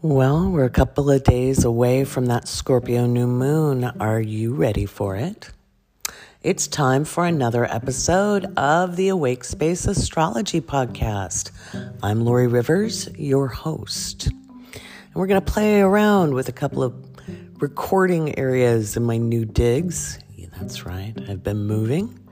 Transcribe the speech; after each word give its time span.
Well, 0.00 0.48
we're 0.48 0.64
a 0.64 0.70
couple 0.70 1.10
of 1.10 1.24
days 1.24 1.64
away 1.64 2.04
from 2.04 2.26
that 2.26 2.46
Scorpio 2.46 3.06
new 3.06 3.26
moon. 3.26 3.82
Are 3.98 4.20
you 4.20 4.54
ready 4.54 4.86
for 4.86 5.16
it? 5.16 5.50
It's 6.40 6.68
time 6.68 7.04
for 7.04 7.26
another 7.26 7.64
episode 7.64 8.44
of 8.56 8.94
the 8.94 9.08
Awake 9.08 9.42
Space 9.42 9.88
Astrology 9.88 10.60
Podcast. 10.60 11.50
I'm 12.00 12.24
Laurie 12.24 12.46
Rivers, 12.46 13.08
your 13.18 13.48
host. 13.48 14.28
And 14.28 15.14
we're 15.16 15.26
going 15.26 15.44
to 15.44 15.52
play 15.52 15.80
around 15.80 16.32
with 16.32 16.48
a 16.48 16.52
couple 16.52 16.84
of 16.84 16.94
recording 17.60 18.38
areas 18.38 18.96
in 18.96 19.02
my 19.02 19.16
new 19.16 19.44
digs. 19.44 20.20
Yeah, 20.36 20.46
that's 20.60 20.86
right, 20.86 21.12
I've 21.28 21.42
been 21.42 21.66
moving. 21.66 22.24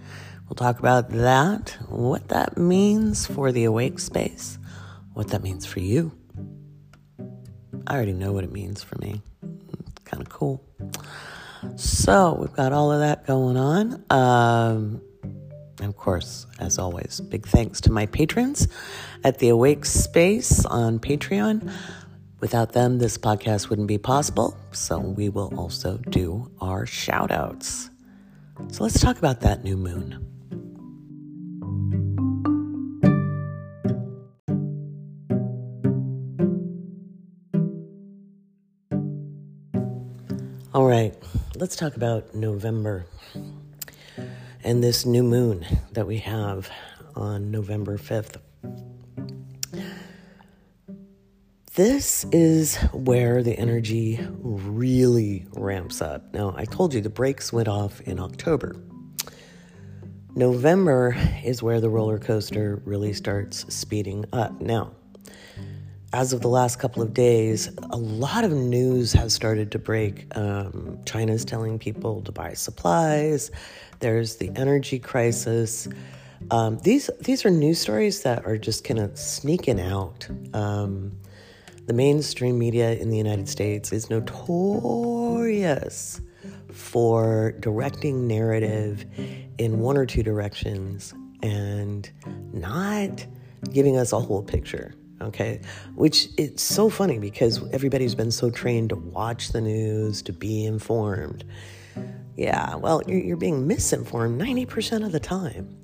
We'll 0.48 0.54
talk 0.54 0.78
about 0.78 1.10
that, 1.10 1.76
what 1.88 2.28
that 2.28 2.56
means 2.56 3.26
for 3.26 3.50
the 3.50 3.64
awake 3.64 3.98
space, 3.98 4.56
what 5.14 5.30
that 5.30 5.42
means 5.42 5.66
for 5.66 5.80
you. 5.80 6.12
I 7.86 7.94
already 7.94 8.12
know 8.12 8.32
what 8.32 8.44
it 8.44 8.52
means 8.52 8.82
for 8.82 8.96
me. 8.98 9.20
It's 9.42 10.02
kind 10.04 10.22
of 10.22 10.28
cool. 10.28 10.62
So 11.76 12.36
we've 12.38 12.52
got 12.52 12.72
all 12.72 12.92
of 12.92 13.00
that 13.00 13.26
going 13.26 13.56
on. 13.56 14.04
Um, 14.10 15.00
and 15.22 15.88
of 15.88 15.96
course, 15.96 16.46
as 16.58 16.78
always, 16.78 17.20
big 17.20 17.46
thanks 17.46 17.80
to 17.82 17.92
my 17.92 18.06
patrons 18.06 18.68
at 19.24 19.38
the 19.38 19.48
Awake 19.50 19.84
Space 19.84 20.64
on 20.64 20.98
Patreon. 20.98 21.72
Without 22.40 22.72
them, 22.72 22.98
this 22.98 23.18
podcast 23.18 23.68
wouldn't 23.68 23.88
be 23.88 23.98
possible. 23.98 24.56
So 24.72 24.98
we 24.98 25.28
will 25.28 25.52
also 25.56 25.98
do 25.98 26.50
our 26.60 26.86
shout 26.86 27.30
outs. 27.30 27.90
So 28.72 28.84
let's 28.84 29.00
talk 29.00 29.18
about 29.18 29.40
that 29.40 29.64
new 29.64 29.76
moon. 29.76 30.25
All 40.86 40.92
right, 40.92 41.16
let's 41.56 41.74
talk 41.74 41.96
about 41.96 42.32
November 42.32 43.06
and 44.62 44.84
this 44.84 45.04
new 45.04 45.24
moon 45.24 45.66
that 45.90 46.06
we 46.06 46.18
have 46.18 46.70
on 47.16 47.50
November 47.50 47.98
5th. 47.98 48.36
This 51.74 52.24
is 52.30 52.76
where 52.92 53.42
the 53.42 53.58
energy 53.58 54.20
really 54.30 55.48
ramps 55.54 56.00
up. 56.00 56.32
Now, 56.32 56.54
I 56.56 56.64
told 56.66 56.94
you 56.94 57.00
the 57.00 57.10
brakes 57.10 57.52
went 57.52 57.66
off 57.66 58.00
in 58.02 58.20
October. 58.20 58.76
November 60.36 61.16
is 61.42 61.64
where 61.64 61.80
the 61.80 61.90
roller 61.90 62.20
coaster 62.20 62.80
really 62.84 63.12
starts 63.12 63.74
speeding 63.74 64.24
up. 64.32 64.60
Now, 64.60 64.92
as 66.16 66.32
of 66.32 66.40
the 66.40 66.48
last 66.48 66.78
couple 66.78 67.02
of 67.02 67.12
days, 67.12 67.68
a 67.90 67.96
lot 67.98 68.42
of 68.42 68.50
news 68.50 69.12
has 69.12 69.34
started 69.34 69.70
to 69.70 69.78
break. 69.78 70.34
Um, 70.34 70.98
China's 71.04 71.44
telling 71.44 71.78
people 71.78 72.22
to 72.22 72.32
buy 72.32 72.54
supplies. 72.54 73.50
There's 74.00 74.36
the 74.36 74.50
energy 74.56 74.98
crisis. 74.98 75.86
Um, 76.50 76.78
these 76.78 77.10
these 77.20 77.44
are 77.44 77.50
news 77.50 77.80
stories 77.80 78.22
that 78.22 78.46
are 78.46 78.56
just 78.56 78.82
kind 78.82 78.98
of 78.98 79.18
sneaking 79.18 79.78
out. 79.78 80.26
Um, 80.54 81.12
the 81.84 81.92
mainstream 81.92 82.58
media 82.58 82.94
in 82.94 83.10
the 83.10 83.18
United 83.18 83.46
States 83.46 83.92
is 83.92 84.08
notorious 84.08 86.22
for 86.72 87.52
directing 87.60 88.26
narrative 88.26 89.04
in 89.58 89.80
one 89.80 89.98
or 89.98 90.06
two 90.06 90.22
directions 90.22 91.12
and 91.42 92.10
not 92.54 93.26
giving 93.70 93.98
us 93.98 94.14
a 94.14 94.18
whole 94.18 94.42
picture 94.42 94.94
okay? 95.20 95.60
Which 95.94 96.28
it's 96.36 96.62
so 96.62 96.88
funny 96.90 97.18
because 97.18 97.62
everybody's 97.72 98.14
been 98.14 98.30
so 98.30 98.50
trained 98.50 98.90
to 98.90 98.96
watch 98.96 99.50
the 99.50 99.60
news 99.60 100.22
to 100.22 100.32
be 100.32 100.64
informed. 100.64 101.44
Yeah 102.36 102.74
well 102.76 103.02
you're, 103.06 103.36
being 103.36 103.66
misinformed 103.66 104.40
90% 104.40 105.04
of 105.04 105.12
the 105.12 105.20
time 105.20 105.76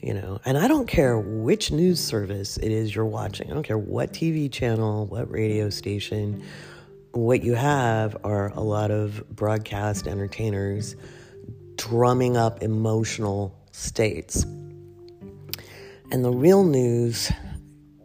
you 0.00 0.14
know? 0.14 0.40
And 0.46 0.56
i 0.56 0.66
don't 0.66 0.86
care 0.86 1.18
which 1.18 1.70
news 1.70 2.00
service 2.00 2.56
it 2.56 2.72
is 2.72 2.94
you're 2.94 3.04
watching. 3.04 3.50
I 3.50 3.54
don't 3.54 3.62
care 3.62 3.78
what 3.78 4.12
tv 4.12 4.50
channel 4.50 5.06
what 5.06 5.30
radio 5.30 5.68
station. 5.70 6.42
What 7.12 7.42
you 7.42 7.54
have 7.54 8.16
are 8.24 8.48
a 8.50 8.60
lot 8.60 8.90
of 8.90 9.28
broadcast 9.34 10.06
entertainers 10.06 10.96
drumming 11.76 12.36
up 12.36 12.62
emotional 12.62 13.54
states. 13.72 14.44
And 16.12 16.24
the 16.24 16.30
real 16.30 16.64
news 16.64 17.32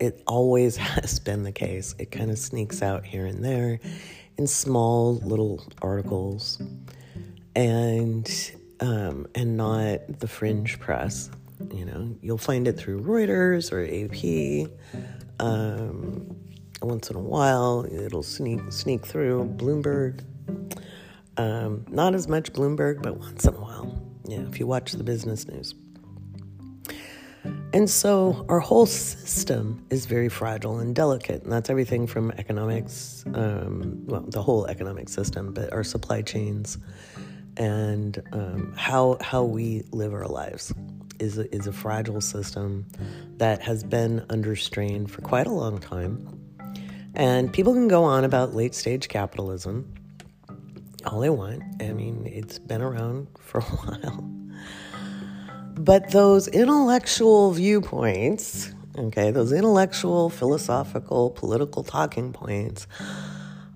it 0.06 0.22
always 0.28 0.78
has 0.94 1.20
been 1.20 1.44
the 1.44 1.52
case. 1.52 1.96
It 2.00 2.12
kind 2.12 2.32
of 2.32 2.38
sneaks 2.38 2.82
out 2.82 3.06
here 3.06 3.26
and 3.26 3.44
there 3.44 3.80
in 4.38 4.48
small 4.48 5.16
little 5.16 5.64
articles 5.82 6.62
and 7.56 8.30
um, 8.82 9.28
and 9.34 9.58
not 9.58 10.20
the 10.20 10.28
fringe 10.28 10.80
press. 10.80 11.30
You 11.74 11.86
know, 11.86 12.16
you'll 12.22 12.38
find 12.38 12.68
it 12.68 12.74
through 12.74 13.02
Reuters 13.02 13.72
or 13.72 13.82
AP. 13.86 14.70
Um, 15.40 16.36
once 16.82 17.10
in 17.10 17.16
a 17.16 17.22
while, 17.22 17.86
it'll 17.90 18.24
sneak 18.24 18.60
sneak 18.72 19.06
through 19.06 19.46
Bloomberg. 19.58 20.24
Um, 21.38 21.86
not 21.90 22.14
as 22.14 22.28
much 22.28 22.54
Bloomberg, 22.54 23.02
but 23.02 23.18
once 23.18 23.46
in 23.46 23.54
a 23.54 23.60
while. 23.60 24.02
Yeah, 24.28 24.42
if 24.50 24.60
you 24.60 24.68
watch 24.68 24.94
the 24.94 25.04
business 25.04 25.48
news. 25.48 25.74
And 27.74 27.90
so 27.90 28.46
our 28.50 28.60
whole 28.60 28.86
system 28.86 29.86
is 29.90 30.06
very 30.06 30.30
fragile 30.30 30.80
and 30.80 30.96
delicate. 30.96 31.44
And 31.44 31.52
that's 31.52 31.70
everything 31.70 32.08
from 32.08 32.32
economics, 32.32 33.24
um, 33.34 34.02
well, 34.06 34.22
the 34.22 34.42
whole 34.42 34.66
economic 34.68 35.10
system, 35.10 35.54
but 35.54 35.72
our 35.74 35.84
supply 35.84 36.22
chains 36.22 36.78
and 37.58 38.22
um, 38.32 38.74
how, 38.78 39.18
how 39.22 39.44
we 39.44 39.84
live 39.92 40.14
our 40.14 40.28
lives 40.28 40.74
is 41.20 41.38
a, 41.38 41.54
is 41.56 41.68
a 41.68 41.74
fragile 41.74 42.22
system 42.22 42.86
that 43.38 43.62
has 43.62 43.84
been 43.84 44.26
under 44.30 44.56
strain 44.56 45.08
for 45.08 45.22
quite 45.22 45.48
a 45.48 45.52
long 45.52 45.78
time. 45.78 46.28
And 47.14 47.52
people 47.52 47.74
can 47.74 47.88
go 47.88 48.04
on 48.04 48.26
about 48.26 48.54
late 48.54 48.76
stage 48.76 49.08
capitalism 49.08 49.94
all 51.06 51.20
they 51.20 51.30
want. 51.30 51.64
I 51.82 51.94
mean, 51.94 52.26
it's 52.26 52.60
been 52.60 52.82
around 52.82 53.28
for 53.40 53.60
a 53.60 53.64
while. 53.64 54.45
But 55.78 56.12
those 56.12 56.48
intellectual 56.48 57.52
viewpoints, 57.52 58.74
okay, 58.98 59.32
those 59.32 59.52
intellectual, 59.52 60.30
philosophical, 60.30 61.32
political 61.32 61.84
talking 61.84 62.32
points 62.32 62.88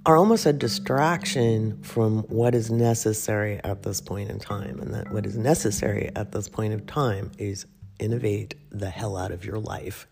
are 0.06 0.16
almost 0.16 0.46
a 0.46 0.54
distraction 0.54 1.82
from 1.84 2.24
what 2.24 2.56
is 2.56 2.72
necessary 2.72 3.60
at 3.64 3.84
this 3.84 4.00
point 4.00 4.30
in 4.30 4.40
time. 4.40 4.80
And 4.80 4.94
that 4.94 5.12
what 5.12 5.26
is 5.26 5.38
necessary 5.38 6.10
at 6.16 6.32
this 6.32 6.48
point 6.48 6.74
of 6.74 6.86
time 6.86 7.32
is 7.38 7.66
innovate 8.00 8.56
the 8.72 8.90
hell 8.90 9.18
out 9.18 9.32
of 9.32 9.44
your 9.44 9.60
life. 9.60 10.08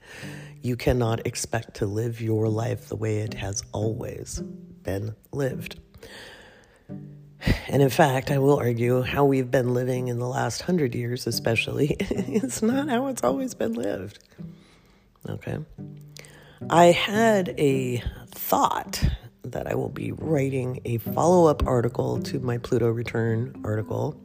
You 0.62 0.76
cannot 0.76 1.26
expect 1.26 1.76
to 1.76 1.86
live 1.86 2.20
your 2.20 2.50
life 2.50 2.90
the 2.90 2.98
way 2.98 3.20
it 3.20 3.34
has 3.36 3.64
always 3.72 4.42
been 4.84 5.16
lived. 5.32 5.80
And 7.68 7.82
in 7.82 7.90
fact, 7.90 8.32
I 8.32 8.38
will 8.38 8.58
argue 8.58 9.02
how 9.02 9.26
we've 9.26 9.52
been 9.52 9.74
living 9.74 10.08
in 10.08 10.20
the 10.20 10.28
last 10.28 10.62
hundred 10.64 10.96
years, 10.96 11.28
especially, 11.28 11.96
it's 12.00 12.62
not 12.62 12.90
how 12.90 13.08
it's 13.08 13.24
always 13.24 13.54
been 13.54 13.74
lived. 13.74 14.20
Okay. 15.30 15.60
I 16.70 16.86
had 16.86 17.54
a 17.58 18.04
thought 18.32 19.04
that 19.44 19.68
I 19.68 19.76
will 19.76 19.90
be 19.90 20.12
writing 20.12 20.82
a 20.86 20.98
follow 20.98 21.48
up 21.48 21.66
article 21.66 22.20
to 22.24 22.40
my 22.40 22.58
Pluto 22.58 22.90
return 22.90 23.60
article 23.64 24.20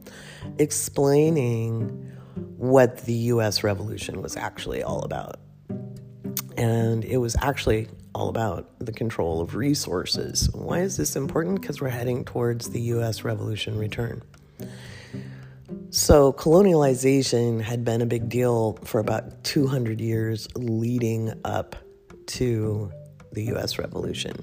explaining 0.57 2.11
what 2.57 3.05
the 3.05 3.13
US 3.13 3.63
Revolution 3.63 4.21
was 4.21 4.35
actually 4.35 4.83
all 4.83 5.01
about. 5.03 5.39
And 6.57 7.03
it 7.05 7.17
was 7.17 7.35
actually 7.41 7.87
all 8.15 8.29
about 8.29 8.67
the 8.79 8.91
control 8.91 9.41
of 9.41 9.55
resources. 9.55 10.49
Why 10.53 10.79
is 10.79 10.97
this 10.97 11.15
important? 11.15 11.61
Because 11.61 11.81
we're 11.81 11.89
heading 11.89 12.25
towards 12.25 12.69
the 12.69 12.81
US 12.81 13.23
Revolution 13.23 13.77
return. 13.77 14.21
So, 15.89 16.33
colonialization 16.33 17.61
had 17.61 17.83
been 17.83 18.01
a 18.01 18.05
big 18.05 18.29
deal 18.29 18.79
for 18.83 18.99
about 18.99 19.43
200 19.43 19.99
years 20.01 20.47
leading 20.55 21.33
up 21.45 21.75
to 22.27 22.91
the 23.31 23.43
US 23.55 23.79
Revolution. 23.79 24.35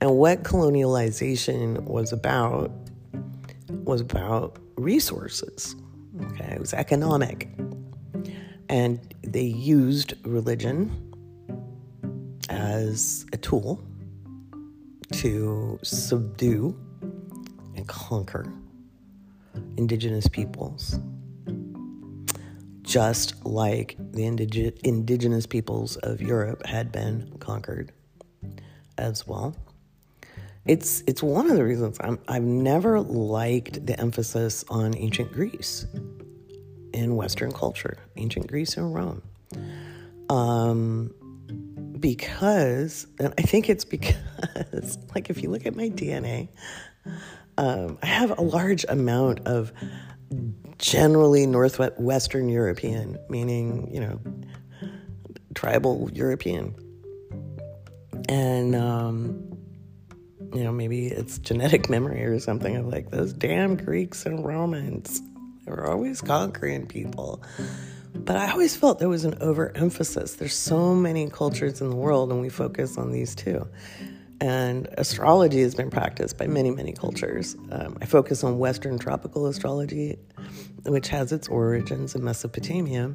And 0.00 0.16
what 0.16 0.42
colonialization 0.42 1.82
was 1.84 2.12
about 2.12 2.70
was 3.70 4.00
about 4.00 4.58
resources. 4.76 5.76
Okay, 6.20 6.52
it 6.54 6.60
was 6.60 6.72
economic. 6.72 7.48
And 8.68 9.14
they 9.22 9.42
used 9.42 10.14
religion 10.26 11.09
as 12.50 13.24
a 13.32 13.36
tool 13.36 13.82
to 15.12 15.78
subdue 15.82 16.76
and 17.76 17.86
conquer 17.88 18.52
indigenous 19.76 20.26
peoples, 20.28 20.98
just 22.82 23.44
like 23.44 23.96
the 24.12 24.22
indig- 24.22 24.78
indigenous 24.80 25.46
peoples 25.46 25.96
of 25.96 26.20
Europe 26.20 26.66
had 26.66 26.92
been 26.92 27.32
conquered 27.38 27.92
as 28.98 29.26
well. 29.26 29.56
It's 30.66 31.02
it's 31.06 31.22
one 31.22 31.50
of 31.50 31.56
the 31.56 31.64
reasons 31.64 31.96
I'm, 32.00 32.18
I've 32.28 32.42
never 32.42 33.00
liked 33.00 33.86
the 33.86 33.98
emphasis 33.98 34.64
on 34.68 34.94
ancient 34.96 35.32
Greece 35.32 35.86
in 36.92 37.16
Western 37.16 37.50
culture, 37.50 37.96
ancient 38.16 38.46
Greece 38.46 38.76
and 38.76 38.94
Rome. 38.94 39.22
Um, 40.28 41.14
because, 42.00 43.06
and 43.18 43.34
I 43.38 43.42
think 43.42 43.68
it's 43.68 43.84
because, 43.84 44.98
like, 45.14 45.30
if 45.30 45.42
you 45.42 45.50
look 45.50 45.66
at 45.66 45.76
my 45.76 45.90
DNA, 45.90 46.48
um, 47.58 47.98
I 48.02 48.06
have 48.06 48.36
a 48.38 48.42
large 48.42 48.84
amount 48.88 49.40
of 49.46 49.72
generally 50.78 51.46
northwestern 51.46 52.48
European, 52.48 53.18
meaning, 53.28 53.92
you 53.92 54.00
know, 54.00 54.20
tribal 55.54 56.08
European. 56.12 56.74
And, 58.28 58.74
um, 58.74 59.50
you 60.54 60.64
know, 60.64 60.72
maybe 60.72 61.06
it's 61.06 61.38
genetic 61.38 61.90
memory 61.90 62.24
or 62.24 62.38
something 62.40 62.76
of 62.76 62.86
like 62.86 63.10
those 63.10 63.32
damn 63.32 63.76
Greeks 63.76 64.26
and 64.26 64.44
Romans. 64.44 65.20
They 65.64 65.72
were 65.72 65.88
always 65.88 66.20
conquering 66.20 66.86
people. 66.86 67.42
But 68.14 68.36
I 68.36 68.50
always 68.50 68.76
felt 68.76 68.98
there 68.98 69.08
was 69.08 69.24
an 69.24 69.34
overemphasis. 69.40 70.36
There's 70.36 70.54
so 70.54 70.94
many 70.94 71.28
cultures 71.30 71.80
in 71.80 71.90
the 71.90 71.96
world, 71.96 72.30
and 72.30 72.40
we 72.40 72.48
focus 72.48 72.98
on 72.98 73.12
these 73.12 73.34
two. 73.34 73.66
And 74.40 74.88
astrology 74.96 75.60
has 75.62 75.74
been 75.74 75.90
practiced 75.90 76.38
by 76.38 76.46
many, 76.46 76.70
many 76.70 76.92
cultures. 76.92 77.56
Um, 77.70 77.98
I 78.00 78.06
focus 78.06 78.42
on 78.42 78.58
Western 78.58 78.98
tropical 78.98 79.46
astrology, 79.46 80.18
which 80.84 81.08
has 81.08 81.32
its 81.32 81.48
origins 81.48 82.14
in 82.14 82.24
Mesopotamia. 82.24 83.14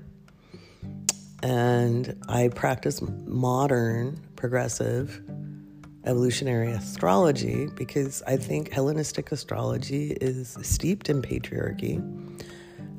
And 1.41 2.23
I 2.27 2.49
practice 2.49 3.01
modern, 3.01 4.19
progressive, 4.35 5.21
evolutionary 6.05 6.71
astrology 6.71 7.67
because 7.75 8.21
I 8.27 8.37
think 8.37 8.71
Hellenistic 8.71 9.31
astrology 9.31 10.11
is 10.21 10.57
steeped 10.61 11.09
in 11.09 11.21
patriarchy 11.21 12.01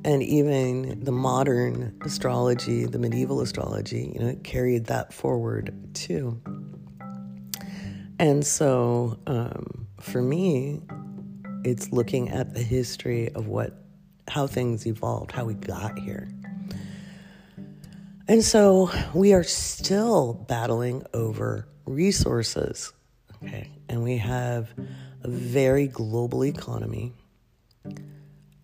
and 0.07 0.23
even 0.23 1.03
the 1.03 1.11
modern 1.11 1.99
astrology, 2.03 2.87
the 2.87 2.99
medieval 2.99 3.41
astrology, 3.41 4.13
you 4.15 4.21
know, 4.21 4.29
it 4.29 4.45
carried 4.45 4.85
that 4.87 5.13
forward 5.13 5.75
too. 5.95 6.41
And 8.21 8.47
so 8.47 9.19
um, 9.27 9.89
for 10.01 10.23
me, 10.23 10.81
it's 11.65 11.91
looking 11.91 12.29
at 12.29 12.55
the 12.55 12.63
history 12.63 13.31
of 13.35 13.49
what, 13.49 13.83
how 14.29 14.47
things 14.47 14.87
evolved, 14.87 15.33
how 15.33 15.45
we 15.45 15.55
got 15.55 15.99
here. 15.99 16.29
And 18.29 18.45
so 18.45 18.93
we 19.13 19.35
are 19.35 19.43
still 19.43 20.35
battling 20.35 21.05
over 21.15 21.67
resources. 21.85 22.93
Okay. 23.43 23.73
And 23.89 24.05
we 24.05 24.19
have 24.19 24.73
a 25.25 25.29
very 25.29 25.89
global 25.89 26.45
economy. 26.45 27.13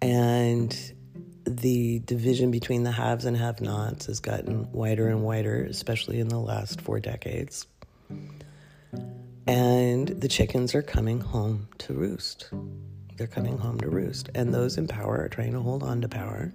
And 0.00 0.94
the 1.44 2.00
division 2.00 2.50
between 2.50 2.82
the 2.82 2.92
haves 2.92 3.24
and 3.24 3.36
have 3.36 3.60
nots 3.60 4.06
has 4.06 4.20
gotten 4.20 4.70
wider 4.72 5.08
and 5.08 5.22
wider, 5.22 5.64
especially 5.64 6.20
in 6.20 6.28
the 6.28 6.38
last 6.38 6.80
four 6.80 7.00
decades. 7.00 7.66
And 9.46 10.08
the 10.08 10.28
chickens 10.28 10.74
are 10.74 10.82
coming 10.82 11.20
home 11.20 11.68
to 11.78 11.94
roost. 11.94 12.50
They're 13.16 13.26
coming 13.26 13.58
home 13.58 13.80
to 13.80 13.88
roost. 13.88 14.30
And 14.34 14.54
those 14.54 14.78
in 14.78 14.86
power 14.86 15.20
are 15.22 15.28
trying 15.28 15.52
to 15.52 15.60
hold 15.60 15.82
on 15.82 16.00
to 16.02 16.08
power. 16.08 16.52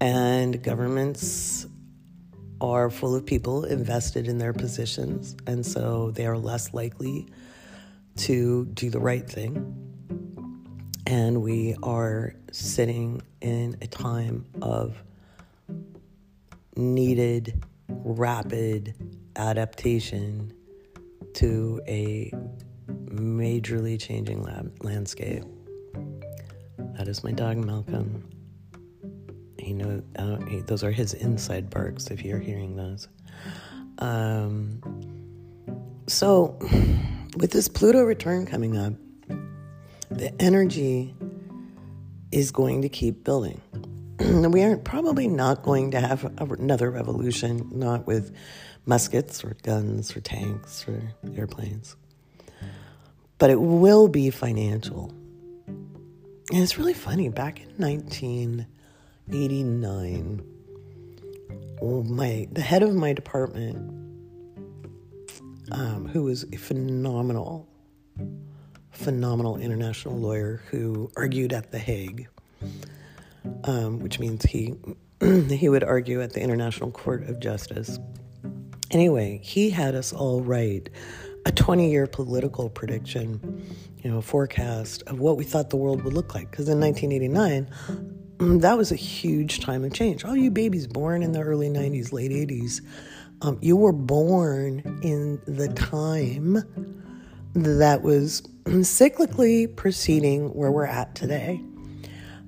And 0.00 0.62
governments 0.62 1.66
are 2.60 2.90
full 2.90 3.14
of 3.14 3.24
people 3.24 3.64
invested 3.64 4.28
in 4.28 4.38
their 4.38 4.52
positions. 4.52 5.36
And 5.46 5.64
so 5.64 6.10
they 6.10 6.26
are 6.26 6.36
less 6.36 6.74
likely 6.74 7.28
to 8.16 8.66
do 8.66 8.90
the 8.90 9.00
right 9.00 9.28
thing. 9.28 9.91
And 11.06 11.42
we 11.42 11.76
are 11.82 12.34
sitting 12.52 13.22
in 13.40 13.76
a 13.80 13.86
time 13.86 14.46
of 14.60 15.02
needed, 16.76 17.64
rapid 17.88 18.94
adaptation 19.36 20.52
to 21.34 21.80
a 21.86 22.32
majorly 22.88 24.00
changing 24.00 24.42
lab- 24.42 24.72
landscape. 24.82 25.44
That 26.96 27.08
is 27.08 27.24
my 27.24 27.32
dog 27.32 27.56
Malcolm. 27.58 28.28
He 29.58 29.72
know 29.72 30.02
uh, 30.16 30.38
he, 30.46 30.60
those 30.60 30.82
are 30.82 30.90
his 30.90 31.14
inside 31.14 31.70
barks. 31.70 32.08
If 32.10 32.24
you're 32.24 32.40
hearing 32.40 32.76
those, 32.76 33.08
um, 33.98 34.80
so 36.06 36.58
with 37.36 37.50
this 37.52 37.68
Pluto 37.68 38.02
return 38.02 38.46
coming 38.46 38.76
up, 38.76 38.92
the 40.18 40.34
energy 40.40 41.14
is 42.30 42.50
going 42.50 42.82
to 42.82 42.88
keep 42.88 43.24
building. 43.24 43.60
we 44.18 44.62
are 44.62 44.76
probably 44.76 45.26
not 45.28 45.62
going 45.62 45.92
to 45.92 46.00
have 46.00 46.24
another 46.38 46.90
revolution, 46.90 47.70
not 47.72 48.06
with 48.06 48.34
muskets 48.86 49.44
or 49.44 49.56
guns 49.62 50.16
or 50.16 50.20
tanks 50.20 50.86
or 50.88 51.02
airplanes. 51.36 51.96
But 53.38 53.50
it 53.50 53.60
will 53.60 54.08
be 54.08 54.30
financial. 54.30 55.12
And 55.66 56.62
it's 56.62 56.78
really 56.78 56.94
funny. 56.94 57.28
Back 57.28 57.60
in 57.60 57.68
1989, 57.76 60.42
my 61.82 62.48
the 62.52 62.60
head 62.60 62.82
of 62.82 62.94
my 62.94 63.12
department, 63.12 63.76
um, 65.72 66.06
who 66.06 66.24
was 66.24 66.44
phenomenal 66.58 67.68
phenomenal 68.92 69.56
international 69.56 70.16
lawyer 70.16 70.62
who 70.70 71.10
argued 71.16 71.52
at 71.52 71.72
The 71.72 71.78
Hague, 71.78 72.28
um, 73.64 73.98
which 74.00 74.18
means 74.18 74.44
he 74.44 74.74
he 75.20 75.68
would 75.68 75.84
argue 75.84 76.20
at 76.22 76.32
the 76.32 76.40
International 76.40 76.90
Court 76.90 77.28
of 77.28 77.40
Justice. 77.40 77.98
Anyway, 78.90 79.40
he 79.42 79.70
had 79.70 79.94
us 79.94 80.12
all 80.12 80.42
write 80.42 80.90
a 81.44 81.52
20 81.52 81.90
year 81.90 82.06
political 82.06 82.68
prediction, 82.68 83.64
you 84.02 84.10
know, 84.10 84.18
a 84.18 84.22
forecast 84.22 85.02
of 85.06 85.18
what 85.18 85.36
we 85.36 85.44
thought 85.44 85.70
the 85.70 85.76
world 85.76 86.02
would 86.02 86.12
look 86.12 86.34
like. 86.34 86.50
Because 86.50 86.68
in 86.68 86.80
1989, 86.80 88.60
that 88.60 88.76
was 88.76 88.92
a 88.92 88.96
huge 88.96 89.60
time 89.60 89.84
of 89.84 89.92
change. 89.92 90.24
All 90.24 90.36
you 90.36 90.50
babies 90.50 90.86
born 90.86 91.22
in 91.22 91.32
the 91.32 91.40
early 91.40 91.68
90s, 91.68 92.12
late 92.12 92.30
80s, 92.30 92.80
um, 93.42 93.58
you 93.60 93.76
were 93.76 93.92
born 93.92 95.00
in 95.02 95.40
the 95.46 95.68
time 95.68 96.62
that 97.54 98.02
was 98.02 98.42
cyclically 98.64 99.74
preceding 99.74 100.54
where 100.54 100.70
we're 100.70 100.86
at 100.86 101.14
today, 101.14 101.60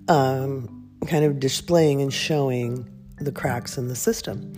um, 0.08 0.90
kind 1.06 1.24
of 1.24 1.40
displaying 1.40 2.00
and 2.00 2.12
showing 2.12 2.88
the 3.18 3.32
cracks 3.32 3.76
in 3.76 3.88
the 3.88 3.96
system. 3.96 4.52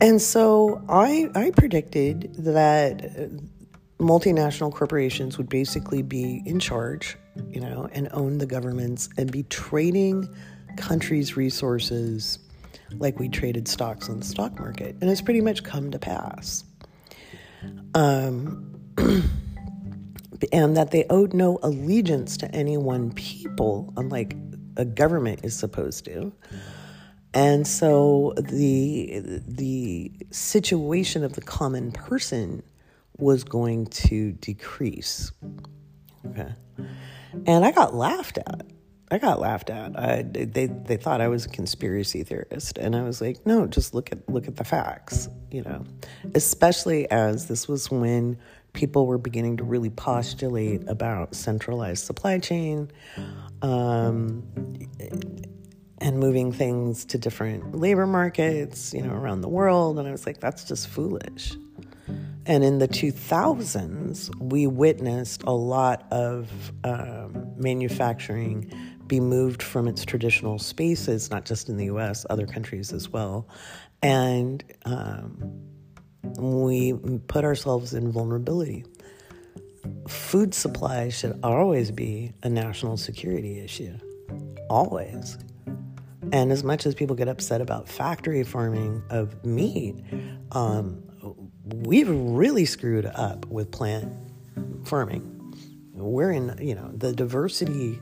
And 0.00 0.20
so 0.20 0.82
I, 0.88 1.28
I 1.34 1.50
predicted 1.50 2.34
that 2.38 3.30
multinational 3.98 4.72
corporations 4.72 5.36
would 5.36 5.48
basically 5.48 6.02
be 6.02 6.42
in 6.46 6.58
charge, 6.58 7.18
you 7.48 7.60
know, 7.60 7.88
and 7.92 8.08
own 8.12 8.38
the 8.38 8.46
governments 8.46 9.10
and 9.18 9.30
be 9.30 9.42
trading 9.44 10.26
countries' 10.76 11.36
resources 11.36 12.38
like 12.94 13.18
we 13.18 13.28
traded 13.28 13.68
stocks 13.68 14.08
on 14.08 14.18
the 14.18 14.24
stock 14.24 14.58
market. 14.58 14.96
And 15.00 15.10
it's 15.10 15.20
pretty 15.20 15.42
much 15.42 15.62
come 15.62 15.90
to 15.90 15.98
pass. 15.98 16.64
Um, 17.94 18.79
and 20.52 20.76
that 20.76 20.90
they 20.90 21.04
owed 21.10 21.32
no 21.32 21.58
allegiance 21.62 22.36
to 22.38 22.54
any 22.54 22.76
one 22.76 23.12
people, 23.12 23.92
unlike 23.96 24.36
a 24.76 24.84
government 24.84 25.40
is 25.42 25.56
supposed 25.56 26.04
to. 26.06 26.32
And 27.32 27.66
so 27.66 28.34
the 28.36 29.40
the 29.46 30.12
situation 30.30 31.22
of 31.22 31.34
the 31.34 31.40
common 31.40 31.92
person 31.92 32.62
was 33.18 33.44
going 33.44 33.86
to 33.86 34.32
decrease. 34.32 35.30
Okay. 36.26 36.52
And 37.46 37.64
I 37.64 37.70
got 37.70 37.94
laughed 37.94 38.38
at. 38.38 38.66
I 39.12 39.18
got 39.18 39.40
laughed 39.40 39.70
at. 39.70 39.98
I, 39.98 40.22
they 40.22 40.66
they 40.66 40.96
thought 40.96 41.20
I 41.20 41.28
was 41.28 41.46
a 41.46 41.48
conspiracy 41.48 42.24
theorist, 42.24 42.78
and 42.78 42.96
I 42.96 43.02
was 43.02 43.20
like, 43.20 43.44
no, 43.46 43.66
just 43.66 43.94
look 43.94 44.10
at 44.12 44.28
look 44.28 44.48
at 44.48 44.56
the 44.56 44.64
facts. 44.64 45.28
You 45.50 45.62
know, 45.62 45.84
especially 46.34 47.10
as 47.10 47.46
this 47.46 47.68
was 47.68 47.90
when 47.90 48.38
people 48.72 49.06
were 49.06 49.18
beginning 49.18 49.56
to 49.58 49.64
really 49.64 49.90
postulate 49.90 50.88
about 50.88 51.34
centralized 51.34 52.04
supply 52.04 52.38
chain 52.38 52.90
um, 53.62 54.42
and 55.98 56.18
moving 56.18 56.52
things 56.52 57.04
to 57.06 57.18
different 57.18 57.74
labor 57.76 58.06
markets, 58.06 58.94
you 58.94 59.02
know, 59.02 59.12
around 59.12 59.40
the 59.40 59.48
world. 59.48 59.98
And 59.98 60.08
I 60.08 60.12
was 60.12 60.26
like, 60.26 60.40
that's 60.40 60.64
just 60.64 60.88
foolish. 60.88 61.54
And 62.46 62.64
in 62.64 62.78
the 62.78 62.88
2000s, 62.88 64.34
we 64.40 64.66
witnessed 64.66 65.42
a 65.44 65.52
lot 65.52 66.06
of 66.10 66.72
um, 66.84 67.52
manufacturing 67.56 68.72
be 69.06 69.20
moved 69.20 69.62
from 69.62 69.88
its 69.88 70.04
traditional 70.04 70.58
spaces, 70.58 71.30
not 71.30 71.44
just 71.44 71.68
in 71.68 71.76
the 71.76 71.86
US, 71.86 72.24
other 72.30 72.46
countries 72.46 72.92
as 72.92 73.08
well. 73.08 73.48
And 74.02 74.64
um, 74.84 75.69
we 76.22 76.94
put 77.28 77.44
ourselves 77.44 77.94
in 77.94 78.12
vulnerability. 78.12 78.84
Food 80.08 80.54
supply 80.54 81.08
should 81.08 81.38
always 81.42 81.90
be 81.90 82.32
a 82.42 82.48
national 82.48 82.96
security 82.96 83.60
issue. 83.60 83.96
Always. 84.68 85.38
And 86.32 86.52
as 86.52 86.62
much 86.62 86.86
as 86.86 86.94
people 86.94 87.16
get 87.16 87.28
upset 87.28 87.60
about 87.60 87.88
factory 87.88 88.44
farming 88.44 89.02
of 89.10 89.44
meat, 89.44 89.96
um, 90.52 91.02
we've 91.64 92.08
really 92.08 92.64
screwed 92.64 93.06
up 93.06 93.46
with 93.46 93.70
plant 93.70 94.12
farming. 94.84 95.36
We're 95.94 96.30
in, 96.30 96.56
you 96.60 96.74
know, 96.74 96.90
the 96.94 97.12
diversity 97.12 98.00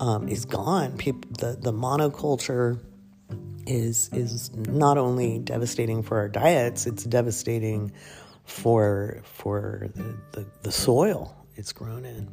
um, 0.00 0.28
is 0.28 0.44
gone. 0.44 0.96
People, 0.96 1.30
the 1.38 1.56
the 1.60 1.72
monoculture 1.72 2.80
is 3.66 4.10
is 4.12 4.54
not 4.54 4.98
only 4.98 5.38
devastating 5.38 6.02
for 6.02 6.18
our 6.18 6.28
diets, 6.28 6.86
it's 6.86 7.04
devastating 7.04 7.92
for 8.44 9.20
for 9.24 9.88
the, 9.94 10.16
the, 10.32 10.46
the 10.62 10.72
soil 10.72 11.36
it's 11.54 11.72
grown 11.72 12.04
in 12.04 12.28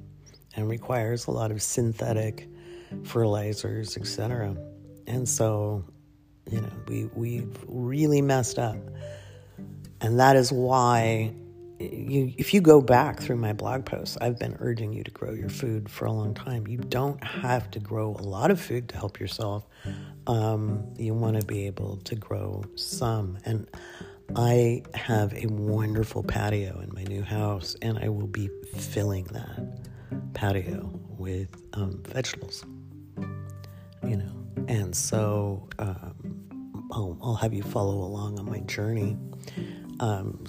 and 0.56 0.70
requires 0.70 1.28
a 1.28 1.32
lot 1.32 1.52
of 1.52 1.62
synthetic 1.62 2.48
fertilizers, 3.04 3.98
etc. 3.98 4.56
And 5.08 5.28
so, 5.28 5.86
you 6.50 6.62
know, 6.62 6.72
we 6.88 7.06
we've 7.14 7.58
really 7.68 8.22
messed 8.22 8.58
up. 8.58 8.78
And 10.02 10.20
that 10.20 10.36
is 10.36 10.52
why 10.52 11.34
you, 11.80 12.34
if 12.38 12.54
you 12.54 12.62
go 12.62 12.82
back 12.82 13.20
through 13.20 13.38
my 13.38 13.54
blog 13.54 13.86
posts, 13.86 14.18
I've 14.20 14.38
been 14.38 14.58
urging 14.60 14.94
you 14.94 15.04
to 15.04 15.12
grow 15.12 15.32
your 15.32 15.50
food 15.50 15.90
for 15.90 16.06
a 16.06 16.12
long 16.12 16.34
time. 16.34 16.68
You 16.68 16.78
don't 16.78 17.24
have 17.24 17.72
to 17.72 17.80
grow 17.80 18.16
a 18.20 18.24
lot 18.24 18.52
of 18.52 18.60
food 18.60 18.90
to 18.90 18.98
help 18.98 19.20
yourself. 19.20 19.66
Um, 20.28 20.94
you 20.98 21.14
want 21.14 21.40
to 21.40 21.46
be 21.46 21.66
able 21.68 21.98
to 21.98 22.16
grow 22.16 22.64
some. 22.76 23.38
And 23.46 23.68
I 24.36 24.84
have 24.94 25.34
a 25.34 25.48
wonderful 25.48 26.24
patio 26.24 26.80
in 26.82 26.94
my 26.94 27.04
new 27.04 27.24
house, 27.24 27.76
and 27.82 27.98
I 27.98 28.10
will 28.10 28.28
be 28.28 28.50
filling 28.76 29.26
that 29.26 29.80
patio 30.34 30.92
with 31.18 31.50
um, 31.74 32.04
vegetables. 32.04 32.66
You 34.04 34.18
know, 34.18 34.32
and 34.68 34.96
so 34.96 35.68
um, 35.80 36.88
I'll, 36.92 37.18
I'll 37.22 37.36
have 37.36 37.54
you 37.54 37.64
follow 37.64 37.96
along 37.96 38.40
on 38.40 38.46
my 38.46 38.60
journey. 38.62 39.18
Um, 40.00 40.46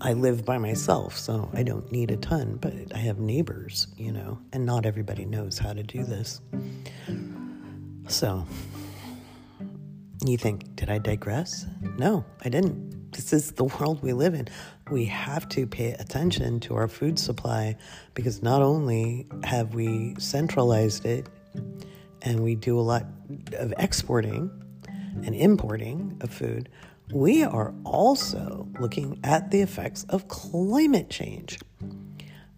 I 0.00 0.12
live 0.12 0.44
by 0.44 0.58
myself, 0.58 1.16
so 1.16 1.50
I 1.52 1.62
don't 1.62 1.90
need 1.90 2.10
a 2.10 2.16
ton, 2.16 2.58
but 2.60 2.74
I 2.94 2.98
have 2.98 3.18
neighbors, 3.18 3.88
you 3.96 4.12
know, 4.12 4.38
and 4.52 4.64
not 4.64 4.86
everybody 4.86 5.24
knows 5.24 5.58
how 5.58 5.72
to 5.72 5.82
do 5.82 6.04
this. 6.04 6.40
So, 8.08 8.46
you 10.24 10.36
think, 10.36 10.76
did 10.76 10.90
I 10.90 10.98
digress? 10.98 11.66
No, 11.98 12.24
I 12.44 12.48
didn't. 12.48 13.12
This 13.12 13.32
is 13.32 13.52
the 13.52 13.64
world 13.64 14.02
we 14.02 14.12
live 14.12 14.34
in. 14.34 14.48
We 14.90 15.04
have 15.06 15.48
to 15.50 15.66
pay 15.66 15.92
attention 15.92 16.60
to 16.60 16.74
our 16.74 16.88
food 16.88 17.18
supply 17.18 17.76
because 18.14 18.42
not 18.42 18.62
only 18.62 19.26
have 19.44 19.74
we 19.74 20.14
centralized 20.18 21.04
it 21.04 21.28
and 22.22 22.40
we 22.40 22.54
do 22.54 22.78
a 22.78 22.82
lot 22.82 23.06
of 23.58 23.74
exporting 23.78 24.50
and 25.24 25.34
importing 25.34 26.16
of 26.22 26.30
food, 26.32 26.68
we 27.10 27.42
are 27.42 27.74
also 27.84 28.68
looking 28.78 29.18
at 29.24 29.50
the 29.50 29.60
effects 29.60 30.04
of 30.04 30.28
climate 30.28 31.10
change. 31.10 31.58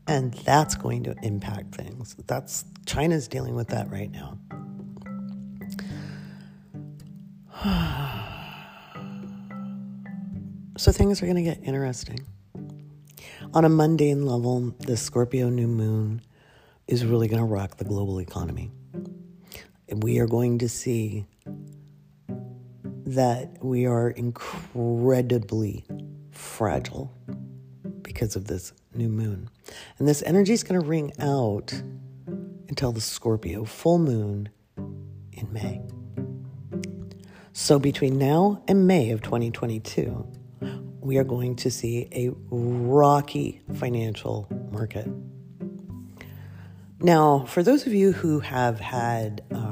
And 0.06 0.34
that's 0.34 0.74
going 0.74 1.04
to 1.04 1.14
impact 1.22 1.74
things. 1.74 2.14
That's 2.26 2.66
China's 2.84 3.26
dealing 3.26 3.54
with 3.54 3.68
that 3.68 3.90
right 3.90 4.10
now. 4.10 4.36
so 10.76 10.92
things 10.92 11.22
are 11.22 11.26
going 11.26 11.36
to 11.36 11.42
get 11.42 11.60
interesting. 11.62 12.20
On 13.54 13.64
a 13.64 13.68
mundane 13.68 14.26
level, 14.26 14.74
the 14.80 14.96
Scorpio 14.96 15.48
new 15.48 15.68
moon 15.68 16.20
is 16.86 17.06
really 17.06 17.28
going 17.28 17.40
to 17.40 17.46
rock 17.46 17.78
the 17.78 17.84
global 17.84 18.20
economy. 18.20 18.70
And 19.88 20.02
We 20.02 20.18
are 20.18 20.26
going 20.26 20.58
to 20.58 20.68
see 20.68 21.24
that 23.14 23.64
we 23.64 23.86
are 23.86 24.10
incredibly 24.10 25.84
fragile 26.30 27.12
because 28.02 28.36
of 28.36 28.46
this 28.46 28.72
new 28.94 29.08
moon. 29.08 29.48
And 29.98 30.06
this 30.06 30.22
energy 30.22 30.52
is 30.52 30.62
going 30.62 30.80
to 30.80 30.86
ring 30.86 31.12
out 31.18 31.72
until 32.68 32.92
the 32.92 33.00
Scorpio 33.00 33.64
full 33.64 33.98
moon 33.98 34.48
in 35.32 35.52
May. 35.52 35.80
So 37.52 37.78
between 37.78 38.18
now 38.18 38.62
and 38.66 38.86
May 38.86 39.10
of 39.10 39.22
2022, 39.22 40.26
we 41.00 41.18
are 41.18 41.24
going 41.24 41.56
to 41.56 41.70
see 41.70 42.08
a 42.12 42.30
rocky 42.50 43.62
financial 43.74 44.48
market. 44.72 45.06
Now, 46.98 47.44
for 47.46 47.62
those 47.62 47.86
of 47.86 47.92
you 47.92 48.12
who 48.12 48.40
have 48.40 48.80
had 48.80 49.42
um, 49.52 49.63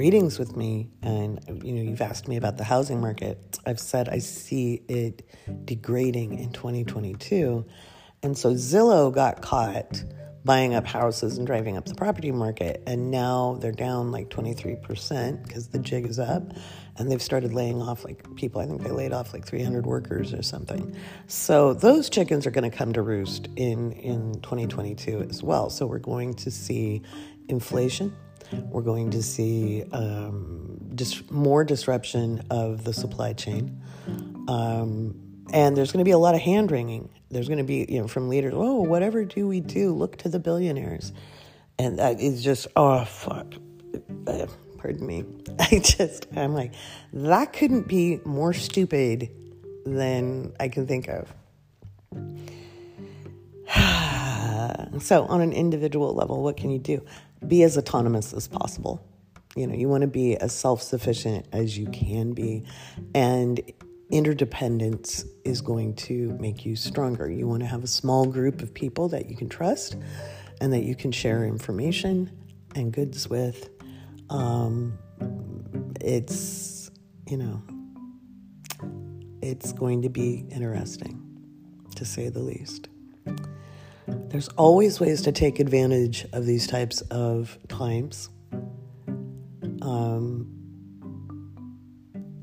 readings 0.00 0.38
with 0.38 0.56
me 0.56 0.88
and 1.02 1.38
you 1.62 1.74
know 1.74 1.82
you've 1.82 2.00
asked 2.00 2.26
me 2.26 2.38
about 2.38 2.56
the 2.56 2.64
housing 2.64 3.02
market. 3.02 3.58
I've 3.66 3.78
said 3.78 4.08
i 4.08 4.18
see 4.18 4.82
it 4.88 5.28
degrading 5.66 6.38
in 6.38 6.52
2022 6.52 7.66
and 8.22 8.32
so 8.36 8.54
zillow 8.54 9.12
got 9.12 9.42
caught 9.42 10.02
buying 10.42 10.74
up 10.74 10.86
houses 10.86 11.36
and 11.36 11.46
driving 11.46 11.76
up 11.76 11.84
the 11.84 11.94
property 11.94 12.32
market 12.32 12.82
and 12.86 13.10
now 13.10 13.58
they're 13.60 13.72
down 13.72 14.10
like 14.10 14.30
23% 14.30 15.46
because 15.46 15.68
the 15.68 15.78
jig 15.78 16.06
is 16.06 16.18
up 16.18 16.44
and 16.96 17.10
they've 17.10 17.20
started 17.20 17.52
laying 17.52 17.82
off 17.82 18.02
like 18.02 18.24
people. 18.36 18.62
I 18.62 18.66
think 18.66 18.82
they 18.82 18.90
laid 18.90 19.12
off 19.12 19.34
like 19.34 19.44
300 19.44 19.84
workers 19.84 20.32
or 20.32 20.42
something. 20.42 20.96
So 21.26 21.74
those 21.74 22.08
chickens 22.08 22.46
are 22.46 22.50
going 22.50 22.70
to 22.70 22.74
come 22.74 22.94
to 22.94 23.02
roost 23.02 23.48
in 23.56 23.92
in 23.92 24.40
2022 24.40 25.26
as 25.28 25.42
well. 25.42 25.68
So 25.68 25.86
we're 25.86 25.98
going 25.98 26.32
to 26.36 26.50
see 26.50 27.02
inflation 27.48 28.16
we're 28.70 28.82
going 28.82 29.10
to 29.10 29.22
see 29.22 29.84
um, 29.92 30.78
dis- 30.94 31.28
more 31.30 31.64
disruption 31.64 32.44
of 32.50 32.84
the 32.84 32.92
supply 32.92 33.32
chain. 33.32 33.80
Um, 34.48 35.20
and 35.52 35.76
there's 35.76 35.92
going 35.92 35.98
to 35.98 36.08
be 36.08 36.12
a 36.12 36.18
lot 36.18 36.34
of 36.34 36.40
hand 36.40 36.70
wringing. 36.70 37.08
There's 37.30 37.48
going 37.48 37.58
to 37.58 37.64
be, 37.64 37.86
you 37.88 38.00
know, 38.00 38.08
from 38.08 38.28
leaders, 38.28 38.54
oh, 38.56 38.80
whatever 38.82 39.24
do 39.24 39.46
we 39.46 39.60
do? 39.60 39.92
Look 39.92 40.16
to 40.18 40.28
the 40.28 40.38
billionaires. 40.38 41.12
And 41.78 41.98
that 41.98 42.20
is 42.20 42.42
just, 42.44 42.66
oh, 42.76 43.04
fuck. 43.04 43.54
Uh, 44.26 44.46
pardon 44.78 45.06
me. 45.06 45.24
I 45.58 45.78
just, 45.78 46.26
I'm 46.36 46.54
like, 46.54 46.74
that 47.12 47.52
couldn't 47.52 47.88
be 47.88 48.20
more 48.24 48.52
stupid 48.52 49.30
than 49.84 50.52
I 50.60 50.68
can 50.68 50.86
think 50.86 51.08
of. 51.08 51.32
so, 55.02 55.24
on 55.26 55.40
an 55.40 55.52
individual 55.52 56.14
level, 56.14 56.42
what 56.42 56.56
can 56.56 56.70
you 56.70 56.78
do? 56.78 57.04
Be 57.46 57.62
as 57.62 57.76
autonomous 57.76 58.32
as 58.32 58.48
possible. 58.48 59.06
You 59.56 59.66
know, 59.66 59.74
you 59.74 59.88
want 59.88 60.02
to 60.02 60.06
be 60.06 60.36
as 60.36 60.52
self 60.52 60.82
sufficient 60.82 61.46
as 61.52 61.76
you 61.76 61.86
can 61.88 62.32
be. 62.32 62.64
And 63.14 63.60
interdependence 64.10 65.24
is 65.44 65.60
going 65.60 65.94
to 65.94 66.36
make 66.40 66.64
you 66.64 66.76
stronger. 66.76 67.30
You 67.30 67.46
want 67.46 67.60
to 67.60 67.66
have 67.66 67.84
a 67.84 67.88
small 67.88 68.26
group 68.26 68.62
of 68.62 68.72
people 68.74 69.08
that 69.08 69.28
you 69.28 69.36
can 69.36 69.48
trust 69.48 69.96
and 70.60 70.72
that 70.72 70.82
you 70.82 70.94
can 70.94 71.12
share 71.12 71.44
information 71.44 72.30
and 72.74 72.92
goods 72.92 73.28
with. 73.28 73.70
Um, 74.28 74.98
it's, 76.00 76.90
you 77.28 77.36
know, 77.36 77.62
it's 79.42 79.72
going 79.72 80.02
to 80.02 80.08
be 80.08 80.44
interesting, 80.50 81.20
to 81.96 82.04
say 82.04 82.28
the 82.28 82.40
least. 82.40 82.88
There's 84.30 84.46
always 84.50 85.00
ways 85.00 85.22
to 85.22 85.32
take 85.32 85.58
advantage 85.58 86.24
of 86.32 86.46
these 86.46 86.68
types 86.68 87.00
of 87.10 87.58
times. 87.66 88.30
Um, 89.82 90.46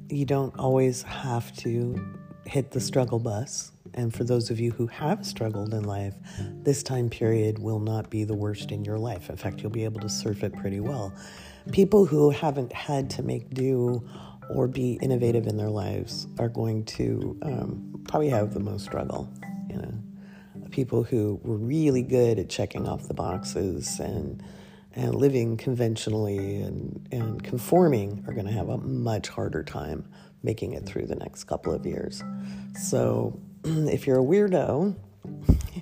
you 0.09 0.25
don't 0.25 0.53
always 0.59 1.03
have 1.03 1.55
to 1.59 1.95
hit 2.45 2.71
the 2.71 2.81
struggle 2.81 3.19
bus. 3.19 3.71
And 3.93 4.13
for 4.13 4.25
those 4.25 4.49
of 4.49 4.59
you 4.59 4.71
who 4.71 4.87
have 4.87 5.25
struggled 5.25 5.73
in 5.73 5.85
life, 5.85 6.13
this 6.61 6.83
time 6.83 7.09
period 7.09 7.57
will 7.57 7.79
not 7.79 8.09
be 8.09 8.25
the 8.25 8.35
worst 8.35 8.73
in 8.73 8.83
your 8.83 8.97
life. 8.97 9.29
In 9.29 9.37
fact, 9.37 9.61
you'll 9.61 9.71
be 9.71 9.85
able 9.85 10.01
to 10.01 10.09
surf 10.09 10.43
it 10.43 10.53
pretty 10.57 10.81
well. 10.81 11.13
People 11.71 12.05
who 12.05 12.31
haven't 12.31 12.73
had 12.73 13.09
to 13.11 13.23
make 13.23 13.49
do 13.51 14.05
or 14.53 14.67
be 14.67 14.99
innovative 15.01 15.47
in 15.47 15.55
their 15.55 15.69
lives 15.69 16.27
are 16.37 16.49
going 16.49 16.83
to 16.83 17.39
um, 17.43 18.03
probably 18.09 18.29
have 18.29 18.53
the 18.53 18.59
most 18.59 18.83
struggle, 18.83 19.29
you 19.69 19.77
know 19.77 19.93
people 20.71 21.03
who 21.03 21.39
were 21.43 21.57
really 21.57 22.01
good 22.01 22.39
at 22.39 22.49
checking 22.49 22.87
off 22.87 23.07
the 23.07 23.13
boxes 23.13 23.99
and 23.99 24.43
and 24.97 25.13
living 25.13 25.57
conventionally 25.57 26.57
and, 26.57 27.07
and 27.11 27.43
conforming 27.43 28.23
are 28.27 28.33
going 28.33 28.47
to 28.47 28.51
have 28.51 28.67
a 28.67 28.77
much 28.79 29.29
harder 29.29 29.63
time 29.63 30.03
making 30.41 30.73
it 30.73 30.87
through 30.87 31.05
the 31.05 31.15
next 31.15 31.43
couple 31.43 31.71
of 31.71 31.85
years. 31.85 32.23
So, 32.73 33.39
if 33.63 34.07
you're 34.07 34.19
a 34.19 34.23
weirdo 34.23 34.95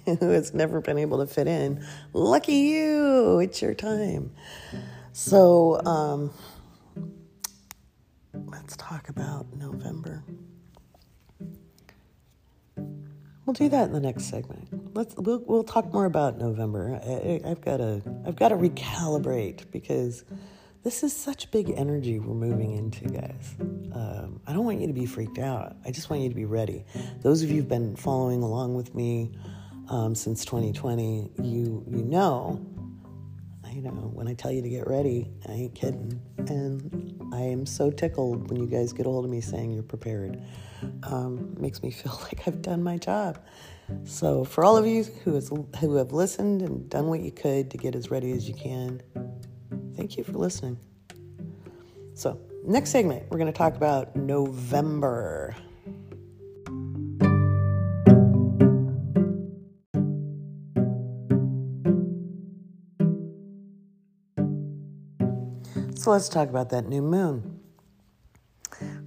who 0.19 0.29
has 0.29 0.53
never 0.53 0.81
been 0.81 0.97
able 0.97 1.19
to 1.19 1.27
fit 1.27 1.47
in, 1.47 1.85
lucky 2.11 2.55
you, 2.55 3.39
it's 3.39 3.61
your 3.61 3.73
time. 3.73 4.31
So, 5.13 5.81
um, 5.85 6.31
let's 8.33 8.75
talk 8.75 9.07
about 9.07 9.55
November. 9.55 10.23
We'll 13.45 13.53
do 13.53 13.69
that 13.69 13.85
in 13.85 13.93
the 13.93 13.99
next 13.99 14.25
segment. 14.25 14.95
Let's 14.95 15.15
we'll 15.17 15.43
we'll 15.45 15.63
talk 15.63 15.93
more 15.93 16.05
about 16.05 16.37
November. 16.37 16.99
I, 17.03 17.47
have 17.47 17.61
got 17.61 17.77
to 17.77 18.01
I've 18.25 18.35
got 18.35 18.49
to 18.49 18.55
recalibrate 18.55 19.69
because 19.71 20.23
this 20.83 21.03
is 21.03 21.15
such 21.15 21.51
big 21.51 21.71
energy 21.75 22.19
we're 22.19 22.33
moving 22.33 22.73
into, 22.73 23.05
guys. 23.05 23.55
Um, 23.59 24.39
I 24.47 24.53
don't 24.53 24.65
want 24.65 24.81
you 24.81 24.87
to 24.87 24.93
be 24.93 25.05
freaked 25.05 25.37
out. 25.37 25.75
I 25.85 25.91
just 25.91 26.09
want 26.09 26.23
you 26.23 26.29
to 26.29 26.35
be 26.35 26.45
ready. 26.45 26.85
Those 27.21 27.43
of 27.43 27.49
you 27.49 27.57
who've 27.57 27.69
been 27.69 27.95
following 27.95 28.41
along 28.41 28.75
with 28.75 28.95
me 28.95 29.31
um, 29.89 30.15
since 30.15 30.43
2020, 30.45 31.31
you 31.41 31.83
you 31.87 32.03
know 32.03 32.65
you 33.75 33.81
know, 33.81 33.91
when 33.91 34.29
I 34.29 34.33
tell 34.33 34.53
you 34.53 34.61
to 34.61 34.69
get 34.69 34.87
ready, 34.87 35.29
I 35.49 35.51
ain't 35.51 35.75
kidding. 35.75 36.21
And 36.37 37.29
I 37.33 37.41
am 37.41 37.65
so 37.65 37.91
tickled 37.91 38.49
when 38.49 38.61
you 38.61 38.67
guys 38.67 38.93
get 38.93 39.05
a 39.05 39.09
hold 39.09 39.25
of 39.25 39.31
me 39.31 39.41
saying 39.41 39.73
you're 39.73 39.83
prepared. 39.83 40.41
Um, 41.03 41.53
makes 41.59 41.83
me 41.83 41.91
feel 41.91 42.17
like 42.23 42.47
I've 42.47 42.61
done 42.61 42.81
my 42.81 42.97
job. 42.97 43.43
So, 44.05 44.45
for 44.45 44.63
all 44.63 44.77
of 44.77 44.87
you 44.87 45.03
who, 45.03 45.35
has, 45.35 45.51
who 45.79 45.95
have 45.95 46.13
listened 46.13 46.61
and 46.61 46.89
done 46.89 47.07
what 47.07 47.19
you 47.19 47.31
could 47.31 47.69
to 47.71 47.77
get 47.77 47.95
as 47.95 48.09
ready 48.09 48.31
as 48.31 48.47
you 48.47 48.55
can, 48.55 49.01
thank 49.95 50.17
you 50.17 50.23
for 50.23 50.31
listening. 50.31 50.79
So, 52.13 52.39
next 52.65 52.91
segment, 52.91 53.25
we're 53.29 53.37
going 53.37 53.51
to 53.51 53.57
talk 53.57 53.75
about 53.75 54.15
November. 54.15 55.53
So 66.05 66.11
let's 66.11 66.29
talk 66.29 66.49
about 66.49 66.69
that 66.69 66.87
new 66.87 67.01
moon. 67.01 67.61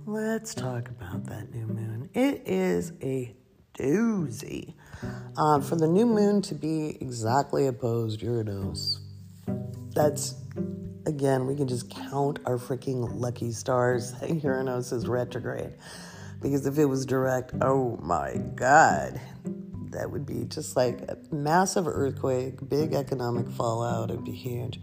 Let's 0.05 0.53
talk 0.53 0.89
about 0.89 1.27
that 1.27 1.55
new 1.55 1.65
moon. 1.65 2.11
It 2.13 2.43
is 2.45 2.91
a 3.01 3.37
doozy. 3.79 4.75
Uh, 5.37 5.61
for 5.61 5.77
the 5.77 5.87
new 5.87 6.07
moon 6.07 6.43
to 6.43 6.57
be 6.57 6.99
exactly 7.01 7.69
opposed 7.69 8.21
Uranus, 8.21 8.99
that's 9.95 10.35
again, 11.07 11.47
we 11.47 11.55
can 11.55 11.69
just 11.69 11.89
count 11.89 12.41
our 12.47 12.57
freaking 12.57 13.09
lucky 13.15 13.53
stars 13.53 14.11
that 14.21 14.43
Uranus 14.43 14.91
is 14.91 15.07
retrograde. 15.07 15.75
Because 16.43 16.67
if 16.67 16.79
it 16.79 16.87
was 16.87 17.07
direct, 17.07 17.53
oh 17.61 17.97
my 18.03 18.39
God, 18.57 19.21
that 19.93 20.11
would 20.11 20.27
be 20.27 20.47
just 20.47 20.75
like 20.75 21.03
a 21.03 21.17
massive 21.31 21.87
earthquake, 21.87 22.69
big 22.69 22.93
economic 22.93 23.49
fallout. 23.51 24.11
It'd 24.11 24.25
be 24.25 24.33
huge. 24.33 24.81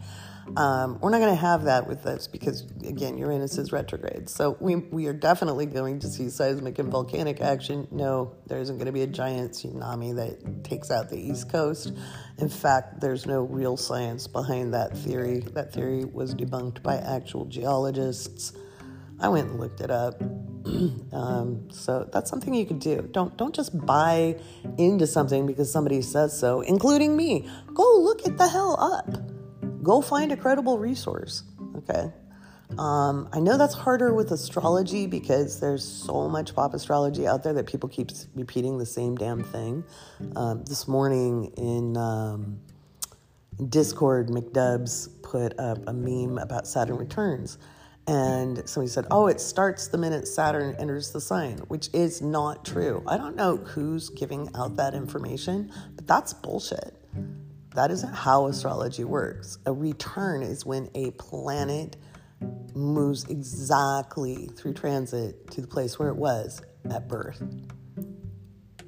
Um, 0.56 1.00
we're 1.02 1.10
not 1.10 1.20
going 1.20 1.34
to 1.34 1.42
have 1.42 1.64
that 1.64 1.88
with 1.88 2.04
this 2.04 2.28
because, 2.28 2.62
again, 2.88 3.18
Uranus 3.18 3.58
is 3.58 3.72
retrograde. 3.72 4.30
So 4.30 4.56
we, 4.60 4.76
we 4.76 5.08
are 5.08 5.14
definitely 5.14 5.66
going 5.66 6.00
to 6.00 6.08
see 6.08 6.30
seismic 6.30 6.78
and 6.78 6.90
volcanic 6.92 7.42
action. 7.42 7.88
No, 7.92 8.36
there 8.46 8.60
isn't 8.60 8.78
going 8.78 8.86
to 8.86 8.92
be 8.92 9.02
a 9.02 9.08
giant 9.08 9.54
tsunami 9.54 10.16
that 10.16 10.64
takes 10.64 10.92
out 10.92 11.10
the 11.10 11.18
East 11.18 11.50
Coast. 11.52 11.94
In 12.38 12.48
fact, 12.48 13.02
there's 13.02 13.26
no 13.26 13.42
real 13.42 13.76
science 13.76 14.28
behind 14.28 14.74
that 14.74 14.96
theory. 14.96 15.40
That 15.40 15.74
theory 15.74 16.06
was 16.06 16.36
debunked 16.36 16.84
by 16.84 16.98
actual 16.98 17.46
geologists. 17.46 18.54
I 19.20 19.30
went 19.30 19.50
and 19.50 19.60
looked 19.60 19.82
it 19.82 19.90
up. 19.90 20.22
um, 21.12 21.68
so 21.72 22.08
that's 22.14 22.30
something 22.30 22.54
you 22.54 22.66
could 22.66 22.80
do. 22.80 23.08
Don't 23.12 23.38
don't 23.38 23.56
just 23.56 23.86
buy 23.86 24.38
into 24.78 25.08
something 25.08 25.46
because 25.46 25.72
somebody 25.72 26.02
says 26.02 26.38
so, 26.38 26.62
including 26.62 27.16
me. 27.16 27.48
Go 27.74 28.00
look 28.00 28.28
at 28.28 28.38
the 28.38 28.48
hell 28.48 28.78
up 28.80 29.32
go 29.86 30.02
find 30.02 30.32
a 30.32 30.38
credible 30.38 30.78
resource. 30.78 31.44
Okay. 31.78 32.12
Um, 32.80 33.30
I 33.32 33.40
know 33.40 33.58
that's 33.58 33.76
harder 33.76 34.14
with 34.14 34.32
astrology 34.32 35.06
because 35.06 35.60
there's 35.60 35.86
so 35.86 36.28
much 36.28 36.56
pop 36.56 36.74
astrology 36.74 37.28
out 37.28 37.44
there 37.44 37.54
that 37.54 37.68
people 37.68 37.88
keep 37.88 38.10
repeating 38.34 38.80
the 38.80 38.86
same 38.86 39.16
damn 39.16 39.44
thing. 39.44 39.84
Um, 40.36 40.64
this 40.66 40.88
morning 40.88 41.54
in 41.58 41.96
um, 41.96 42.60
Discord, 43.70 44.30
McDubs 44.30 45.10
put 45.22 45.58
up 45.60 45.88
a 45.88 45.94
meme 45.94 46.40
about 46.40 46.68
Saturn 46.68 46.98
returns. 46.98 47.60
And 48.08 48.68
somebody 48.68 48.92
said, 48.92 49.06
Oh, 49.10 49.28
it 49.28 49.40
starts 49.40 49.88
the 49.88 49.98
minute 49.98 50.28
Saturn 50.28 50.76
enters 50.78 51.12
the 51.12 51.22
sign, 51.22 51.58
which 51.70 51.90
is 51.94 52.22
not 52.22 52.66
true. 52.66 53.04
I 53.08 53.18
don't 53.18 53.36
know 53.36 53.58
who's 53.58 54.10
giving 54.10 54.50
out 54.56 54.76
that 54.78 54.94
information, 54.94 55.72
but 55.96 56.06
that's 56.06 56.34
bullshit. 56.34 56.96
That 57.76 57.92
isn't 57.92 58.14
how 58.14 58.48
astrology 58.48 59.04
works. 59.04 59.58
A 59.66 59.74
return 59.74 60.42
is 60.42 60.66
when 60.66 60.90
a 60.96 61.12
planet 61.12 61.98
moves 62.74 63.26
exactly 63.26 64.50
through 64.56 64.74
transit 64.74 65.52
to 65.52 65.62
the 65.62 65.68
place 65.68 66.00
where 66.00 66.08
it 66.08 66.16
was 66.16 66.62
at 66.90 67.10
birth. 67.10 67.44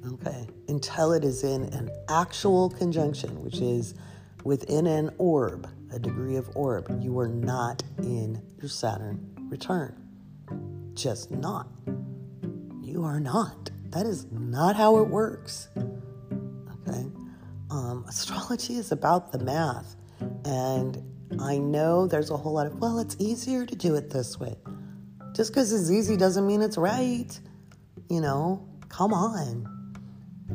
Okay, 0.06 0.46
until 0.68 1.12
it 1.12 1.22
is 1.22 1.44
in 1.44 1.64
an 1.64 1.90
actual 2.08 2.70
conjunction, 2.70 3.42
which 3.42 3.58
is 3.58 3.94
within 4.44 4.86
an 4.86 5.10
orb, 5.18 5.68
a 5.92 5.98
degree 5.98 6.36
of 6.36 6.48
orb, 6.56 7.02
you 7.02 7.18
are 7.18 7.28
not 7.28 7.82
in 7.98 8.42
your 8.58 8.70
Saturn 8.70 9.20
return. 9.50 9.94
Just 10.94 11.30
not. 11.30 11.68
You 12.80 13.04
are 13.04 13.20
not. 13.20 13.70
That 13.90 14.06
is 14.06 14.26
not 14.30 14.76
how 14.76 14.96
it 14.98 15.08
works. 15.08 15.68
Okay. 15.76 17.04
Um, 17.70 18.04
astrology 18.08 18.76
is 18.76 18.92
about 18.92 19.32
the 19.32 19.38
math. 19.38 19.96
And 20.44 21.02
I 21.40 21.58
know 21.58 22.06
there's 22.06 22.30
a 22.30 22.36
whole 22.36 22.54
lot 22.54 22.66
of, 22.66 22.80
well, 22.80 22.98
it's 22.98 23.16
easier 23.18 23.66
to 23.66 23.76
do 23.76 23.94
it 23.94 24.10
this 24.10 24.38
way. 24.40 24.56
Just 25.34 25.52
because 25.52 25.72
it's 25.72 25.90
easy 25.90 26.16
doesn't 26.16 26.46
mean 26.46 26.62
it's 26.62 26.78
right. 26.78 27.38
You 28.08 28.20
know, 28.20 28.66
come 28.88 29.12
on. 29.12 29.94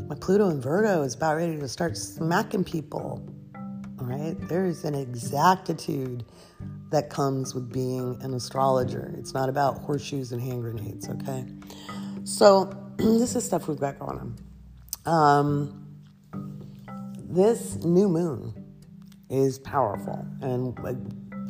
My 0.08 0.16
Pluto 0.16 0.50
and 0.50 0.62
Virgo 0.62 1.04
is 1.04 1.14
about 1.14 1.36
ready 1.36 1.58
to 1.58 1.68
start 1.68 1.96
smacking 1.96 2.64
people. 2.64 3.24
All 4.00 4.06
right? 4.08 4.36
There's 4.50 4.84
an 4.84 4.96
exactitude 4.96 6.26
that 6.90 7.10
comes 7.10 7.54
with 7.54 7.72
being 7.72 8.18
an 8.22 8.34
astrologer. 8.34 9.14
It's 9.18 9.34
not 9.34 9.50
about 9.50 9.80
horseshoes 9.80 10.32
and 10.32 10.42
hand 10.42 10.62
grenades, 10.62 11.10
okay? 11.10 11.46
So, 12.24 12.66
this 12.98 13.36
is 13.36 13.46
stuff 13.46 13.68
we've 13.68 13.80
got 13.80 14.00
going 14.00 14.36
on. 15.06 15.12
Um, 15.12 15.83
this 17.34 17.78
new 17.84 18.08
moon 18.08 18.54
is 19.30 19.58
powerful. 19.60 20.26
And 20.42 20.78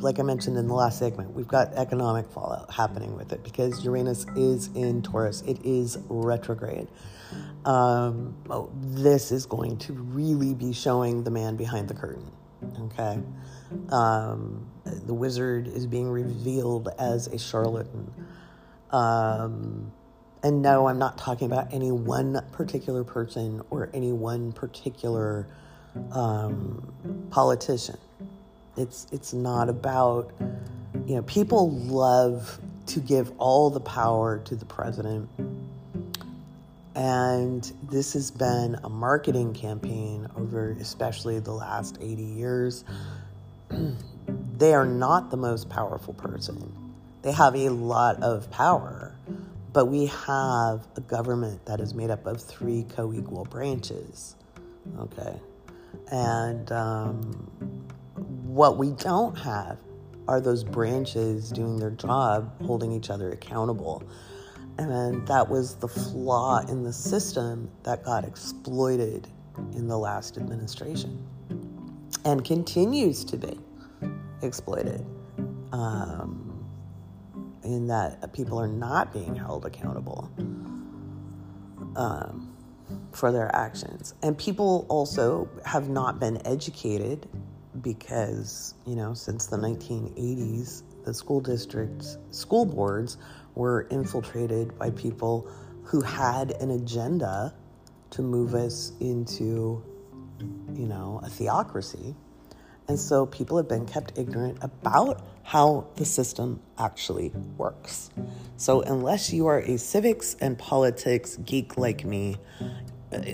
like 0.00 0.18
I 0.18 0.22
mentioned 0.22 0.56
in 0.56 0.66
the 0.66 0.74
last 0.74 0.98
segment, 0.98 1.32
we've 1.32 1.48
got 1.48 1.74
economic 1.74 2.30
fallout 2.30 2.72
happening 2.72 3.16
with 3.16 3.32
it 3.32 3.44
because 3.44 3.84
Uranus 3.84 4.26
is 4.36 4.68
in 4.74 5.02
Taurus, 5.02 5.42
it 5.42 5.64
is 5.64 5.98
retrograde. 6.08 6.88
Um, 7.64 8.36
oh, 8.50 8.70
this 8.74 9.32
is 9.32 9.46
going 9.46 9.78
to 9.78 9.92
really 9.92 10.54
be 10.54 10.72
showing 10.72 11.24
the 11.24 11.30
man 11.30 11.56
behind 11.56 11.88
the 11.88 11.94
curtain. 11.94 12.30
Okay. 12.80 13.20
Um, 13.90 14.70
the 14.84 15.14
wizard 15.14 15.68
is 15.68 15.86
being 15.86 16.08
revealed 16.08 16.88
as 16.98 17.26
a 17.26 17.38
charlatan. 17.38 18.10
Um, 18.90 19.92
and 20.42 20.62
no, 20.62 20.86
I'm 20.88 20.98
not 20.98 21.18
talking 21.18 21.46
about 21.46 21.72
any 21.72 21.90
one 21.90 22.40
particular 22.52 23.04
person 23.04 23.62
or 23.70 23.90
any 23.94 24.12
one 24.12 24.52
particular 24.52 25.48
um, 26.12 27.26
politician. 27.30 27.98
It's 28.76 29.06
it's 29.12 29.32
not 29.32 29.68
about 29.68 30.32
you 31.06 31.16
know 31.16 31.22
people 31.22 31.70
love 31.70 32.58
to 32.86 33.00
give 33.00 33.32
all 33.38 33.70
the 33.70 33.80
power 33.80 34.38
to 34.40 34.56
the 34.56 34.64
president, 34.64 35.28
and 36.94 37.72
this 37.90 38.12
has 38.14 38.30
been 38.30 38.76
a 38.82 38.88
marketing 38.88 39.54
campaign 39.54 40.28
over 40.36 40.76
especially 40.80 41.38
the 41.38 41.52
last 41.52 41.98
eighty 42.00 42.24
years. 42.24 42.84
they 44.56 44.74
are 44.74 44.86
not 44.86 45.30
the 45.30 45.36
most 45.36 45.68
powerful 45.68 46.14
person. 46.14 46.72
They 47.22 47.32
have 47.32 47.56
a 47.56 47.70
lot 47.70 48.22
of 48.22 48.50
power, 48.50 49.16
but 49.72 49.86
we 49.86 50.06
have 50.06 50.86
a 50.96 51.00
government 51.00 51.64
that 51.66 51.80
is 51.80 51.94
made 51.94 52.10
up 52.10 52.26
of 52.26 52.42
three 52.42 52.84
co 52.96 53.12
equal 53.12 53.44
branches. 53.44 54.36
Okay. 54.98 55.40
And 56.10 56.70
um, 56.72 57.22
what 58.44 58.76
we 58.78 58.90
don't 58.92 59.36
have 59.38 59.78
are 60.28 60.40
those 60.40 60.64
branches 60.64 61.50
doing 61.50 61.78
their 61.78 61.90
job, 61.90 62.50
holding 62.64 62.92
each 62.92 63.10
other 63.10 63.32
accountable. 63.32 64.02
And 64.78 65.26
that 65.26 65.48
was 65.48 65.76
the 65.76 65.88
flaw 65.88 66.60
in 66.66 66.82
the 66.82 66.92
system 66.92 67.70
that 67.84 68.04
got 68.04 68.24
exploited 68.24 69.28
in 69.72 69.86
the 69.86 69.98
last 69.98 70.36
administration 70.36 71.24
and 72.24 72.44
continues 72.44 73.24
to 73.26 73.36
be 73.36 73.58
exploited. 74.42 75.04
Um, 75.72 76.44
in 77.64 77.86
that 77.86 78.32
people 78.32 78.60
are 78.60 78.68
not 78.68 79.12
being 79.12 79.34
held 79.34 79.64
accountable. 79.64 80.30
Um, 81.96 82.53
for 83.12 83.32
their 83.32 83.54
actions. 83.54 84.14
And 84.22 84.36
people 84.36 84.86
also 84.88 85.48
have 85.64 85.88
not 85.88 86.18
been 86.20 86.44
educated 86.46 87.28
because, 87.80 88.74
you 88.86 88.96
know, 88.96 89.14
since 89.14 89.46
the 89.46 89.56
1980s, 89.56 90.82
the 91.04 91.14
school 91.14 91.40
districts, 91.40 92.18
school 92.30 92.64
boards 92.64 93.18
were 93.54 93.86
infiltrated 93.90 94.78
by 94.78 94.90
people 94.90 95.50
who 95.84 96.00
had 96.00 96.52
an 96.62 96.70
agenda 96.70 97.54
to 98.10 98.22
move 98.22 98.54
us 98.54 98.92
into, 99.00 99.82
you 100.72 100.86
know, 100.86 101.20
a 101.22 101.28
theocracy. 101.28 102.14
And 102.88 102.98
so 102.98 103.26
people 103.26 103.56
have 103.56 103.68
been 103.68 103.86
kept 103.86 104.18
ignorant 104.18 104.58
about 104.60 105.22
how 105.42 105.86
the 105.96 106.04
system 106.04 106.60
actually 106.78 107.30
works. 107.56 108.10
So, 108.56 108.82
unless 108.82 109.32
you 109.32 109.46
are 109.46 109.60
a 109.60 109.78
civics 109.78 110.36
and 110.40 110.58
politics 110.58 111.36
geek 111.44 111.76
like 111.76 112.04
me, 112.04 112.36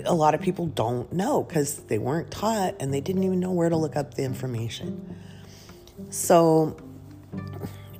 a 0.05 0.13
lot 0.13 0.35
of 0.35 0.41
people 0.41 0.67
don't 0.67 1.11
know 1.11 1.43
because 1.43 1.77
they 1.83 1.97
weren't 1.97 2.29
taught 2.31 2.75
and 2.79 2.93
they 2.93 3.01
didn't 3.01 3.23
even 3.23 3.39
know 3.39 3.51
where 3.51 3.69
to 3.69 3.77
look 3.77 3.95
up 3.95 4.13
the 4.13 4.23
information. 4.23 5.15
So, 6.09 6.77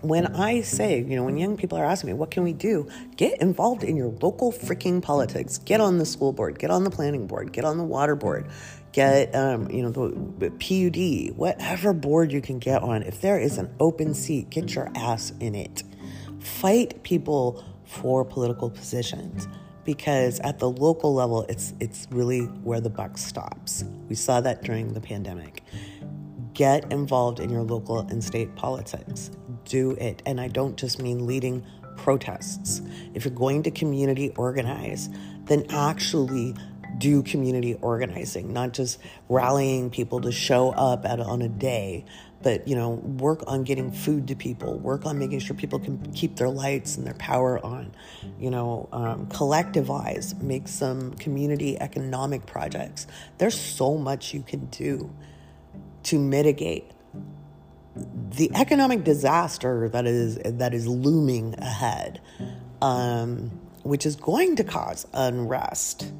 when 0.01 0.35
I 0.35 0.61
say, 0.61 0.99
you 0.99 1.15
know, 1.15 1.23
when 1.23 1.37
young 1.37 1.57
people 1.57 1.77
are 1.77 1.85
asking 1.85 2.07
me, 2.07 2.13
what 2.13 2.31
can 2.31 2.43
we 2.43 2.53
do? 2.53 2.89
Get 3.15 3.39
involved 3.39 3.83
in 3.83 3.95
your 3.95 4.07
local 4.07 4.51
freaking 4.51 5.01
politics. 5.01 5.59
Get 5.59 5.79
on 5.79 5.99
the 5.99 6.05
school 6.05 6.33
board, 6.33 6.57
get 6.57 6.71
on 6.71 6.83
the 6.83 6.89
planning 6.89 7.27
board, 7.27 7.53
get 7.53 7.65
on 7.65 7.77
the 7.77 7.83
water 7.83 8.15
board, 8.15 8.49
get, 8.91 9.33
um, 9.35 9.69
you 9.69 9.81
know, 9.81 9.89
the 9.89 10.51
PUD, 10.51 11.37
whatever 11.37 11.93
board 11.93 12.31
you 12.31 12.41
can 12.41 12.59
get 12.59 12.81
on. 12.81 13.03
If 13.03 13.21
there 13.21 13.39
is 13.39 13.57
an 13.57 13.73
open 13.79 14.13
seat, 14.13 14.49
get 14.49 14.75
your 14.75 14.89
ass 14.95 15.33
in 15.39 15.55
it. 15.55 15.83
Fight 16.39 17.03
people 17.03 17.63
for 17.85 18.23
political 18.25 18.69
positions 18.69 19.47
because 19.83 20.39
at 20.41 20.59
the 20.59 20.69
local 20.69 21.13
level 21.13 21.43
it's 21.49 21.73
it's 21.79 22.07
really 22.11 22.41
where 22.41 22.79
the 22.79 22.89
buck 22.89 23.17
stops. 23.17 23.83
We 24.09 24.15
saw 24.15 24.41
that 24.41 24.63
during 24.63 24.93
the 24.93 25.01
pandemic. 25.01 25.63
Get 26.53 26.91
involved 26.91 27.39
in 27.39 27.49
your 27.49 27.63
local 27.63 27.99
and 27.99 28.23
state 28.23 28.55
politics 28.55 29.31
do 29.65 29.91
it. 29.91 30.21
And 30.25 30.39
I 30.39 30.47
don't 30.47 30.77
just 30.77 31.01
mean 31.01 31.25
leading 31.25 31.65
protests. 31.97 32.81
If 33.13 33.25
you're 33.25 33.33
going 33.33 33.63
to 33.63 33.71
community 33.71 34.31
organize, 34.35 35.09
then 35.45 35.65
actually 35.69 36.55
do 37.01 37.23
community 37.23 37.77
organizing, 37.81 38.53
not 38.53 38.73
just 38.73 38.99
rallying 39.27 39.89
people 39.89 40.21
to 40.21 40.31
show 40.31 40.69
up 40.69 41.03
at 41.05 41.19
on 41.19 41.41
a 41.41 41.49
day, 41.49 42.05
but 42.43 42.67
you 42.67 42.75
know, 42.75 42.91
work 42.91 43.43
on 43.47 43.63
getting 43.63 43.91
food 43.91 44.27
to 44.27 44.35
people, 44.35 44.77
work 44.77 45.05
on 45.05 45.17
making 45.17 45.39
sure 45.39 45.55
people 45.55 45.79
can 45.79 45.99
keep 46.13 46.35
their 46.35 46.49
lights 46.49 46.97
and 46.97 47.05
their 47.05 47.15
power 47.15 47.63
on, 47.65 47.91
you 48.39 48.49
know, 48.51 48.87
um, 48.91 49.25
collectivize, 49.27 50.39
make 50.41 50.67
some 50.67 51.13
community 51.15 51.79
economic 51.79 52.45
projects. 52.45 53.07
There's 53.39 53.59
so 53.59 53.97
much 53.97 54.33
you 54.33 54.43
can 54.43 54.67
do 54.67 55.11
to 56.03 56.19
mitigate 56.19 56.91
the 57.95 58.51
economic 58.55 59.03
disaster 59.03 59.89
that 59.89 60.05
is 60.05 60.37
that 60.37 60.73
is 60.73 60.87
looming 60.87 61.55
ahead, 61.57 62.21
um, 62.81 63.51
which 63.83 64.05
is 64.05 64.15
going 64.15 64.55
to 64.55 64.63
cause 64.63 65.05
unrest, 65.13 66.11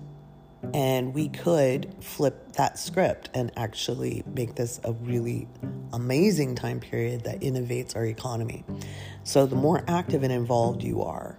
and 0.74 1.14
we 1.14 1.30
could 1.30 1.94
flip 2.02 2.54
that 2.54 2.78
script 2.78 3.30
and 3.34 3.52
actually 3.58 4.24
make 4.34 4.56
this 4.56 4.80
a 4.84 4.94
really 4.94 5.48
amazing 5.94 6.56
time 6.56 6.80
period 6.80 7.24
that 7.24 7.42
innovates 7.42 7.96
our 7.96 8.06
economy. 8.06 8.64
So 9.24 9.46
the 9.46 9.56
more 9.56 9.84
active 9.88 10.24
and 10.24 10.32
involved 10.32 10.84
you 10.84 11.02
are, 11.02 11.38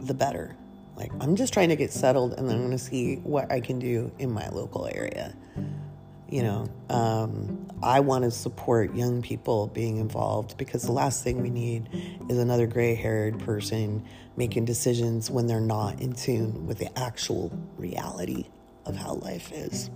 the 0.00 0.14
better. 0.14 0.56
Like 0.96 1.12
I'm 1.20 1.36
just 1.36 1.52
trying 1.52 1.68
to 1.68 1.76
get 1.76 1.92
settled, 1.92 2.34
and 2.34 2.48
then 2.48 2.56
I'm 2.56 2.62
going 2.62 2.72
to 2.72 2.78
see 2.78 3.16
what 3.16 3.50
I 3.52 3.60
can 3.60 3.78
do 3.78 4.10
in 4.18 4.30
my 4.32 4.48
local 4.48 4.88
area 4.92 5.34
you 6.28 6.42
know, 6.42 6.68
um, 6.90 7.66
I 7.82 8.00
want 8.00 8.24
to 8.24 8.30
support 8.30 8.94
young 8.94 9.22
people 9.22 9.68
being 9.68 9.96
involved 9.96 10.56
because 10.58 10.82
the 10.82 10.92
last 10.92 11.24
thing 11.24 11.42
we 11.42 11.50
need 11.50 11.88
is 12.28 12.38
another 12.38 12.66
gray 12.66 12.94
haired 12.94 13.38
person 13.40 14.04
making 14.36 14.64
decisions 14.64 15.30
when 15.30 15.46
they're 15.46 15.60
not 15.60 16.00
in 16.00 16.12
tune 16.12 16.66
with 16.66 16.78
the 16.78 16.98
actual 16.98 17.50
reality 17.78 18.46
of 18.84 18.96
how 18.96 19.14
life 19.14 19.52
is. 19.52 19.90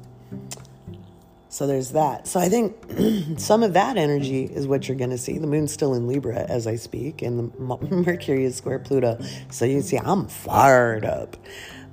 So 1.49 1.66
there's 1.66 1.90
that. 1.90 2.27
So 2.27 2.40
I 2.40 2.49
think 2.49 2.77
some 3.38 3.62
of 3.62 3.75
that 3.75 3.99
energy 3.99 4.45
is 4.45 4.66
what 4.66 4.88
you're 4.88 4.97
going 4.97 5.11
to 5.11 5.18
see. 5.18 5.37
The 5.37 5.47
moon's 5.47 5.71
still 5.71 5.92
in 5.92 6.09
Libra 6.09 6.47
as 6.49 6.66
I 6.66 6.77
speak, 6.77 7.21
and 7.21 7.53
the 7.53 7.87
Mercury 7.90 8.47
is 8.47 8.57
square 8.57 8.79
Pluto. 8.79 9.21
So 9.51 9.66
you 9.66 9.83
see, 9.83 9.99
I'm 9.99 10.29
fired 10.29 11.05
up. 11.05 11.37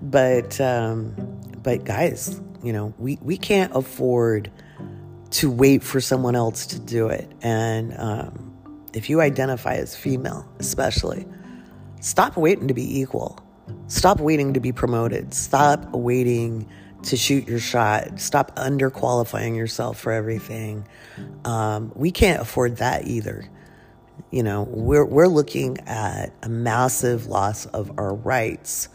But 0.02 0.60
um, 0.62 1.16
but 1.62 1.84
guys, 1.84 2.40
you 2.64 2.74
know, 2.74 2.94
we, 2.98 3.18
we 3.22 3.38
can't 3.38 3.76
afford 3.76 4.52
to 5.32 5.52
wait 5.52 5.84
for 5.84 6.02
someone 6.02 6.36
else 6.36 6.68
to 6.68 6.80
do 6.80 7.10
it. 7.10 7.30
And 7.42 7.96
um, 7.98 8.58
if 8.94 9.10
you 9.10 9.22
identify 9.22 9.76
as 9.76 9.96
female, 9.96 10.50
especially, 10.60 11.26
stop 12.02 12.38
waiting 12.38 12.68
to 12.68 12.74
be 12.74 13.00
equal. 13.00 13.40
Stop 13.88 14.20
waiting 14.20 14.54
to 14.54 14.60
be 14.60 14.72
promoted. 14.72 15.34
Stop 15.34 15.92
waiting 15.92 16.68
to 17.04 17.16
shoot 17.16 17.48
your 17.48 17.60
shot. 17.60 18.20
Stop 18.20 18.56
underqualifying 18.56 19.56
yourself 19.56 20.00
for 20.00 20.12
everything. 20.12 20.88
Um, 21.46 21.92
we 21.96 22.12
can't 22.12 22.42
afford 22.42 22.78
that 22.78 23.08
either. 23.08 23.48
You 24.32 24.44
know, 24.44 24.64
we're, 24.64 25.06
we're 25.06 25.28
looking 25.28 25.78
at 25.88 26.34
a 26.44 26.50
massive 26.50 27.28
loss 27.28 27.66
of 27.68 27.98
our 27.98 28.14
rights 28.14 28.90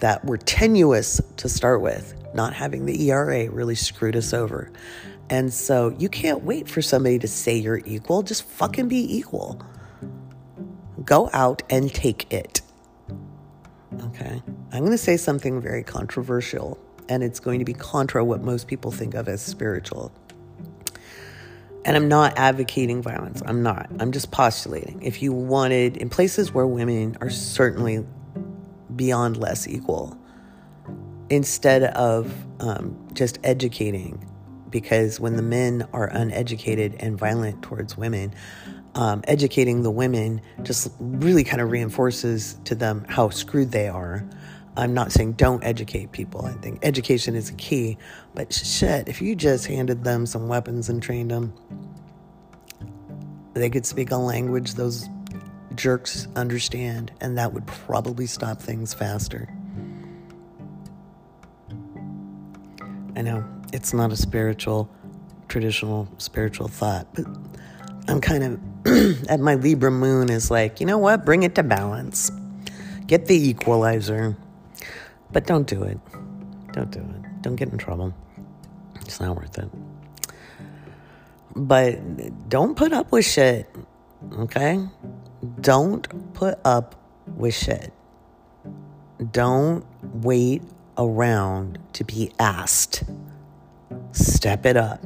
that 0.00 0.24
were 0.24 0.38
tenuous 0.38 1.20
to 1.36 1.48
start 1.48 1.80
with. 1.80 2.14
Not 2.34 2.54
having 2.54 2.86
the 2.86 3.10
ERA 3.10 3.50
really 3.50 3.74
screwed 3.74 4.16
us 4.16 4.32
over. 4.32 4.70
And 5.30 5.52
so 5.52 5.94
you 5.98 6.08
can't 6.08 6.42
wait 6.44 6.68
for 6.68 6.82
somebody 6.82 7.18
to 7.18 7.28
say 7.28 7.56
you're 7.56 7.80
equal. 7.84 8.22
Just 8.22 8.44
fucking 8.44 8.88
be 8.88 9.16
equal. 9.16 9.62
Go 11.04 11.30
out 11.32 11.62
and 11.70 11.92
take 11.92 12.32
it. 12.32 12.60
Okay. 14.04 14.42
I'm 14.72 14.80
going 14.80 14.92
to 14.92 14.98
say 14.98 15.16
something 15.16 15.60
very 15.60 15.82
controversial, 15.82 16.78
and 17.08 17.22
it's 17.22 17.40
going 17.40 17.58
to 17.58 17.64
be 17.64 17.74
contra 17.74 18.24
what 18.24 18.42
most 18.42 18.66
people 18.68 18.90
think 18.90 19.14
of 19.14 19.28
as 19.28 19.42
spiritual. 19.42 20.12
And 21.84 21.96
I'm 21.96 22.08
not 22.08 22.38
advocating 22.38 23.02
violence. 23.02 23.42
I'm 23.44 23.62
not. 23.62 23.90
I'm 23.98 24.12
just 24.12 24.30
postulating. 24.30 25.02
If 25.02 25.20
you 25.20 25.32
wanted, 25.32 25.96
in 25.96 26.10
places 26.10 26.52
where 26.52 26.66
women 26.66 27.16
are 27.20 27.30
certainly 27.30 28.04
beyond 28.96 29.36
less 29.36 29.66
equal 29.68 30.18
instead 31.30 31.84
of 31.84 32.34
um, 32.60 32.96
just 33.14 33.38
educating. 33.44 34.28
Because 34.70 35.20
when 35.20 35.36
the 35.36 35.42
men 35.42 35.86
are 35.92 36.06
uneducated 36.08 36.96
and 37.00 37.18
violent 37.18 37.62
towards 37.62 37.96
women, 37.96 38.34
um, 38.94 39.22
educating 39.26 39.82
the 39.82 39.90
women 39.90 40.40
just 40.62 40.92
really 40.98 41.44
kind 41.44 41.60
of 41.60 41.70
reinforces 41.70 42.58
to 42.64 42.74
them 42.74 43.04
how 43.08 43.28
screwed 43.30 43.72
they 43.72 43.88
are. 43.88 44.24
I'm 44.76 44.94
not 44.94 45.12
saying 45.12 45.32
don't 45.34 45.62
educate 45.62 46.12
people. 46.12 46.46
I 46.46 46.52
think 46.52 46.78
education 46.82 47.34
is 47.34 47.50
a 47.50 47.54
key. 47.54 47.98
But 48.34 48.52
shit, 48.52 49.08
if 49.08 49.20
you 49.20 49.36
just 49.36 49.66
handed 49.66 50.04
them 50.04 50.24
some 50.24 50.48
weapons 50.48 50.88
and 50.88 51.02
trained 51.02 51.30
them, 51.30 51.52
they 53.54 53.68
could 53.68 53.84
speak 53.84 54.10
a 54.10 54.16
language 54.16 54.74
those 54.74 55.08
jerks 55.76 56.28
understand, 56.36 57.12
and 57.20 57.38
that 57.38 57.52
would 57.52 57.66
probably 57.66 58.26
stop 58.26 58.60
things 58.60 58.94
faster. 58.94 59.48
I 63.14 63.22
know 63.22 63.44
it's 63.72 63.92
not 63.92 64.12
a 64.12 64.16
spiritual, 64.16 64.90
traditional 65.48 66.08
spiritual 66.18 66.68
thought, 66.68 67.06
but 67.14 67.26
I'm 68.08 68.20
kind 68.20 68.44
of 68.44 68.60
at 69.28 69.40
my 69.40 69.54
Libra 69.54 69.90
moon 69.90 70.30
is 70.30 70.50
like, 70.50 70.80
you 70.80 70.86
know 70.86 70.98
what? 70.98 71.24
Bring 71.24 71.42
it 71.42 71.54
to 71.56 71.62
balance. 71.62 72.30
Get 73.06 73.26
the 73.26 73.48
equalizer. 73.48 74.36
But 75.30 75.46
don't 75.46 75.66
do 75.66 75.82
it. 75.82 75.98
Don't 76.72 76.90
do 76.90 77.00
it. 77.00 77.42
Don't 77.42 77.56
get 77.56 77.68
in 77.68 77.78
trouble. 77.78 78.14
It's 79.00 79.20
not 79.20 79.36
worth 79.36 79.58
it. 79.58 79.68
But 81.54 82.48
don't 82.48 82.76
put 82.76 82.92
up 82.92 83.12
with 83.12 83.24
shit. 83.24 83.68
Okay? 84.32 84.80
Don't 85.60 86.34
put 86.34 86.58
up 86.64 86.94
with 87.26 87.54
shit. 87.54 87.92
Don't 89.30 89.84
wait 90.02 90.62
around 90.96 91.78
to 91.94 92.04
be 92.04 92.32
asked. 92.38 93.04
Step 94.12 94.66
it 94.66 94.76
up. 94.76 95.04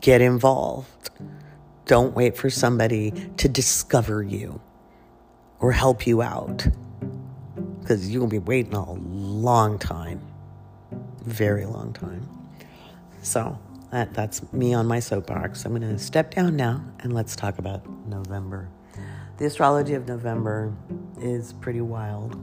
Get 0.00 0.20
involved. 0.20 1.10
Don't 1.86 2.14
wait 2.14 2.36
for 2.36 2.50
somebody 2.50 3.12
to 3.38 3.48
discover 3.48 4.22
you 4.22 4.60
or 5.58 5.72
help 5.72 6.06
you 6.06 6.20
out 6.20 6.66
because 7.80 8.10
you're 8.10 8.20
going 8.20 8.30
to 8.30 8.40
be 8.40 8.46
waiting 8.46 8.74
a 8.74 8.92
long 8.92 9.78
time. 9.78 10.20
Very 11.22 11.64
long 11.64 11.94
time. 11.94 12.28
So 13.22 13.58
that, 13.90 14.12
that's 14.12 14.52
me 14.52 14.74
on 14.74 14.86
my 14.86 15.00
soapbox. 15.00 15.64
I'm 15.64 15.78
going 15.78 15.82
to 15.82 15.98
step 15.98 16.34
down 16.34 16.56
now 16.56 16.84
and 17.00 17.12
let's 17.12 17.34
talk 17.34 17.58
about 17.58 17.88
November. 18.06 18.68
The 19.38 19.46
astrology 19.46 19.94
of 19.94 20.06
November 20.06 20.74
is 21.20 21.52
pretty 21.54 21.80
wild. 21.80 22.36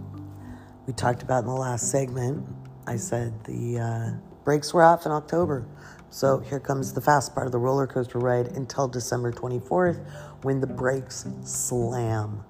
We 0.88 0.94
talked 0.94 1.24
about 1.24 1.44
in 1.44 1.48
the 1.48 1.56
last 1.56 1.92
segment, 1.92 2.48
I 2.88 2.96
said 2.98 3.44
the 3.44 3.80
uh, 3.80 4.12
brakes 4.44 4.74
were 4.74 4.84
off 4.84 5.06
in 5.06 5.12
October. 5.12 5.68
So 6.10 6.40
here 6.40 6.60
comes 6.60 6.94
the 6.94 7.02
fast 7.02 7.34
part 7.34 7.46
of 7.48 7.52
the 7.52 7.60
roller 7.60 7.88
coaster 7.88 8.20
ride 8.20 8.48
until 8.48 8.88
December 8.88 9.32
24th 9.32 10.06
when 10.44 10.62
the 10.62 10.68
brakes 10.68 11.26
slam. 11.44 12.44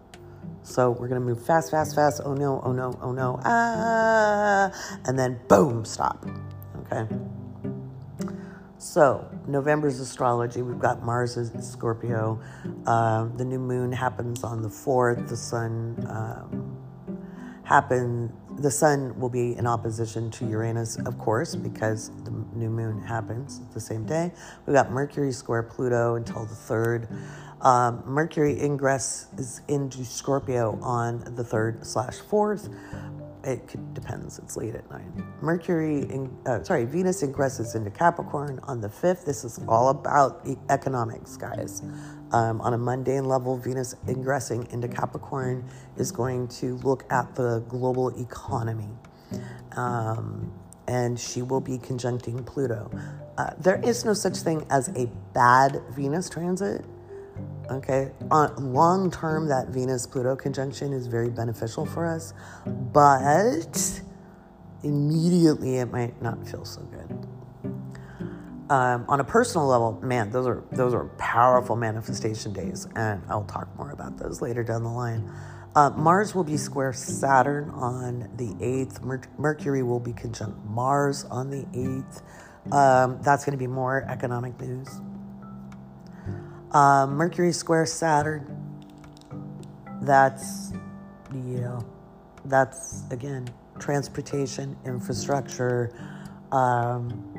So 0.63 0.91
we're 0.91 1.07
going 1.07 1.21
to 1.21 1.25
move 1.25 1.45
fast, 1.45 1.71
fast, 1.71 1.95
fast. 1.95 2.21
Oh 2.23 2.33
no, 2.33 2.61
oh 2.63 2.71
no, 2.71 2.97
oh 3.01 3.11
no. 3.11 3.39
Ah. 3.43 4.71
And 5.05 5.17
then 5.17 5.39
boom, 5.47 5.85
stop. 5.85 6.25
Okay. 6.91 7.07
So, 8.85 9.27
November's 9.47 9.99
astrology, 9.99 10.61
we've 10.61 10.77
got 10.77 11.01
Mars 11.01 11.37
in 11.37 11.59
Scorpio. 11.59 12.39
Uh, 12.85 13.25
the 13.35 13.43
new 13.43 13.57
moon 13.57 13.91
happens 13.91 14.43
on 14.43 14.61
the 14.61 14.69
4th. 14.69 15.27
The 15.27 15.35
sun 15.35 16.05
um, 16.07 16.77
the 18.59 18.69
sun 18.69 19.19
will 19.19 19.29
be 19.29 19.57
in 19.57 19.65
opposition 19.65 20.29
to 20.31 20.47
Uranus, 20.47 20.97
of 20.97 21.17
course, 21.17 21.55
because 21.55 22.11
the 22.25 22.31
new 22.53 22.69
moon 22.69 23.01
happens 23.01 23.59
the 23.73 23.79
same 23.79 24.05
day. 24.05 24.31
We've 24.67 24.75
got 24.75 24.91
Mercury 24.91 25.31
square 25.31 25.63
Pluto 25.63 26.13
until 26.13 26.45
the 26.45 26.53
3rd. 26.53 27.07
Um, 27.61 28.03
Mercury 28.05 28.61
ingress 28.61 29.29
is 29.35 29.61
into 29.67 30.05
Scorpio 30.05 30.77
on 30.83 31.21
the 31.35 31.43
3rd 31.43 31.83
slash 31.83 32.19
4th. 32.19 32.71
It 33.45 33.93
depends, 33.93 34.39
it's 34.39 34.57
late 34.57 34.73
at 34.73 34.89
night. 34.89 35.05
Mercury, 35.39 35.99
in, 35.99 36.35
uh, 36.47 36.63
sorry, 36.63 36.85
Venus 36.85 37.21
ingresses 37.21 37.75
into 37.75 37.91
Capricorn 37.91 38.59
on 38.63 38.81
the 38.81 38.87
5th. 38.89 39.23
This 39.23 39.43
is 39.43 39.59
all 39.67 39.89
about 39.89 40.47
economics, 40.69 41.37
guys. 41.37 41.83
Um, 42.31 42.59
on 42.61 42.73
a 42.73 42.77
mundane 42.77 43.25
level, 43.25 43.55
Venus 43.55 43.95
ingressing 44.07 44.67
into 44.71 44.87
Capricorn 44.87 45.63
is 45.95 46.11
going 46.11 46.47
to 46.59 46.77
look 46.77 47.05
at 47.11 47.35
the 47.35 47.59
global 47.69 48.09
economy. 48.19 48.89
Um, 49.73 50.51
and 50.87 51.19
she 51.19 51.43
will 51.43 51.61
be 51.61 51.77
conjuncting 51.77 52.43
Pluto. 52.45 52.89
Uh, 53.37 53.51
there 53.59 53.79
is 53.83 54.05
no 54.05 54.13
such 54.13 54.37
thing 54.37 54.65
as 54.71 54.89
a 54.95 55.05
bad 55.33 55.83
Venus 55.91 56.31
transit. 56.31 56.83
Okay, 57.69 58.11
on 58.29 58.73
long 58.73 59.09
term, 59.09 59.47
that 59.47 59.69
Venus 59.69 60.05
Pluto 60.05 60.35
conjunction 60.35 60.93
is 60.93 61.07
very 61.07 61.29
beneficial 61.29 61.85
for 61.85 62.05
us, 62.05 62.33
but 62.65 64.01
immediately 64.83 65.77
it 65.77 65.91
might 65.91 66.21
not 66.21 66.47
feel 66.47 66.63
so 66.63 66.81
good. 66.81 67.27
Um, 68.69 69.05
on 69.07 69.19
a 69.19 69.23
personal 69.23 69.67
level, 69.67 69.99
man, 70.01 70.31
those 70.31 70.47
are 70.47 70.63
those 70.71 70.93
are 70.93 71.05
powerful 71.17 71.75
manifestation 71.75 72.53
days, 72.53 72.87
and 72.95 73.21
I'll 73.29 73.45
talk 73.45 73.67
more 73.77 73.91
about 73.91 74.17
those 74.17 74.41
later 74.41 74.63
down 74.63 74.83
the 74.83 74.89
line. 74.89 75.31
Uh, 75.75 75.89
Mars 75.89 76.33
will 76.33 76.43
be 76.43 76.55
square 76.55 76.93
Saturn 76.93 77.69
on 77.71 78.29
the 78.37 78.53
8th. 78.63 79.01
Mer- 79.03 79.21
Mercury 79.37 79.83
will 79.83 79.99
be 79.99 80.13
conjunct 80.13 80.57
Mars 80.65 81.25
on 81.25 81.49
the 81.49 81.65
8th. 81.73 82.21
Um, 82.73 83.19
that's 83.21 83.43
going 83.43 83.51
to 83.51 83.57
be 83.57 83.67
more 83.67 84.05
economic 84.07 84.59
news. 84.59 85.01
Uh, 86.71 87.07
Mercury 87.07 87.51
square 87.51 87.85
Saturn. 87.85 88.45
That's, 90.01 90.73
yeah, 91.33 91.79
that's 92.45 93.03
again, 93.11 93.47
transportation, 93.79 94.77
infrastructure. 94.85 95.93
Um, 96.51 97.31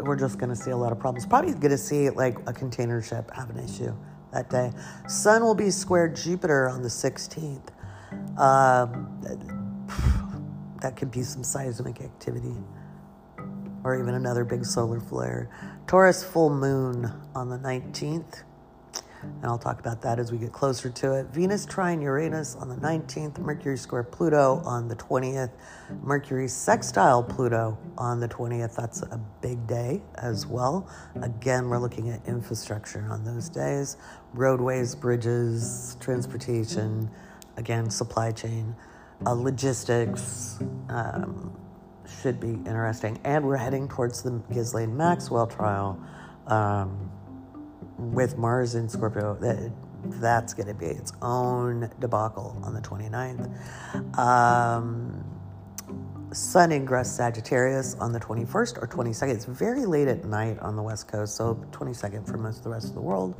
we're 0.00 0.16
just 0.16 0.38
going 0.38 0.50
to 0.50 0.56
see 0.56 0.70
a 0.70 0.76
lot 0.76 0.92
of 0.92 0.98
problems. 0.98 1.26
Probably 1.26 1.52
going 1.52 1.70
to 1.70 1.78
see 1.78 2.10
like 2.10 2.38
a 2.46 2.52
container 2.52 3.02
ship 3.02 3.30
have 3.34 3.50
an 3.50 3.58
issue 3.58 3.94
that 4.32 4.50
day. 4.50 4.72
Sun 5.08 5.42
will 5.42 5.54
be 5.54 5.70
square 5.70 6.08
Jupiter 6.08 6.68
on 6.68 6.82
the 6.82 6.88
16th. 6.88 7.68
Um, 8.38 9.08
that 10.80 10.96
could 10.96 11.10
be 11.10 11.22
some 11.22 11.44
seismic 11.44 12.00
activity 12.00 12.54
or 13.84 13.98
even 13.98 14.14
another 14.14 14.44
big 14.44 14.64
solar 14.64 15.00
flare. 15.00 15.50
Taurus 15.86 16.22
full 16.22 16.50
moon 16.50 17.10
on 17.34 17.48
the 17.48 17.58
19th 17.58 18.42
and 19.22 19.44
I'll 19.44 19.58
talk 19.58 19.80
about 19.80 20.00
that 20.02 20.18
as 20.18 20.32
we 20.32 20.38
get 20.38 20.52
closer 20.52 20.88
to 20.88 21.14
it. 21.14 21.26
Venus 21.26 21.66
trine 21.66 22.00
Uranus 22.00 22.56
on 22.56 22.68
the 22.68 22.76
19th, 22.76 23.38
Mercury 23.38 23.76
square 23.76 24.02
Pluto 24.02 24.62
on 24.64 24.88
the 24.88 24.96
20th, 24.96 25.50
Mercury 26.02 26.48
sextile 26.48 27.22
Pluto 27.22 27.76
on 27.98 28.20
the 28.20 28.28
20th. 28.28 28.74
That's 28.74 29.02
a 29.02 29.20
big 29.42 29.66
day 29.66 30.02
as 30.16 30.46
well. 30.46 30.88
Again, 31.22 31.68
we're 31.68 31.78
looking 31.78 32.10
at 32.10 32.26
infrastructure 32.26 33.06
on 33.10 33.24
those 33.24 33.48
days 33.48 33.96
roadways, 34.32 34.94
bridges, 34.94 35.96
transportation, 36.00 37.10
again, 37.56 37.90
supply 37.90 38.30
chain, 38.30 38.74
uh, 39.26 39.32
logistics. 39.32 40.60
Um, 40.88 41.52
should 42.20 42.40
be 42.40 42.52
interesting. 42.68 43.18
And 43.24 43.44
we're 43.44 43.56
heading 43.56 43.88
towards 43.88 44.22
the 44.22 44.42
Ghislaine 44.52 44.96
Maxwell 44.96 45.46
trial. 45.46 46.00
Um, 46.46 47.10
with 47.98 48.38
Mars 48.38 48.74
in 48.74 48.88
Scorpio, 48.88 49.36
that, 49.40 49.72
that's 50.20 50.54
going 50.54 50.68
to 50.68 50.74
be 50.74 50.86
its 50.86 51.12
own 51.22 51.90
debacle 52.00 52.58
on 52.62 52.74
the 52.74 52.80
29th. 52.80 54.18
Um, 54.18 55.24
Sun 56.32 56.70
ingress 56.70 57.10
Sagittarius 57.14 57.96
on 57.96 58.12
the 58.12 58.20
21st 58.20 58.80
or 58.80 58.86
22nd. 58.86 59.34
It's 59.34 59.46
very 59.46 59.84
late 59.84 60.06
at 60.06 60.24
night 60.24 60.60
on 60.60 60.76
the 60.76 60.82
West 60.82 61.08
Coast, 61.08 61.34
so 61.34 61.56
22nd 61.72 62.24
for 62.24 62.36
most 62.36 62.58
of 62.58 62.64
the 62.64 62.70
rest 62.70 62.88
of 62.88 62.94
the 62.94 63.00
world. 63.00 63.34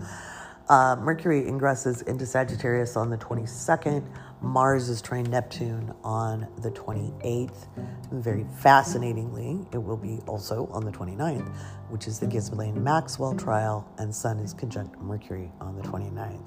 Uh, 0.69 0.97
Mercury 0.97 1.43
ingresses 1.43 2.07
into 2.09 2.27
Sagittarius 2.27 2.97
on 2.97 3.09
the 3.09 3.16
22nd. 3.16 4.05
Mars 4.42 4.88
is 4.88 5.03
trine 5.03 5.24
Neptune 5.24 5.92
on 6.03 6.46
the 6.59 6.70
28th. 6.70 7.66
Very 8.11 8.46
fascinatingly, 8.59 9.66
it 9.72 9.79
will 9.79 9.98
be 9.98 10.20
also 10.26 10.66
on 10.72 10.85
the 10.85 10.90
29th, 10.90 11.46
which 11.90 12.07
is 12.07 12.18
the 12.18 12.26
Ghislaine 12.26 12.83
Maxwell 12.83 13.35
trial, 13.35 13.87
and 13.98 14.14
Sun 14.14 14.38
is 14.38 14.55
conjunct 14.55 14.98
Mercury 15.00 15.53
on 15.61 15.76
the 15.76 15.83
29th. 15.83 16.42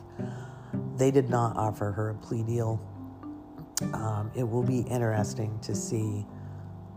They 0.97 1.11
did 1.11 1.29
not 1.29 1.55
offer 1.55 1.91
her 1.91 2.09
a 2.09 2.15
plea 2.15 2.41
deal. 2.43 2.81
Um, 3.93 4.31
it 4.35 4.43
will 4.43 4.63
be 4.63 4.79
interesting 4.81 5.59
to 5.61 5.75
see 5.75 6.25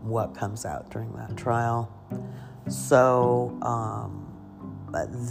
what 0.01 0.35
comes 0.35 0.65
out 0.65 0.89
during 0.89 1.13
that 1.13 1.37
trial. 1.37 1.91
So, 2.67 3.57
um, 3.61 4.23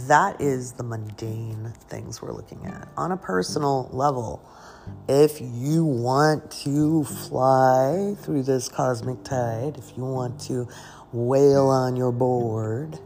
that 0.07 0.39
is 0.39 0.73
the 0.73 0.83
mundane 0.83 1.73
things 1.89 2.21
we're 2.21 2.31
looking 2.31 2.65
at. 2.65 2.87
On 2.95 3.11
a 3.11 3.17
personal 3.17 3.89
level, 3.91 4.47
if 5.07 5.39
you 5.41 5.85
want 5.85 6.51
to 6.63 7.03
fly 7.03 8.15
through 8.21 8.43
this 8.43 8.67
cosmic 8.67 9.23
tide, 9.23 9.77
if 9.77 9.95
you 9.97 10.03
want 10.03 10.39
to 10.41 10.67
wail 11.13 11.67
on 11.67 11.95
your 11.95 12.11
board, 12.11 12.99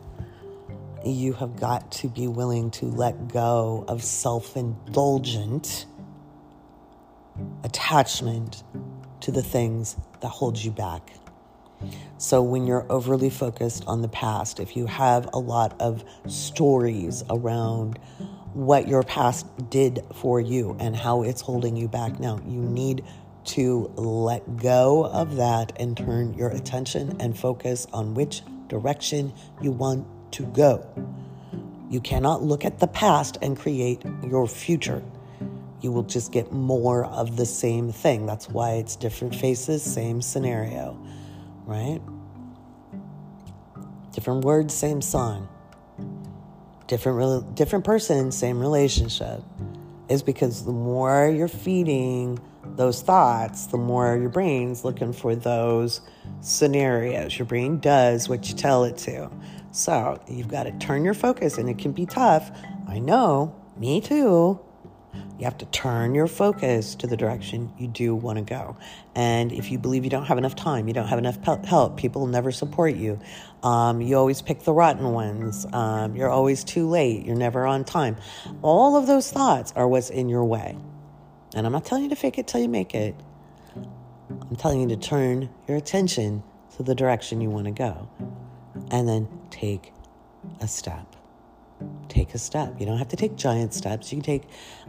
you 1.06 1.34
have 1.34 1.60
got 1.60 1.92
to 1.92 2.08
be 2.08 2.28
willing 2.28 2.72
to 2.72 2.86
let 2.86 3.28
go 3.28 3.86
of 3.88 4.04
self 4.04 4.56
indulgent 4.58 5.86
attachment 7.64 8.64
to 9.22 9.32
the 9.32 9.42
things 9.42 9.96
that 10.22 10.28
hold 10.28 10.58
you 10.58 10.72
back. 10.72 11.14
So, 12.18 12.44
when 12.44 12.68
you're 12.68 12.86
overly 12.92 13.30
focused 13.30 13.84
on 13.88 14.02
the 14.02 14.08
past, 14.08 14.60
if 14.60 14.76
you 14.76 14.86
have 14.86 15.30
a 15.34 15.40
lot 15.40 15.80
of 15.82 16.04
stories 16.28 17.24
around 17.30 17.98
what 18.54 18.88
your 18.88 19.04
past 19.04 19.46
did 19.70 20.04
for 20.16 20.40
you 20.40 20.76
and 20.80 20.96
how 20.96 21.24
it's 21.24 21.42
holding 21.42 21.76
you 21.76 21.88
back 21.88 22.20
now, 22.20 22.40
you 22.46 22.62
need 22.62 23.04
to 23.44 23.92
let 23.96 24.58
go 24.58 25.06
of 25.06 25.36
that 25.38 25.74
and 25.80 25.98
turn 25.98 26.34
your 26.34 26.50
attention 26.50 27.16
and 27.20 27.38
focus 27.38 27.88
on 27.92 28.14
which 28.14 28.44
direction 28.68 29.34
you 29.62 29.72
want 29.72 30.06
to 30.32 30.46
go. 30.48 30.86
You 31.90 32.02
cannot 32.02 32.44
look 32.44 32.64
at 32.64 32.80
the 32.80 32.88
past 32.88 33.38
and 33.42 33.58
create 33.58 34.04
your 34.24 34.48
future. 34.48 35.04
You 35.82 35.92
will 35.92 36.04
just 36.04 36.32
get 36.32 36.52
more 36.52 37.06
of 37.06 37.38
the 37.38 37.46
same 37.46 37.92
thing. 37.92 38.26
That's 38.26 38.48
why 38.48 38.74
it's 38.74 38.96
different 38.96 39.36
faces, 39.36 39.84
same 39.84 40.22
scenario 40.22 40.98
right? 41.72 42.02
Different 44.12 44.44
words, 44.44 44.74
same 44.74 45.02
song. 45.02 45.48
Different, 46.92 47.56
different 47.56 47.86
person, 47.86 48.34
same 48.34 48.60
relationship. 48.60 49.42
Is 50.10 50.24
because 50.24 50.66
the 50.66 50.74
more 50.74 51.32
you're 51.34 51.48
feeding 51.48 52.38
those 52.76 53.02
thoughts, 53.02 53.68
the 53.68 53.78
more 53.78 54.18
your 54.18 54.28
brain's 54.28 54.84
looking 54.84 55.14
for 55.14 55.34
those 55.34 56.02
scenarios. 56.42 57.40
Your 57.40 57.46
brain 57.46 57.80
does 57.80 58.28
what 58.28 58.50
you 58.50 58.56
tell 58.56 58.84
it 58.84 58.98
to. 58.98 59.32
So 59.72 60.22
you've 60.28 60.50
got 60.50 60.64
to 60.64 60.74
turn 60.80 61.06
your 61.06 61.14
focus, 61.14 61.58
and 61.58 61.70
it 61.70 61.78
can 61.78 61.94
be 61.94 62.06
tough. 62.06 62.52
I 62.90 63.00
know, 63.00 63.56
me 63.78 64.02
too. 64.02 64.60
You 65.14 65.46
have 65.46 65.58
to 65.58 65.66
turn 65.66 66.14
your 66.14 66.28
focus 66.28 66.96
to 66.96 67.08
the 67.08 67.18
direction 67.18 67.74
you 67.78 67.88
do 67.88 68.14
want 68.16 68.38
to 68.38 68.44
go. 68.44 68.78
And 69.16 69.52
if 69.52 69.72
you 69.72 69.80
believe 69.80 70.04
you 70.04 70.10
don't 70.10 70.26
have 70.26 70.38
enough 70.38 70.56
time, 70.56 70.88
you 70.88 70.94
don't 70.94 71.08
have 71.08 71.20
enough 71.20 71.44
help, 71.66 71.98
people 71.98 72.28
never 72.28 72.52
support 72.52 72.96
you. 72.96 73.20
Um, 73.64 74.02
you 74.02 74.16
always 74.18 74.42
pick 74.42 74.62
the 74.62 74.74
rotten 74.74 75.12
ones. 75.12 75.66
Um, 75.74 76.16
you're 76.16 76.30
always 76.30 76.64
too 76.64 76.88
late. 76.88 77.26
You're 77.26 77.36
never 77.36 77.66
on 77.66 77.84
time. 77.84 78.18
All 78.62 78.96
of 78.96 79.08
those 79.08 79.32
thoughts 79.32 79.74
are 79.76 79.88
what's 79.88 80.10
in 80.10 80.30
your 80.30 80.46
way. 80.46 80.78
And 81.56 81.66
I'm 81.66 81.74
not 81.74 81.86
telling 81.86 82.04
you 82.04 82.10
to 82.10 82.16
fake 82.16 82.38
it 82.38 82.48
till 82.48 82.62
you 82.62 82.70
make 82.70 82.96
it. 82.96 83.16
I'm 84.30 84.56
telling 84.56 84.82
you 84.82 84.88
to 84.90 84.98
turn 84.98 85.50
your 85.68 85.78
attention 85.78 86.44
to 86.78 86.84
the 86.84 86.96
direction 86.96 87.42
you 87.42 87.50
want 87.50 87.66
to 87.66 87.72
go 87.72 88.10
and 88.90 89.08
then 89.08 89.28
take 89.50 89.92
a 90.60 90.68
step. 90.68 91.16
Take 92.10 92.34
a 92.34 92.38
step. 92.38 92.80
You 92.80 92.86
don't 92.86 92.98
have 92.98 93.10
to 93.10 93.16
take 93.16 93.36
giant 93.36 93.74
steps. 93.74 94.12
You 94.12 94.18
can 94.18 94.24
take, 94.24 94.44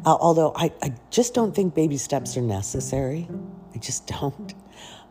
uh, 0.04 0.16
although 0.20 0.52
I, 0.56 0.72
I 0.82 0.94
just 1.10 1.34
don't 1.34 1.54
think 1.54 1.74
baby 1.74 1.96
steps 1.96 2.36
are 2.36 2.42
necessary. 2.42 3.28
I 3.74 3.78
just 3.78 4.06
don't. 4.06 4.54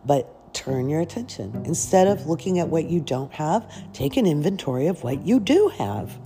But 0.05 0.53
turn 0.53 0.89
your 0.89 1.01
attention. 1.01 1.61
Instead 1.65 2.07
of 2.07 2.27
looking 2.27 2.59
at 2.59 2.67
what 2.67 2.85
you 2.85 2.99
don't 2.99 3.31
have, 3.33 3.71
take 3.93 4.17
an 4.17 4.25
inventory 4.25 4.87
of 4.87 5.03
what 5.03 5.25
you 5.25 5.39
do 5.39 5.69
have. 5.77 6.17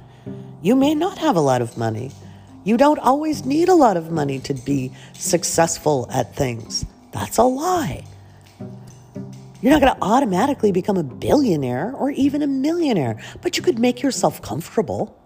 You 0.62 0.76
may 0.76 0.96
not 0.96 1.18
have 1.20 1.36
a 1.36 1.42
lot 1.42 1.62
of 1.62 1.78
money. 1.78 2.12
You 2.64 2.78
don't 2.78 3.00
always 3.00 3.46
need 3.46 3.70
a 3.70 3.76
lot 3.76 3.98
of 3.98 4.12
money 4.12 4.40
to 4.40 4.54
be 4.54 4.92
successful 5.14 6.08
at 6.12 6.36
things. 6.36 6.86
That's 7.12 7.38
a 7.38 7.44
lie. 7.44 8.04
You're 9.62 9.72
not 9.72 9.82
going 9.82 9.96
to 9.96 10.04
automatically 10.04 10.72
become 10.72 10.98
a 10.98 11.04
billionaire 11.04 11.94
or 11.96 12.12
even 12.12 12.42
a 12.42 12.48
millionaire, 12.48 13.20
but 13.42 13.58
you 13.58 13.64
could 13.64 13.80
make 13.80 14.02
yourself 14.02 14.42
comfortable. 14.42 15.18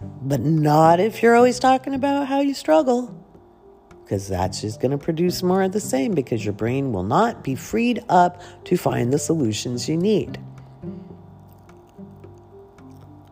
But 0.00 0.40
not 0.40 1.00
if 1.00 1.22
you're 1.22 1.34
always 1.34 1.58
talking 1.58 1.94
about 1.94 2.26
how 2.26 2.40
you 2.40 2.54
struggle, 2.54 3.14
because 4.02 4.28
that's 4.28 4.60
just 4.60 4.80
going 4.80 4.90
to 4.90 4.98
produce 4.98 5.42
more 5.42 5.62
of 5.62 5.72
the 5.72 5.80
same 5.80 6.12
because 6.14 6.44
your 6.44 6.54
brain 6.54 6.92
will 6.92 7.04
not 7.04 7.44
be 7.44 7.54
freed 7.54 8.02
up 8.08 8.42
to 8.64 8.76
find 8.76 9.12
the 9.12 9.18
solutions 9.18 9.88
you 9.88 9.96
need. 9.96 10.38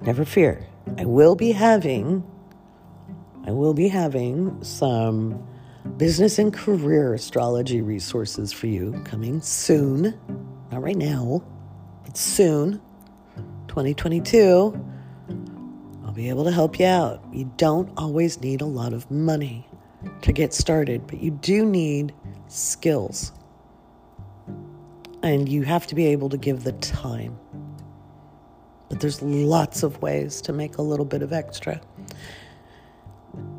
Never 0.02 0.24
fear. 0.24 0.66
I 0.96 1.04
will 1.04 1.34
be 1.34 1.52
having 1.52 2.22
I 3.48 3.50
will 3.50 3.72
be 3.72 3.88
having 3.88 4.62
some 4.62 5.42
business 5.96 6.38
and 6.38 6.52
career 6.52 7.14
astrology 7.14 7.80
resources 7.80 8.52
for 8.52 8.66
you 8.66 9.00
coming 9.04 9.40
soon. 9.40 10.14
Not 10.70 10.82
right 10.82 10.96
now, 10.96 11.42
but 12.04 12.16
soon. 12.16 12.80
2022. 13.68 14.87
Be 16.18 16.30
able 16.30 16.42
to 16.42 16.50
help 16.50 16.80
you 16.80 16.86
out. 16.86 17.22
You 17.32 17.48
don't 17.58 17.88
always 17.96 18.40
need 18.40 18.60
a 18.60 18.66
lot 18.66 18.92
of 18.92 19.08
money 19.08 19.68
to 20.22 20.32
get 20.32 20.52
started, 20.52 21.06
but 21.06 21.20
you 21.20 21.30
do 21.30 21.64
need 21.64 22.12
skills. 22.48 23.30
And 25.22 25.48
you 25.48 25.62
have 25.62 25.86
to 25.86 25.94
be 25.94 26.06
able 26.06 26.28
to 26.30 26.36
give 26.36 26.64
the 26.64 26.72
time. 26.72 27.38
But 28.88 28.98
there's 28.98 29.22
lots 29.22 29.84
of 29.84 30.02
ways 30.02 30.40
to 30.40 30.52
make 30.52 30.78
a 30.78 30.82
little 30.82 31.04
bit 31.04 31.22
of 31.22 31.32
extra. 31.32 31.80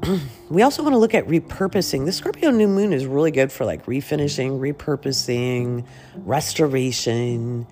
we 0.50 0.62
also 0.62 0.84
want 0.84 0.92
to 0.92 1.00
look 1.00 1.16
at 1.16 1.26
repurposing. 1.28 2.04
The 2.04 2.12
Scorpio 2.12 2.52
new 2.52 2.68
moon 2.68 2.92
is 2.92 3.06
really 3.06 3.32
good 3.32 3.54
for 3.54 3.64
like 3.64 3.86
refinishing, 3.86 4.60
repurposing, 4.60 5.86
restoration. 6.26 7.68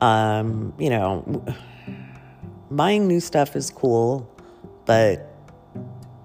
Um, 0.00 0.74
you 0.80 0.90
know, 0.90 1.44
buying 2.72 3.06
new 3.06 3.20
stuff 3.20 3.54
is 3.54 3.70
cool, 3.70 4.28
but 4.84 5.28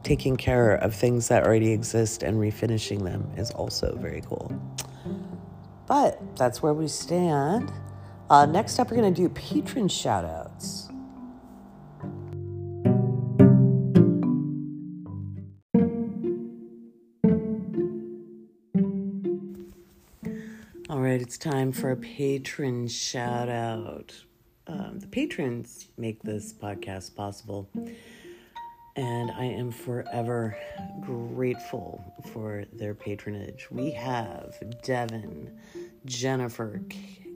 taking 0.04 0.38
care 0.38 0.76
of 0.76 0.96
things 0.96 1.28
that 1.28 1.44
already 1.44 1.72
exist 1.72 2.24
and 2.24 2.38
refinishing 2.38 3.04
them 3.04 3.30
is 3.38 3.52
also 3.52 3.96
very 3.98 4.22
cool. 4.22 4.52
But 5.88 6.38
that's 6.38 6.62
where 6.62 6.74
we 6.74 6.88
stand. 6.88 7.72
Uh, 8.30 8.46
next 8.46 8.80
up, 8.80 8.92
we're 8.92 8.98
going 8.98 9.14
to 9.14 9.22
do 9.22 9.30
patron 9.30 9.88
shout 9.88 10.26
outs. 10.26 10.90
right, 21.18 21.26
it's 21.26 21.38
time 21.38 21.72
for 21.72 21.90
a 21.90 21.96
patron 21.96 22.88
shout 22.88 23.50
out. 23.50 24.14
Um, 24.68 25.00
the 25.00 25.08
patrons 25.08 25.88
make 25.98 26.22
this 26.22 26.54
podcast 26.54 27.16
possible, 27.16 27.70
and 28.98 29.32
I 29.32 29.46
am 29.46 29.72
forever 29.72 30.58
grateful 31.02 32.04
for 32.34 32.66
their 32.74 32.94
patronage. 32.94 33.68
We 33.72 33.92
have 33.92 34.58
Devin, 34.84 35.58
Jennifer, 36.06 36.82
K- 36.90 37.28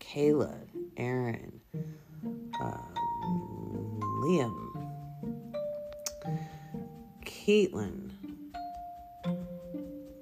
Kayla, 0.00 0.56
Aaron, 0.96 1.60
um, 2.60 4.00
Liam, 4.24 4.72
Caitlin, 7.24 8.10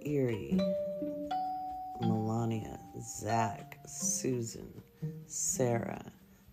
Erie. 0.04 0.60
Melania, 2.00 2.78
Zach, 3.00 3.78
Susan, 3.86 4.68
Sarah, 5.26 6.12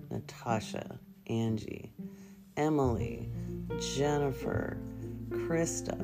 Natasha, 0.09 0.99
Angie, 1.27 1.91
Emily, 2.61 3.27
Jennifer, 3.79 4.77
Krista, 5.29 5.99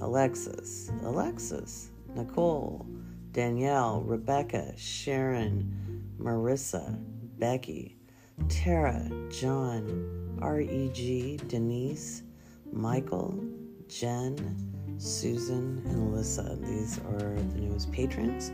Alexis, 0.00 0.90
Alexis, 1.02 1.90
Nicole, 2.14 2.86
Danielle, 3.32 4.00
Rebecca, 4.00 4.72
Sharon, 4.78 6.14
Marissa, 6.18 6.98
Becky, 7.38 7.98
Tara, 8.48 9.10
John, 9.30 10.38
REG, 10.40 11.46
Denise, 11.48 12.22
Michael, 12.72 13.38
Jen, 13.86 14.96
Susan, 14.96 15.82
and 15.84 16.14
Alyssa. 16.14 16.64
These 16.66 16.98
are 17.10 17.34
the 17.34 17.60
newest 17.60 17.92
patrons. 17.92 18.52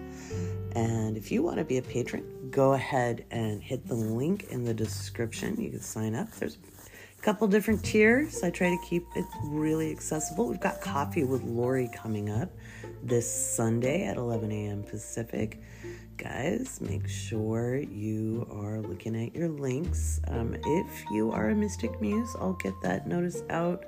And 0.75 1.17
if 1.17 1.31
you 1.31 1.45
want 1.45 1.59
to 1.59 1.65
be 1.65 1.79
a 1.79 1.83
patron, 1.83 2.49
go 2.51 2.73
ahead 2.73 3.25
and 3.31 3.63
hit 3.63 3.87
the 3.87 3.95
link 3.95 4.49
in 4.51 4.65
the 4.65 4.75
description. 4.75 5.61
You 5.61 5.71
can 5.71 5.81
sign 5.81 6.17
up. 6.17 6.29
There's 6.33 6.59
a 7.19 7.23
couple 7.23 7.47
different 7.49 7.85
tiers. 7.85 8.43
I 8.43 8.51
try 8.51 8.71
to 8.71 8.79
keep 8.89 9.07
it 9.17 9.25
really 9.45 9.91
accessible. 9.91 10.49
We've 10.49 10.61
got 10.61 10.81
Coffee 10.81 11.25
with 11.25 11.43
Laurie 11.43 11.91
coming 11.95 12.31
up 12.31 12.51
this 13.03 13.31
Sunday 13.31 14.05
at 14.05 14.17
11 14.17 14.51
a.m. 14.53 14.83
Pacific. 14.83 15.61
Guys, 16.17 16.81
make 16.81 17.09
sure 17.09 17.77
you 17.77 18.47
are 18.51 18.81
looking 18.81 19.15
at 19.17 19.35
your 19.35 19.49
links. 19.49 20.21
Um, 20.29 20.57
if 20.65 21.05
you 21.11 21.31
are 21.31 21.51
a 21.51 21.55
Mystic 21.55 22.01
Muse, 22.01 22.35
I'll 22.41 22.55
get 22.55 22.75
that 22.83 23.07
notice 23.07 23.43
out 23.51 23.85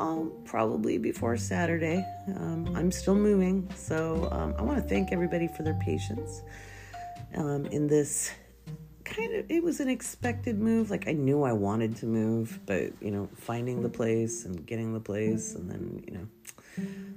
um, 0.00 0.32
probably 0.44 0.98
before 0.98 1.36
Saturday. 1.36 2.04
Um, 2.28 2.70
I'm 2.76 2.90
still 2.90 3.14
moving, 3.14 3.68
so 3.74 4.28
um, 4.30 4.54
I 4.58 4.62
want 4.62 4.82
to 4.82 4.88
thank 4.88 5.12
everybody 5.12 5.48
for 5.48 5.62
their 5.62 5.78
patience 5.82 6.42
um, 7.34 7.66
in 7.66 7.86
this 7.86 8.30
kind 9.08 9.34
of. 9.34 9.46
It 9.48 9.62
was 9.62 9.80
an 9.80 9.88
expected 9.88 10.58
move. 10.58 10.90
Like 10.90 11.08
I 11.08 11.12
knew 11.12 11.42
I 11.42 11.52
wanted 11.52 11.96
to 11.96 12.06
move, 12.06 12.60
but 12.66 12.92
you 13.00 13.10
know, 13.10 13.28
finding 13.36 13.82
the 13.82 13.88
place 13.88 14.44
and 14.44 14.64
getting 14.66 14.92
the 14.92 15.00
place, 15.00 15.54
and 15.54 15.70
then 15.70 16.04
you 16.06 16.14
know 16.14 16.26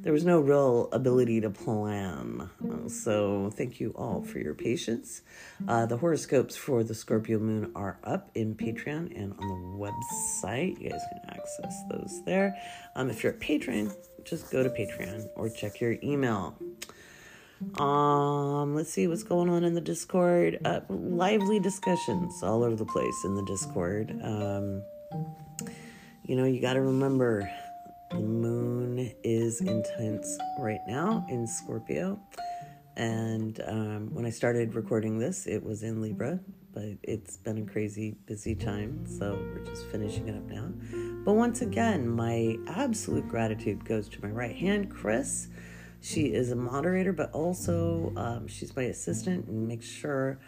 there 0.02 0.14
was 0.14 0.26
no 0.26 0.40
real 0.40 0.90
ability 0.92 1.42
to 1.42 1.50
plan. 1.50 2.50
Uh, 2.64 2.90
so, 2.90 3.52
thank 3.56 3.80
you 3.80 3.94
all 3.96 4.24
for 4.24 4.40
your 4.40 4.56
patience. 4.56 5.22
Uh, 5.68 5.86
the 5.86 5.98
horoscopes 5.98 6.56
for 6.56 6.84
the 6.84 6.96
Scorpio 6.96 7.38
moon 7.38 7.72
are 7.76 8.00
up 8.04 8.32
in 8.34 8.56
Patreon 8.56 9.16
and 9.16 9.34
on 9.38 9.78
the 9.78 9.78
website. 9.78 10.82
You 10.82 10.90
guys 10.90 11.02
can 11.12 11.30
access 11.30 11.84
those 11.92 12.22
there. 12.26 12.56
Um, 12.96 13.10
if 13.10 13.24
you're 13.24 13.34
a 13.34 13.36
patron, 13.38 13.92
just 14.24 14.52
go 14.52 14.64
to 14.64 14.70
Patreon 14.70 15.28
or 15.36 15.50
check 15.50 15.80
your 15.80 15.98
email. 16.04 16.58
Um, 17.80 18.76
let's 18.76 18.92
see 18.92 19.08
what's 19.08 19.24
going 19.24 19.50
on 19.50 19.64
in 19.64 19.74
the 19.74 19.82
Discord. 19.82 20.60
Uh, 20.66 20.82
lively 20.90 21.60
discussions 21.60 22.44
all 22.44 22.64
over 22.64 22.76
the 22.76 22.86
place 22.86 23.24
in 23.24 23.36
the 23.36 23.46
Discord. 23.46 24.18
Um, 24.24 24.84
you 26.24 26.36
know, 26.36 26.46
you 26.46 26.62
got 26.62 26.74
to 26.74 26.82
remember 26.82 27.50
the 28.12 28.20
moon 28.20 29.12
is 29.24 29.62
intense 29.62 30.38
right 30.60 30.82
now 30.88 31.26
in 31.30 31.48
Scorpio. 31.48 32.20
And 32.98 33.62
um, 33.68 34.14
when 34.14 34.26
I 34.26 34.30
started 34.30 34.76
recording 34.76 35.18
this, 35.18 35.48
it 35.48 35.64
was 35.64 35.82
in 35.84 36.02
Libra, 36.02 36.40
but 36.74 36.98
it's 37.04 37.38
been 37.38 37.60
a 37.60 37.66
crazy 37.66 38.18
busy 38.26 38.54
time. 38.54 39.06
So 39.08 39.40
we're 39.54 39.64
just 39.64 39.86
finishing 39.88 40.28
it 40.28 40.36
up 40.36 40.44
now. 40.44 40.72
But 41.24 41.34
once 41.34 41.62
again, 41.62 42.08
my 42.08 42.58
absolute 42.68 43.28
gratitude 43.30 43.86
goes 43.86 44.10
to 44.10 44.22
my 44.22 44.30
right 44.30 44.56
hand, 44.56 44.90
Chris. 44.90 45.48
She 46.02 46.34
is 46.34 46.52
a 46.52 46.56
moderator, 46.56 47.14
but 47.14 47.32
also 47.32 48.12
um, 48.16 48.48
she's 48.48 48.76
my 48.76 48.84
assistant 48.84 49.48
and 49.48 49.68
makes 49.68 49.86
sure 49.86 50.40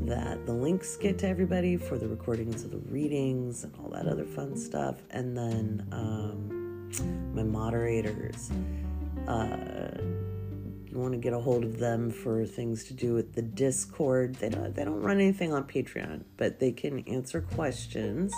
that 0.00 0.44
the 0.46 0.52
links 0.52 0.96
get 0.96 1.18
to 1.18 1.28
everybody 1.28 1.76
for 1.76 1.96
the 1.96 2.06
recordings 2.06 2.64
of 2.64 2.70
the 2.70 2.78
readings 2.78 3.64
and 3.64 3.74
all 3.78 3.88
that 3.90 4.06
other 4.06 4.24
fun 4.24 4.56
stuff. 4.56 4.96
And 5.10 5.36
then, 5.36 5.86
um, 5.92 7.32
my 7.34 7.42
moderators. 7.42 8.50
Uh, 9.26 9.98
you 10.92 10.98
want 10.98 11.12
to 11.12 11.18
get 11.18 11.32
a 11.32 11.38
hold 11.38 11.64
of 11.64 11.78
them 11.78 12.10
for 12.10 12.44
things 12.44 12.84
to 12.84 12.94
do 12.94 13.14
with 13.14 13.34
the 13.34 13.40
Discord. 13.40 14.34
They 14.34 14.50
don't 14.50 14.74
they 14.74 14.84
don't 14.84 15.00
run 15.00 15.18
anything 15.18 15.54
on 15.54 15.64
Patreon, 15.64 16.24
but 16.36 16.60
they 16.60 16.70
can 16.70 16.98
answer 17.08 17.40
questions 17.40 18.34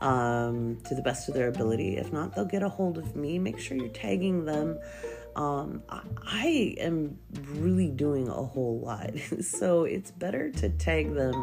um, 0.00 0.78
to 0.86 0.94
the 0.96 1.02
best 1.02 1.28
of 1.28 1.34
their 1.34 1.46
ability. 1.46 1.96
If 1.96 2.12
not, 2.12 2.34
they'll 2.34 2.44
get 2.46 2.64
a 2.64 2.68
hold 2.68 2.98
of 2.98 3.14
me. 3.14 3.38
Make 3.38 3.60
sure 3.60 3.76
you're 3.76 3.88
tagging 3.88 4.44
them. 4.44 4.78
Um, 5.36 5.82
I, 5.88 6.76
am 6.78 7.18
really 7.54 7.90
doing 7.90 8.28
a 8.28 8.32
whole 8.32 8.80
lot, 8.80 9.10
so 9.40 9.84
it's 9.84 10.10
better 10.10 10.50
to 10.50 10.68
tag 10.70 11.12
them 11.14 11.34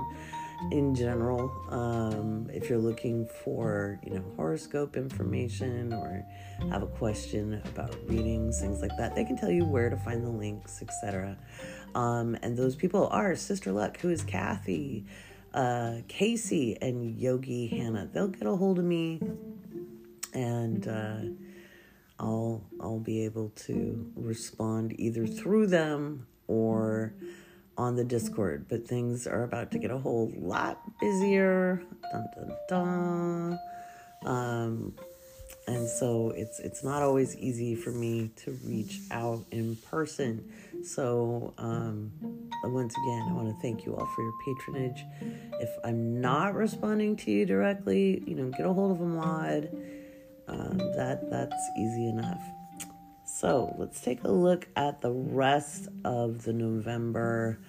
in 0.72 0.94
general. 0.94 1.52
Um, 1.70 2.50
if 2.54 2.70
you're 2.70 2.80
looking 2.80 3.28
for, 3.44 4.00
you 4.06 4.14
know, 4.14 4.24
horoscope 4.36 4.96
information 4.96 5.94
or 5.94 6.24
have 6.70 6.84
a 6.84 6.88
question 6.88 7.62
about 7.66 7.96
readings, 8.08 8.62
things 8.62 8.82
like 8.82 8.96
that, 8.98 9.16
they 9.16 9.24
can 9.24 9.36
tell 9.36 9.50
you 9.50 9.66
where 9.66 9.90
to 9.90 9.98
find 9.98 10.24
the 10.24 10.30
links, 10.30 10.82
etc. 10.82 11.38
Um, 11.96 12.38
and 12.42 12.56
those 12.56 12.76
people 12.76 13.08
are 13.08 13.36
Sister 13.36 13.72
Luck, 13.72 14.00
who 14.00 14.10
is 14.10 14.24
Kathy, 14.24 15.06
uh, 15.54 15.98
Casey, 16.08 16.78
and 16.82 17.20
Yogi 17.20 17.68
Hannah. 17.68 18.08
They'll 18.12 18.28
get 18.28 18.46
a 18.46 18.56
hold 18.56 18.80
of 18.80 18.86
me, 18.86 19.20
and 20.34 20.88
uh, 20.88 21.18
I'll 22.22 22.64
I'll 22.80 23.00
be 23.00 23.26
able 23.26 23.50
to 23.68 24.12
respond 24.16 24.98
either 25.00 25.26
through 25.26 25.68
them 25.68 26.28
or 26.48 27.14
on 27.78 27.96
the 27.96 28.04
Discord, 28.04 28.68
but 28.70 28.88
things 28.88 29.26
are 29.26 29.44
about 29.44 29.72
to 29.72 29.80
get 29.80 29.90
a 29.90 29.98
whole 29.98 30.32
lot 30.38 30.80
busier. 31.00 31.82
Dun, 32.12 32.28
dun, 32.36 32.58
dun. 32.70 33.60
Um, 34.24 34.94
and 35.68 35.88
so 35.88 36.32
it's 36.36 36.60
it's 36.60 36.84
not 36.84 37.02
always 37.02 37.36
easy 37.38 37.74
for 37.76 37.92
me 37.92 38.30
to 38.38 38.52
reach 38.66 39.00
out 39.10 39.44
in 39.50 39.76
person. 39.90 40.52
So 40.84 41.56
um, 41.58 42.12
once 42.64 42.94
again, 42.94 43.28
I 43.30 43.34
want 43.34 43.48
to 43.48 43.62
thank 43.62 43.86
you 43.86 43.96
all 43.96 44.06
for 44.06 44.24
your 44.24 44.34
patronage. 44.46 45.04
If 45.60 45.70
I'm 45.84 46.22
not 46.22 46.54
responding 46.54 47.16
to 47.18 47.32
you 47.32 47.48
directly, 47.48 48.24
you 48.28 48.36
know, 48.36 48.52
get 48.52 48.68
a 48.68 48.74
hold 48.74 48.92
of 48.92 49.02
a 49.02 49.06
mod. 49.06 49.70
Um, 50.48 50.78
that 50.96 51.30
that's 51.30 51.70
easy 51.78 52.08
enough. 52.08 52.42
So 53.26 53.74
let's 53.78 54.02
take 54.02 54.24
a 54.24 54.32
look 54.32 54.68
at 54.76 55.02
the 55.02 55.12
rest 55.12 55.88
of 56.04 56.44
the 56.44 56.54
November 56.54 57.60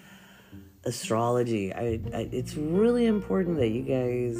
astrology. 0.84 1.72
I, 1.72 2.00
I, 2.12 2.28
it's 2.32 2.56
really 2.56 3.06
important 3.06 3.56
that 3.58 3.68
you 3.68 3.82
guys 3.82 4.36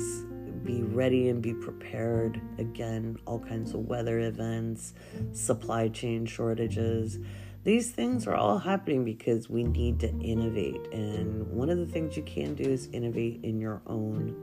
be 0.65 0.83
ready 0.83 1.29
and 1.29 1.43
be 1.43 1.55
prepared. 1.55 2.41
Again, 2.59 3.19
all 3.27 3.39
kinds 3.39 3.75
of 3.75 3.87
weather 3.89 4.21
events, 4.21 4.95
supply 5.33 5.89
chain 5.89 6.27
shortages. 6.27 7.19
These 7.65 7.93
things 7.93 8.27
are 8.27 8.35
all 8.35 8.59
happening 8.59 9.05
because 9.05 9.49
we 9.49 9.63
need 9.63 10.01
to 10.01 10.11
innovate. 10.19 10.81
And 10.93 11.47
one 11.49 11.71
of 11.71 11.79
the 11.79 11.87
things 11.87 12.17
you 12.17 12.25
can 12.25 12.55
do 12.55 12.65
is 12.65 12.89
innovate 12.93 13.41
in 13.45 13.61
your 13.61 13.81
own 13.87 14.35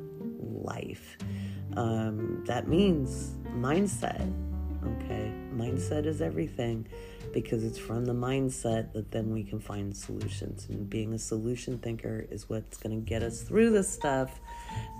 life. 0.63 1.17
Um, 1.77 2.43
that 2.45 2.67
means 2.67 3.35
mindset. 3.55 4.31
Okay, 4.83 5.31
mindset 5.53 6.05
is 6.05 6.21
everything 6.21 6.87
because 7.33 7.63
it's 7.63 7.77
from 7.77 8.05
the 8.05 8.13
mindset 8.13 8.93
that 8.93 9.11
then 9.11 9.31
we 9.31 9.43
can 9.43 9.59
find 9.59 9.95
solutions. 9.95 10.67
And 10.69 10.89
being 10.89 11.13
a 11.13 11.19
solution 11.19 11.77
thinker 11.77 12.25
is 12.29 12.49
what's 12.49 12.77
going 12.77 12.95
to 12.95 13.07
get 13.07 13.23
us 13.23 13.41
through 13.41 13.71
this 13.71 13.89
stuff. 13.89 14.39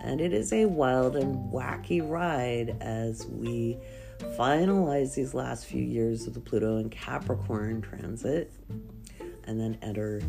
And 0.04 0.22
it 0.22 0.34
is 0.34 0.54
a 0.54 0.66
wild 0.66 1.16
and 1.16 1.52
wacky 1.52 2.08
ride 2.08 2.78
as 2.82 3.26
we 3.28 3.78
finalize 4.38 5.16
these 5.16 5.34
last 5.34 5.66
few 5.66 5.84
years 5.84 6.28
of 6.28 6.34
the 6.34 6.40
Pluto 6.40 6.78
and 6.78 6.92
Capricorn 6.92 7.82
transit 7.82 8.52
and 9.46 9.60
then 9.60 9.78
enter 9.82 10.22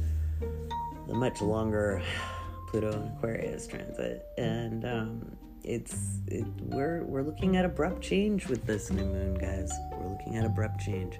the 1.09 1.15
much 1.15 1.41
longer 1.43 2.03
Pluto 2.69 2.93
and 2.93 3.17
Aquarius 3.17 3.67
transit. 3.67 4.27
And 4.39 4.85
um, 4.85 5.37
it's 5.65 5.97
it, 6.27 6.47
we're 6.61 7.05
we're 7.05 7.23
looking 7.23 7.57
at 7.57 7.65
abrupt 7.65 8.03
change 8.03 8.47
with 8.47 8.67
this 8.67 8.91
new 8.91 9.05
moon, 9.05 9.35
guys. 9.35 9.73
We're 9.93 10.09
looking 10.09 10.37
at 10.37 10.45
abrupt 10.45 10.81
change. 10.81 11.19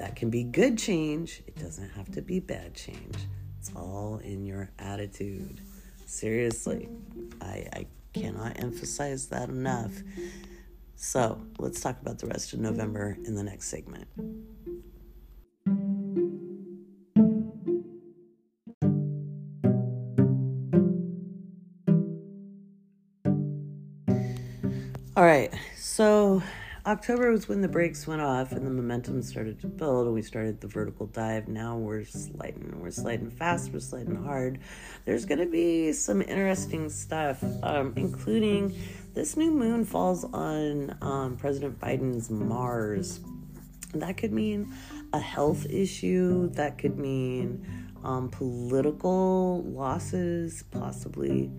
That 0.00 0.16
can 0.16 0.30
be 0.30 0.42
good 0.42 0.76
change. 0.76 1.42
It 1.46 1.56
doesn't 1.56 1.90
have 1.90 2.10
to 2.12 2.22
be 2.22 2.40
bad 2.40 2.74
change. 2.74 3.16
It's 3.58 3.70
all 3.76 4.20
in 4.24 4.44
your 4.44 4.70
attitude. 4.78 5.60
Seriously, 6.06 6.88
I, 7.40 7.66
I 7.72 7.86
cannot 8.12 8.60
emphasize 8.60 9.28
that 9.28 9.48
enough. 9.48 9.92
So 10.96 11.40
let's 11.58 11.80
talk 11.80 12.00
about 12.00 12.18
the 12.18 12.26
rest 12.26 12.52
of 12.52 12.60
November 12.60 13.16
in 13.24 13.34
the 13.34 13.42
next 13.42 13.68
segment. 13.68 14.08
All 25.16 25.22
right, 25.22 25.54
so 25.76 26.42
October 26.86 27.30
was 27.30 27.48
when 27.48 27.60
the 27.60 27.68
brakes 27.68 28.04
went 28.04 28.20
off 28.20 28.50
and 28.50 28.66
the 28.66 28.70
momentum 28.70 29.22
started 29.22 29.60
to 29.60 29.68
build, 29.68 30.06
and 30.06 30.14
we 30.16 30.22
started 30.22 30.60
the 30.60 30.66
vertical 30.66 31.06
dive. 31.06 31.46
Now 31.46 31.76
we're 31.76 32.04
sliding, 32.04 32.80
we're 32.80 32.90
sliding 32.90 33.30
fast, 33.30 33.72
we're 33.72 33.78
sliding 33.78 34.24
hard. 34.24 34.58
There's 35.04 35.24
going 35.24 35.38
to 35.38 35.46
be 35.46 35.92
some 35.92 36.20
interesting 36.20 36.88
stuff, 36.88 37.44
um, 37.62 37.92
including 37.94 38.76
this 39.14 39.36
new 39.36 39.52
moon 39.52 39.84
falls 39.84 40.24
on 40.24 40.98
um, 41.00 41.36
President 41.36 41.78
Biden's 41.78 42.28
Mars. 42.28 43.20
That 43.94 44.16
could 44.16 44.32
mean 44.32 44.74
a 45.12 45.20
health 45.20 45.64
issue, 45.70 46.50
that 46.54 46.76
could 46.76 46.98
mean 46.98 47.83
um, 48.04 48.28
political 48.28 49.62
losses, 49.62 50.62
possibly, 50.70 51.50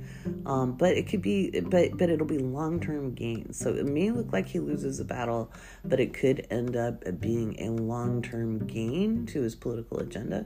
um, 0.45 0.73
but 0.73 0.95
it 0.95 1.07
could 1.07 1.21
be, 1.21 1.49
but 1.59 1.97
but 1.97 2.09
it'll 2.09 2.27
be 2.27 2.37
long 2.37 2.79
term 2.79 3.13
gains. 3.13 3.57
So 3.57 3.73
it 3.73 3.85
may 3.85 4.11
look 4.11 4.31
like 4.31 4.47
he 4.47 4.59
loses 4.59 4.99
a 4.99 5.05
battle, 5.05 5.51
but 5.83 5.99
it 5.99 6.13
could 6.13 6.45
end 6.51 6.75
up 6.75 7.03
being 7.19 7.59
a 7.59 7.71
long 7.71 8.21
term 8.21 8.65
gain 8.67 9.25
to 9.27 9.41
his 9.41 9.55
political 9.55 9.99
agenda. 9.99 10.45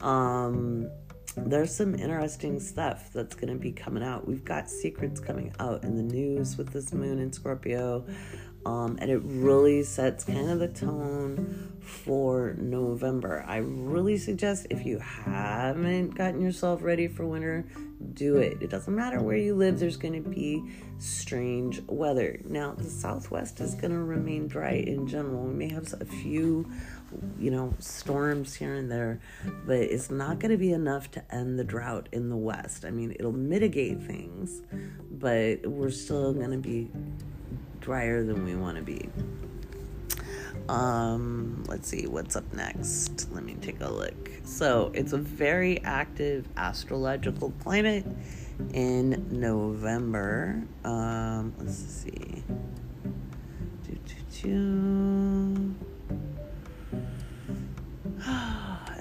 Um, 0.00 0.88
there's 1.36 1.74
some 1.74 1.96
interesting 1.96 2.60
stuff 2.60 3.10
that's 3.12 3.34
going 3.34 3.52
to 3.52 3.58
be 3.58 3.72
coming 3.72 4.04
out. 4.04 4.28
We've 4.28 4.44
got 4.44 4.70
secrets 4.70 5.18
coming 5.18 5.52
out 5.58 5.82
in 5.82 5.96
the 5.96 6.02
news 6.02 6.56
with 6.56 6.72
this 6.72 6.92
moon 6.92 7.18
in 7.18 7.32
Scorpio. 7.32 8.06
Um, 8.66 8.98
and 9.00 9.10
it 9.10 9.20
really 9.24 9.82
sets 9.82 10.24
kind 10.24 10.50
of 10.50 10.58
the 10.58 10.68
tone 10.68 11.74
for 11.80 12.54
November. 12.58 13.44
I 13.46 13.58
really 13.58 14.16
suggest 14.16 14.66
if 14.70 14.86
you 14.86 14.98
haven't 14.98 16.14
gotten 16.14 16.40
yourself 16.40 16.82
ready 16.82 17.08
for 17.08 17.26
winter, 17.26 17.66
do 18.14 18.36
it. 18.36 18.58
It 18.60 18.70
doesn't 18.70 18.94
matter 18.94 19.20
where 19.20 19.36
you 19.36 19.54
live, 19.54 19.78
there's 19.78 19.96
going 19.96 20.22
to 20.22 20.28
be 20.28 20.62
strange 20.98 21.82
weather. 21.86 22.40
Now, 22.44 22.72
the 22.72 22.84
southwest 22.84 23.60
is 23.60 23.74
going 23.74 23.92
to 23.92 23.98
remain 23.98 24.48
dry 24.48 24.72
in 24.72 25.06
general. 25.06 25.44
We 25.44 25.54
may 25.54 25.68
have 25.68 25.92
a 26.00 26.04
few, 26.04 26.70
you 27.38 27.50
know, 27.50 27.74
storms 27.78 28.54
here 28.54 28.74
and 28.74 28.90
there, 28.90 29.20
but 29.66 29.78
it's 29.78 30.10
not 30.10 30.38
going 30.38 30.52
to 30.52 30.58
be 30.58 30.72
enough 30.72 31.10
to 31.12 31.34
end 31.34 31.58
the 31.58 31.64
drought 31.64 32.08
in 32.12 32.28
the 32.30 32.36
west. 32.36 32.84
I 32.84 32.90
mean, 32.90 33.14
it'll 33.18 33.32
mitigate 33.32 34.02
things, 34.02 34.62
but 35.10 35.66
we're 35.66 35.90
still 35.90 36.32
going 36.32 36.50
to 36.50 36.58
be 36.58 36.90
drier 37.84 38.24
than 38.24 38.44
we 38.44 38.56
want 38.56 38.78
to 38.78 38.82
be. 38.82 39.08
Um, 40.68 41.62
let's 41.68 41.86
see 41.86 42.06
what's 42.06 42.34
up 42.34 42.50
next. 42.54 43.28
Let 43.32 43.44
me 43.44 43.54
take 43.60 43.82
a 43.82 43.90
look. 43.90 44.30
So, 44.44 44.90
it's 44.94 45.12
a 45.12 45.18
very 45.18 45.82
active 45.84 46.48
astrological 46.56 47.52
climate 47.62 48.06
in 48.72 49.26
November. 49.30 50.62
Um, 50.84 51.52
let's 51.58 51.76
see. 51.76 52.42
Do, 53.86 53.98
do, 54.06 54.14
do. 54.42 55.74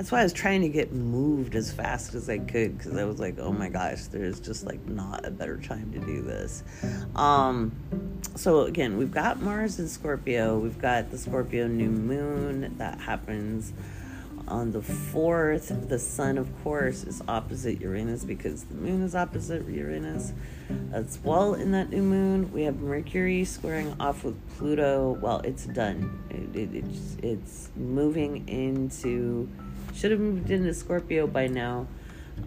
That's 0.03 0.11
why 0.11 0.19
I 0.19 0.23
was 0.23 0.33
trying 0.33 0.63
to 0.63 0.67
get 0.67 0.91
moved 0.91 1.55
as 1.55 1.71
fast 1.71 2.13
as 2.13 2.29
I 2.29 2.37
could 2.37 2.77
because 2.77 2.97
I 2.97 3.05
was 3.05 3.21
like, 3.21 3.39
oh 3.39 3.53
my 3.53 3.69
gosh, 3.69 4.07
there's 4.07 4.37
just 4.41 4.65
like 4.65 4.85
not 4.85 5.25
a 5.25 5.31
better 5.31 5.55
time 5.55 5.93
to 5.93 5.99
do 5.99 6.21
this. 6.21 6.61
Um, 7.15 7.71
so 8.35 8.63
again, 8.63 8.97
we've 8.97 9.13
got 9.13 9.41
Mars 9.41 9.79
in 9.79 9.87
Scorpio. 9.87 10.59
We've 10.59 10.77
got 10.77 11.09
the 11.09 11.17
Scorpio 11.17 11.67
new 11.67 11.89
moon 11.89 12.75
that 12.79 12.99
happens 12.99 13.71
on 14.45 14.73
the 14.73 14.81
4th. 14.81 15.87
The 15.87 15.99
sun, 15.99 16.37
of 16.37 16.49
course, 16.65 17.05
is 17.05 17.21
opposite 17.29 17.79
Uranus 17.79 18.25
because 18.25 18.65
the 18.65 18.75
moon 18.75 19.03
is 19.03 19.15
opposite 19.15 19.65
Uranus. 19.69 20.33
As 20.91 21.17
well, 21.23 21.53
in 21.53 21.71
that 21.71 21.91
new 21.91 22.03
moon, 22.03 22.51
we 22.51 22.63
have 22.63 22.81
Mercury 22.81 23.45
squaring 23.45 23.95
off 24.01 24.25
with 24.25 24.35
Pluto. 24.57 25.17
Well, 25.21 25.39
it's 25.45 25.65
done. 25.65 26.21
It, 26.29 26.59
it, 26.59 26.75
it's, 26.75 27.17
it's 27.23 27.69
moving 27.77 28.49
into 28.49 29.47
should 29.93 30.11
have 30.11 30.19
moved 30.19 30.49
into 30.49 30.73
Scorpio 30.73 31.27
by 31.27 31.47
now. 31.47 31.87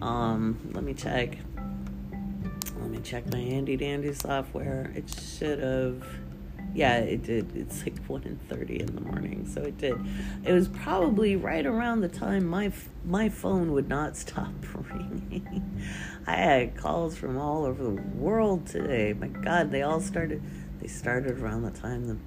Um, 0.01 0.71
let 0.73 0.83
me 0.83 0.93
check. 0.93 1.37
Let 2.79 2.89
me 2.89 2.99
check 2.99 3.31
my 3.31 3.39
handy 3.39 3.77
dandy 3.77 4.13
software. 4.13 4.91
It 4.95 5.09
should 5.09 5.59
have. 5.59 6.03
Yeah, 6.73 6.97
it 6.97 7.23
did. 7.23 7.55
It's 7.55 7.81
like 7.83 7.97
1 8.05 8.23
and 8.25 8.49
30 8.49 8.81
in 8.81 8.93
the 8.93 9.01
morning, 9.01 9.49
so 9.51 9.61
it 9.61 9.77
did. 9.77 9.97
It 10.43 10.51
was 10.51 10.67
probably 10.67 11.35
right 11.35 11.65
around 11.65 12.01
the 12.01 12.09
time 12.09 12.45
my 12.45 12.71
my 13.05 13.29
phone 13.29 13.71
would 13.71 13.87
not 13.87 14.17
stop 14.17 14.53
ringing. 14.91 15.81
I 16.27 16.35
had 16.35 16.77
calls 16.77 17.15
from 17.15 17.37
all 17.37 17.65
over 17.65 17.83
the 17.83 18.01
world 18.15 18.67
today. 18.67 19.13
My 19.13 19.27
God, 19.27 19.71
they 19.71 19.81
all 19.81 20.01
started 20.01 20.43
started 20.87 21.39
around 21.39 21.63
the 21.63 21.71
time 21.71 22.07
the, 22.07 22.17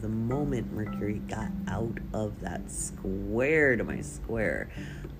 the 0.00 0.08
moment 0.08 0.72
Mercury 0.72 1.20
got 1.28 1.50
out 1.68 1.98
of 2.12 2.40
that 2.40 2.70
square 2.70 3.76
to 3.76 3.84
my 3.84 4.00
square. 4.00 4.68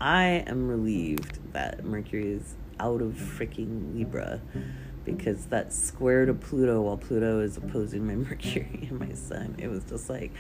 I 0.01 0.45
am 0.47 0.69
relieved 0.69 1.53
that 1.53 1.85
Mercury 1.85 2.33
is 2.33 2.55
out 2.81 3.01
of 3.01 3.13
freaking 3.13 3.95
Libra 3.95 4.41
because 5.05 5.47
that's 5.47 5.77
square 5.77 6.27
to 6.27 6.35
Pluto 6.35 6.83
while 6.83 6.97
Pluto 6.97 7.41
is 7.41 7.57
opposing 7.57 8.07
my 8.07 8.15
Mercury 8.29 8.89
and 8.89 8.99
my 8.99 9.13
Sun. 9.13 9.57
It 9.59 9.69
was 9.69 9.85
just 9.85 10.09
like, 10.09 10.33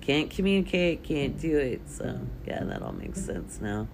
can't 0.00 0.30
communicate, 0.30 1.02
can't 1.02 1.38
do 1.38 1.58
it. 1.58 1.82
So, 1.88 2.20
yeah, 2.46 2.62
that 2.64 2.82
all 2.82 2.92
makes 2.92 3.24
sense 3.24 3.60
now. 3.60 3.88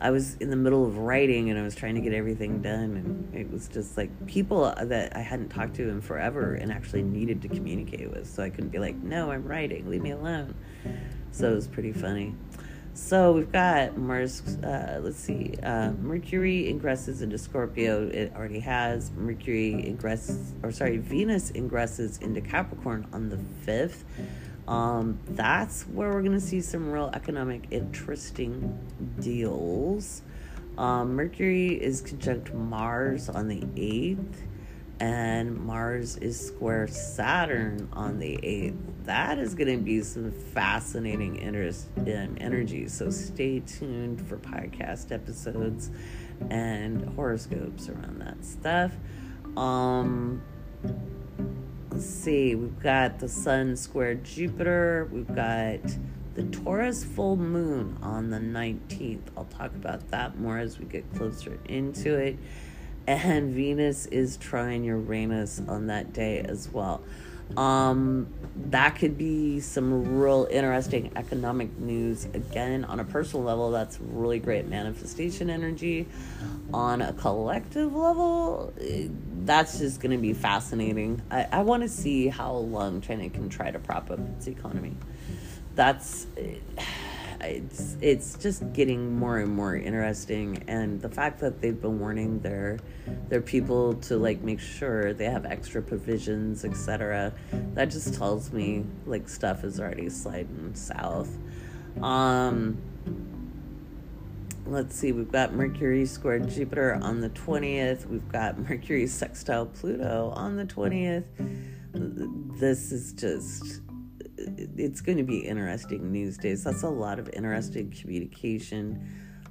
I 0.00 0.10
was 0.10 0.36
in 0.36 0.50
the 0.50 0.56
middle 0.56 0.84
of 0.84 0.98
writing 0.98 1.50
and 1.50 1.58
I 1.58 1.62
was 1.62 1.74
trying 1.74 1.94
to 1.94 2.00
get 2.00 2.12
everything 2.12 2.60
done, 2.60 2.96
and 2.96 3.34
it 3.34 3.50
was 3.50 3.68
just 3.68 3.96
like 3.96 4.10
people 4.26 4.72
that 4.80 5.16
I 5.16 5.20
hadn't 5.20 5.48
talked 5.48 5.76
to 5.76 5.88
in 5.88 6.00
forever 6.00 6.54
and 6.54 6.70
actually 6.70 7.02
needed 7.02 7.42
to 7.42 7.48
communicate 7.48 8.10
with. 8.10 8.28
So 8.28 8.42
I 8.42 8.50
couldn't 8.50 8.70
be 8.70 8.78
like, 8.78 8.96
no, 8.96 9.30
I'm 9.30 9.46
writing, 9.46 9.88
leave 9.88 10.02
me 10.02 10.10
alone. 10.10 10.54
So 11.30 11.52
it 11.52 11.54
was 11.54 11.66
pretty 11.66 11.92
funny. 11.92 12.34
So 12.96 13.32
we've 13.32 13.52
got 13.52 13.98
Mars, 13.98 14.40
uh, 14.64 15.00
let's 15.02 15.18
see, 15.18 15.54
uh, 15.62 15.90
Mercury 15.92 16.72
ingresses 16.72 17.20
into 17.20 17.36
Scorpio. 17.36 18.08
It 18.08 18.32
already 18.34 18.60
has. 18.60 19.10
Mercury 19.10 19.84
ingresses, 19.86 20.52
or 20.62 20.72
sorry, 20.72 20.96
Venus 20.96 21.52
ingresses 21.52 22.22
into 22.22 22.40
Capricorn 22.40 23.06
on 23.12 23.28
the 23.28 23.38
5th. 23.70 24.04
Um, 24.68 25.20
that's 25.28 25.82
where 25.82 26.10
we're 26.10 26.22
going 26.22 26.32
to 26.32 26.40
see 26.40 26.60
some 26.60 26.90
real 26.90 27.10
economic 27.14 27.66
interesting 27.70 28.78
deals. 29.20 30.22
Um, 30.76 31.14
Mercury 31.14 31.68
is 31.68 32.00
conjunct 32.00 32.52
Mars 32.52 33.28
on 33.28 33.48
the 33.48 33.60
8th, 33.60 34.34
and 34.98 35.56
Mars 35.56 36.16
is 36.16 36.38
square 36.38 36.86
Saturn 36.88 37.88
on 37.92 38.18
the 38.18 38.36
8th. 38.38 38.76
That 39.04 39.38
is 39.38 39.54
going 39.54 39.78
to 39.78 39.82
be 39.82 40.02
some 40.02 40.32
fascinating 40.32 41.36
interest 41.36 41.86
in 42.04 42.36
energy. 42.38 42.88
So 42.88 43.10
stay 43.10 43.60
tuned 43.60 44.26
for 44.28 44.36
podcast 44.36 45.12
episodes 45.12 45.90
and 46.50 47.08
horoscopes 47.14 47.88
around 47.88 48.20
that 48.20 48.44
stuff. 48.44 48.92
Um, 49.56 50.42
let's 51.96 52.10
see, 52.10 52.54
we've 52.54 52.82
got 52.82 53.18
the 53.20 53.28
Sun 53.28 53.74
square 53.74 54.16
Jupiter, 54.16 55.08
we've 55.10 55.34
got 55.34 55.80
the 56.34 56.42
Taurus 56.42 57.02
full 57.02 57.38
moon 57.38 57.96
on 58.02 58.28
the 58.28 58.36
19th. 58.36 59.22
I'll 59.34 59.46
talk 59.46 59.74
about 59.74 60.10
that 60.10 60.38
more 60.38 60.58
as 60.58 60.78
we 60.78 60.84
get 60.84 61.10
closer 61.14 61.58
into 61.64 62.14
it. 62.14 62.36
And 63.06 63.54
Venus 63.54 64.04
is 64.04 64.36
trine 64.36 64.84
Uranus 64.84 65.62
on 65.66 65.86
that 65.86 66.12
day 66.12 66.40
as 66.40 66.68
well. 66.68 67.02
Um, 67.56 68.26
that 68.70 68.96
could 68.96 69.16
be 69.16 69.60
some 69.60 70.18
real 70.18 70.48
interesting 70.50 71.12
economic 71.16 71.76
news. 71.78 72.24
Again, 72.26 72.84
on 72.84 73.00
a 73.00 73.04
personal 73.04 73.44
level, 73.44 73.70
that's 73.70 73.98
really 74.00 74.38
great 74.38 74.66
manifestation 74.66 75.50
energy. 75.50 76.06
On 76.72 77.00
a 77.00 77.12
collective 77.12 77.94
level, 77.94 78.72
that's 79.44 79.78
just 79.78 80.00
going 80.00 80.10
to 80.10 80.18
be 80.18 80.32
fascinating. 80.32 81.22
I, 81.30 81.46
I 81.52 81.62
want 81.62 81.82
to 81.82 81.88
see 81.88 82.28
how 82.28 82.52
long 82.54 83.00
China 83.00 83.28
can 83.30 83.48
try 83.48 83.70
to 83.70 83.78
prop 83.78 84.10
up 84.10 84.18
its 84.36 84.48
economy. 84.48 84.96
That's 85.74 86.26
it's 87.40 87.96
it's 88.00 88.36
just 88.38 88.72
getting 88.72 89.18
more 89.18 89.38
and 89.38 89.52
more 89.54 89.76
interesting, 89.76 90.62
and 90.66 91.00
the 91.00 91.08
fact 91.08 91.40
that 91.40 91.60
they've 91.60 91.80
been 91.80 92.00
warning 92.00 92.40
their 92.40 92.78
their 93.28 93.40
people 93.40 93.94
to 93.94 94.16
like 94.16 94.40
make 94.42 94.60
sure 94.60 95.12
they 95.12 95.26
have 95.26 95.44
extra 95.44 95.82
provisions, 95.82 96.64
etc. 96.64 97.32
That 97.74 97.90
just 97.90 98.14
tells 98.14 98.52
me 98.52 98.84
like 99.06 99.28
stuff 99.28 99.64
is 99.64 99.80
already 99.80 100.08
sliding 100.08 100.74
south. 100.74 101.30
Um, 102.02 102.78
let's 104.66 104.96
see, 104.96 105.12
we've 105.12 105.30
got 105.30 105.54
Mercury 105.54 106.06
squared 106.06 106.48
Jupiter 106.48 106.98
on 107.00 107.20
the 107.20 107.30
20th. 107.30 108.06
We've 108.06 108.28
got 108.28 108.58
Mercury 108.68 109.06
sextile 109.06 109.66
Pluto 109.66 110.32
on 110.34 110.56
the 110.56 110.64
20th. 110.64 111.24
This 112.58 112.92
is 112.92 113.12
just, 113.12 113.80
it's 114.46 115.00
going 115.00 115.18
to 115.18 115.24
be 115.24 115.38
interesting 115.38 116.12
news 116.12 116.38
days. 116.38 116.64
That's 116.64 116.82
a 116.82 116.88
lot 116.88 117.18
of 117.18 117.28
interesting 117.30 117.90
communication 117.90 119.06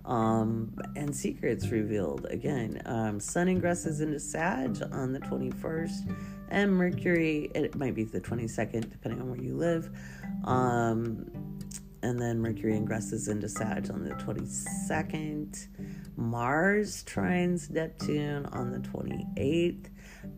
um, 0.06 0.74
and 0.96 1.16
secrets 1.16 1.70
revealed. 1.70 2.26
Again, 2.30 2.82
um, 2.86 3.20
Sun 3.20 3.48
ingresses 3.48 4.02
into 4.02 4.20
Sag 4.20 4.82
on 4.92 5.14
the 5.14 5.20
21st, 5.20 6.16
and 6.50 6.72
Mercury, 6.72 7.52
it 7.56 7.76
might 7.76 7.96
be 7.96 8.04
the 8.04 8.22
22nd, 8.22 8.92
depending 8.92 9.22
on 9.22 9.30
where 9.30 9.42
you 9.42 9.56
live. 9.56 9.90
Um, 10.46 11.32
and 12.04 12.22
then 12.22 12.40
Mercury 12.40 12.74
ingresses 12.74 13.30
into 13.30 13.50
Sag 13.50 13.90
on 13.90 14.04
the 14.04 14.12
22nd. 14.12 15.68
Mars 16.18 17.04
trines 17.04 17.70
Neptune 17.70 18.46
on 18.48 18.72
the 18.72 18.80
28th, 18.80 19.88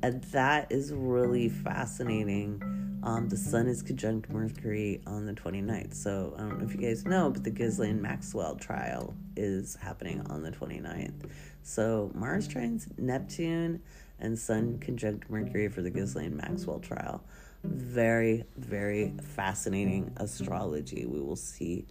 and 0.01 0.23
that 0.25 0.71
is 0.71 0.93
really 0.93 1.49
fascinating. 1.49 2.86
Um, 3.03 3.29
the 3.29 3.37
Sun 3.37 3.67
is 3.67 3.81
conjunct 3.81 4.29
Mercury 4.29 5.01
on 5.05 5.25
the 5.25 5.33
29th. 5.33 5.93
So 5.93 6.33
I 6.35 6.41
don't 6.41 6.59
know 6.59 6.65
if 6.65 6.73
you 6.73 6.81
guys 6.81 7.05
know, 7.05 7.29
but 7.29 7.43
the 7.43 7.51
Ghislaine 7.51 8.01
Maxwell 8.01 8.55
trial 8.55 9.13
is 9.35 9.75
happening 9.75 10.21
on 10.29 10.41
the 10.41 10.51
29th. 10.51 11.29
So 11.63 12.11
Mars 12.13 12.47
trines 12.47 12.87
Neptune 12.97 13.81
and 14.19 14.37
Sun 14.37 14.79
conjunct 14.79 15.29
Mercury 15.29 15.69
for 15.69 15.81
the 15.81 15.91
Ghislaine 15.91 16.35
Maxwell 16.35 16.79
trial 16.79 17.23
very, 17.63 18.45
very 18.55 19.13
fascinating 19.35 20.11
astrology. 20.17 21.05
We 21.05 21.21
will 21.21 21.35
see 21.35 21.85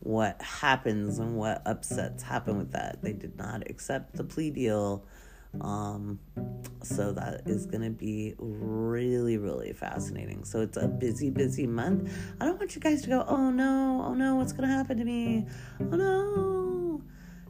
what 0.00 0.40
happens 0.40 1.18
and 1.18 1.36
what 1.36 1.62
upsets 1.66 2.22
happen 2.22 2.58
with 2.58 2.72
that. 2.72 3.02
They 3.02 3.12
did 3.12 3.36
not 3.36 3.68
accept 3.68 4.16
the 4.16 4.24
plea 4.24 4.50
deal. 4.50 5.04
Um, 5.60 6.18
so 6.82 7.12
that 7.12 7.42
is 7.46 7.66
going 7.66 7.82
to 7.82 7.90
be 7.90 8.34
really, 8.38 9.36
really 9.36 9.72
fascinating. 9.72 10.44
So 10.44 10.60
it's 10.60 10.76
a 10.76 10.88
busy, 10.88 11.30
busy 11.30 11.66
month. 11.66 12.12
I 12.40 12.44
don't 12.44 12.58
want 12.58 12.74
you 12.74 12.80
guys 12.80 13.02
to 13.02 13.08
go, 13.08 13.24
oh 13.26 13.50
no, 13.50 14.04
oh 14.06 14.14
no, 14.14 14.36
what's 14.36 14.52
going 14.52 14.68
to 14.68 14.74
happen 14.74 14.98
to 14.98 15.04
me? 15.04 15.46
Oh 15.80 15.96
no. 15.96 17.02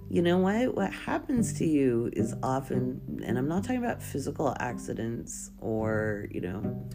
You 0.08 0.22
know 0.22 0.38
what? 0.38 0.74
What 0.74 0.92
happens 0.92 1.52
to 1.58 1.66
you 1.66 2.10
is 2.12 2.34
often, 2.42 3.22
and 3.24 3.38
I'm 3.38 3.46
not 3.46 3.62
talking 3.62 3.78
about 3.84 4.02
physical 4.02 4.56
accidents 4.58 5.50
or, 5.60 6.26
you 6.32 6.40
know, 6.40 6.88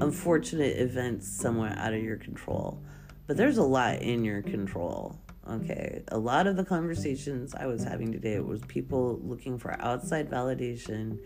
unfortunate 0.00 0.78
events 0.78 1.26
somewhere 1.26 1.74
out 1.78 1.94
of 1.94 2.02
your 2.02 2.16
control. 2.16 2.82
But 3.26 3.38
there's 3.38 3.56
a 3.56 3.62
lot 3.62 4.02
in 4.02 4.22
your 4.22 4.42
control. 4.42 5.18
Okay. 5.48 6.02
A 6.08 6.18
lot 6.18 6.46
of 6.46 6.56
the 6.56 6.64
conversations 6.64 7.54
I 7.54 7.66
was 7.66 7.84
having 7.84 8.10
today 8.12 8.40
was 8.40 8.60
people 8.62 9.20
looking 9.22 9.58
for 9.58 9.80
outside 9.80 10.28
validation 10.28 11.20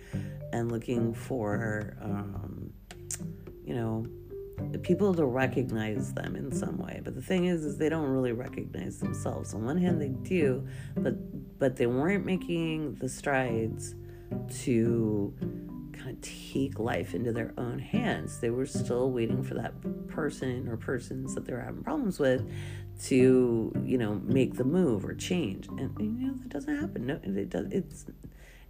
and 0.52 0.70
looking 0.70 1.14
for, 1.14 1.96
um, 2.02 2.72
you 3.64 3.74
know, 3.74 4.04
people 4.82 5.14
to 5.14 5.24
recognize 5.24 6.12
them 6.12 6.36
in 6.36 6.52
some 6.52 6.76
way. 6.78 7.00
But 7.02 7.14
the 7.14 7.22
thing 7.22 7.46
is, 7.46 7.64
is 7.64 7.78
they 7.78 7.88
don't 7.88 8.08
really 8.08 8.32
recognize 8.32 8.98
themselves. 8.98 9.54
On 9.54 9.64
one 9.64 9.78
hand, 9.78 10.00
they 10.00 10.08
do, 10.08 10.66
but 10.96 11.58
but 11.58 11.76
they 11.76 11.86
weren't 11.86 12.26
making 12.26 12.96
the 12.96 13.08
strides 13.08 13.94
to 14.62 15.34
kind 15.92 16.10
of 16.10 16.20
take 16.20 16.78
life 16.78 17.14
into 17.14 17.32
their 17.32 17.52
own 17.58 17.78
hands. 17.78 18.38
They 18.40 18.50
were 18.50 18.66
still 18.66 19.10
waiting 19.10 19.42
for 19.42 19.54
that 19.54 19.74
person 20.08 20.68
or 20.68 20.76
persons 20.76 21.34
that 21.34 21.44
they 21.44 21.52
were 21.52 21.60
having 21.60 21.82
problems 21.82 22.18
with 22.18 22.48
to, 23.04 23.72
you 23.84 23.98
know, 23.98 24.20
make 24.24 24.54
the 24.54 24.64
move 24.64 25.04
or 25.04 25.14
change. 25.14 25.68
And 25.68 25.94
you 25.98 26.26
know 26.26 26.34
that 26.34 26.48
doesn't 26.48 26.76
happen. 26.76 27.06
No, 27.06 27.20
it 27.22 27.50
does. 27.50 27.66
It's 27.70 28.06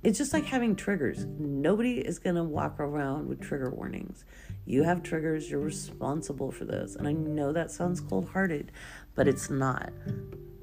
it's 0.03 0.17
just 0.17 0.33
like 0.33 0.47
having 0.47 0.77
triggers. 0.77 1.27
Nobody 1.39 1.99
is 1.99 2.19
going 2.19 2.37
to 2.37 2.43
walk 2.43 2.81
around 2.81 3.29
with 3.29 3.41
trigger 3.41 3.71
warnings. 3.71 4.25
You 4.65 4.83
have 4.83 5.03
triggers, 5.03 5.51
you're 5.51 5.61
responsible 5.61 6.51
for 6.51 6.65
those. 6.65 6.97
And 6.97 7.07
I 7.07 7.13
know 7.13 7.53
that 7.53 7.71
sounds 7.71 8.01
cold 8.01 8.31
hearted, 8.31 8.73
but 9.15 9.29
it's 9.29 9.51
not. 9.51 9.93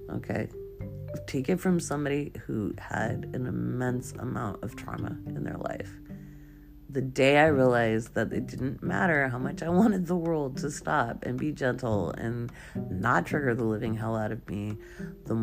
Okay? 0.09 0.49
Take 1.27 1.49
it 1.49 1.59
from 1.59 1.79
somebody 1.79 2.31
who 2.47 2.73
had 2.79 3.29
an 3.33 3.45
immense 3.45 4.11
amount 4.13 4.63
of 4.63 4.75
trauma 4.75 5.15
in 5.27 5.43
their 5.43 5.57
life 5.57 5.91
the 6.89 7.01
day 7.01 7.37
I 7.37 7.47
realized 7.47 8.13
that 8.13 8.31
it 8.31 8.47
didn't 8.47 8.81
matter 8.81 9.27
how 9.27 9.37
much 9.37 9.61
I 9.61 9.69
wanted 9.69 10.07
the 10.07 10.15
world 10.15 10.57
to 10.57 10.71
stop 10.71 11.23
and 11.23 11.37
be 11.37 11.51
gentle 11.51 12.11
and 12.11 12.51
not 12.89 13.25
trigger 13.25 13.53
the 13.53 13.65
living 13.65 13.95
hell 13.95 14.15
out 14.15 14.31
of 14.31 14.47
me, 14.49 14.77
the 15.25 15.35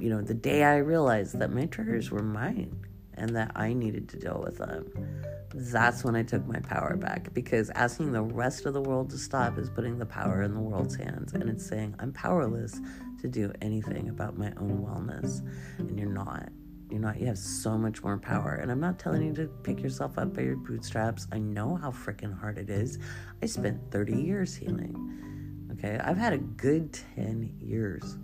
you 0.00 0.10
know, 0.10 0.22
the 0.22 0.34
day 0.34 0.62
I 0.62 0.76
realized 0.76 1.38
that 1.38 1.50
my 1.50 1.66
triggers 1.66 2.10
were 2.10 2.22
mine 2.22 2.86
and 3.14 3.36
that 3.36 3.52
I 3.54 3.72
needed 3.72 4.08
to 4.10 4.16
deal 4.16 4.40
with 4.44 4.58
them. 4.58 4.90
That's 5.54 6.02
when 6.02 6.16
I 6.16 6.22
took 6.22 6.46
my 6.46 6.60
power 6.60 6.96
back 6.96 7.34
because 7.34 7.68
asking 7.70 8.12
the 8.12 8.22
rest 8.22 8.64
of 8.64 8.72
the 8.72 8.80
world 8.80 9.10
to 9.10 9.18
stop 9.18 9.58
is 9.58 9.68
putting 9.68 9.98
the 9.98 10.06
power 10.06 10.42
in 10.42 10.54
the 10.54 10.60
world's 10.60 10.96
hands 10.96 11.34
and 11.34 11.48
it's 11.50 11.66
saying 11.66 11.94
I'm 11.98 12.12
powerless 12.12 12.80
to 13.20 13.28
do 13.28 13.52
anything 13.60 14.08
about 14.08 14.38
my 14.38 14.52
own 14.56 14.78
wellness 14.78 15.46
and 15.78 15.98
you're 15.98 16.08
not. 16.08 16.48
You're 16.92 17.00
not, 17.00 17.18
you 17.18 17.26
have 17.26 17.38
so 17.38 17.78
much 17.78 18.02
more 18.04 18.18
power. 18.18 18.56
And 18.60 18.70
I'm 18.70 18.78
not 18.78 18.98
telling 18.98 19.22
you 19.22 19.32
to 19.36 19.46
pick 19.62 19.80
yourself 19.80 20.18
up 20.18 20.34
by 20.34 20.42
your 20.42 20.56
bootstraps. 20.56 21.26
I 21.32 21.38
know 21.38 21.74
how 21.74 21.90
freaking 21.90 22.38
hard 22.38 22.58
it 22.58 22.68
is. 22.68 22.98
I 23.42 23.46
spent 23.46 23.90
30 23.90 24.20
years 24.20 24.54
healing. 24.54 25.70
Okay. 25.72 25.98
I've 25.98 26.18
had 26.18 26.34
a 26.34 26.38
good 26.38 26.92
10 27.16 27.56
years 27.58 28.18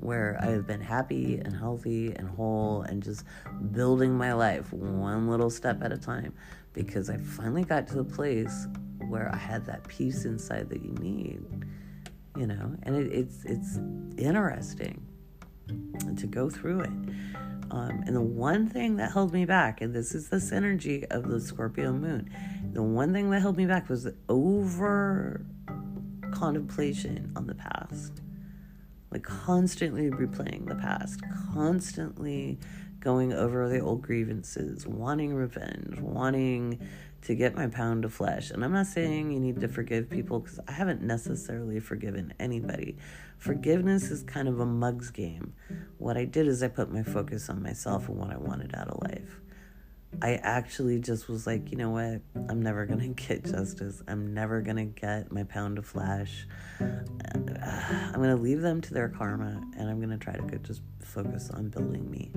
where 0.00 0.38
I've 0.40 0.66
been 0.66 0.80
happy 0.80 1.36
and 1.44 1.54
healthy 1.54 2.14
and 2.16 2.30
whole 2.30 2.80
and 2.80 3.02
just 3.02 3.24
building 3.72 4.14
my 4.14 4.32
life 4.32 4.72
one 4.72 5.28
little 5.28 5.50
step 5.50 5.82
at 5.82 5.92
a 5.92 5.98
time 5.98 6.32
because 6.72 7.10
I 7.10 7.18
finally 7.18 7.62
got 7.62 7.86
to 7.88 7.96
the 7.96 8.04
place 8.04 8.68
where 9.08 9.30
I 9.30 9.36
had 9.36 9.66
that 9.66 9.86
peace 9.86 10.24
inside 10.24 10.70
that 10.70 10.82
you 10.82 10.92
need, 10.92 11.42
you 12.38 12.46
know, 12.46 12.74
and 12.84 12.96
it, 12.96 13.12
it's 13.12 13.44
it's 13.44 13.78
interesting 14.16 15.06
to 16.16 16.26
go 16.26 16.50
through 16.50 16.80
it. 16.80 16.90
Um, 17.70 18.02
and 18.06 18.14
the 18.14 18.20
one 18.20 18.68
thing 18.68 18.96
that 18.96 19.12
held 19.12 19.32
me 19.32 19.46
back, 19.46 19.80
and 19.80 19.94
this 19.94 20.14
is 20.14 20.28
the 20.28 20.36
synergy 20.36 21.04
of 21.10 21.28
the 21.28 21.40
Scorpio 21.40 21.92
moon, 21.92 22.28
the 22.72 22.82
one 22.82 23.12
thing 23.12 23.30
that 23.30 23.40
held 23.40 23.56
me 23.56 23.64
back 23.64 23.88
was 23.88 24.04
the 24.04 24.14
over 24.28 25.44
contemplation 26.32 27.32
on 27.34 27.46
the 27.46 27.54
past. 27.54 28.20
Like 29.10 29.22
constantly 29.22 30.10
replaying 30.10 30.68
the 30.68 30.74
past, 30.74 31.20
constantly 31.52 32.58
going 33.00 33.32
over 33.32 33.68
the 33.68 33.80
old 33.80 34.02
grievances, 34.02 34.86
wanting 34.86 35.34
revenge, 35.34 35.98
wanting 35.98 36.78
to 37.22 37.34
get 37.34 37.54
my 37.54 37.66
pound 37.68 38.04
of 38.04 38.12
flesh. 38.12 38.50
And 38.50 38.64
I'm 38.64 38.72
not 38.72 38.86
saying 38.86 39.30
you 39.30 39.40
need 39.40 39.60
to 39.60 39.68
forgive 39.68 40.10
people 40.10 40.40
because 40.40 40.60
I 40.66 40.72
haven't 40.72 41.02
necessarily 41.02 41.80
forgiven 41.80 42.34
anybody. 42.38 42.96
Forgiveness 43.42 44.12
is 44.12 44.22
kind 44.22 44.46
of 44.46 44.60
a 44.60 44.64
mug's 44.64 45.10
game. 45.10 45.54
What 45.98 46.16
I 46.16 46.24
did 46.24 46.46
is 46.46 46.62
I 46.62 46.68
put 46.68 46.92
my 46.92 47.02
focus 47.02 47.50
on 47.50 47.60
myself 47.60 48.08
and 48.08 48.16
what 48.16 48.30
I 48.30 48.36
wanted 48.36 48.72
out 48.76 48.86
of 48.86 49.02
life. 49.02 49.40
I 50.22 50.34
actually 50.34 51.00
just 51.00 51.28
was 51.28 51.44
like, 51.44 51.72
you 51.72 51.76
know 51.76 51.90
what? 51.90 52.20
I'm 52.48 52.62
never 52.62 52.86
going 52.86 53.00
to 53.16 53.26
get 53.26 53.44
justice. 53.44 54.00
I'm 54.06 54.32
never 54.32 54.60
going 54.60 54.76
to 54.76 54.84
get 54.84 55.32
my 55.32 55.42
pound 55.42 55.78
of 55.78 55.86
flesh. 55.86 56.46
I'm 56.78 58.14
going 58.14 58.36
to 58.36 58.40
leave 58.40 58.60
them 58.60 58.80
to 58.80 58.94
their 58.94 59.08
karma 59.08 59.60
and 59.76 59.90
I'm 59.90 59.98
going 59.98 60.16
to 60.16 60.24
try 60.24 60.34
to 60.34 60.58
just 60.58 60.82
focus 61.00 61.50
on 61.50 61.68
building 61.68 62.08
me. 62.08 62.30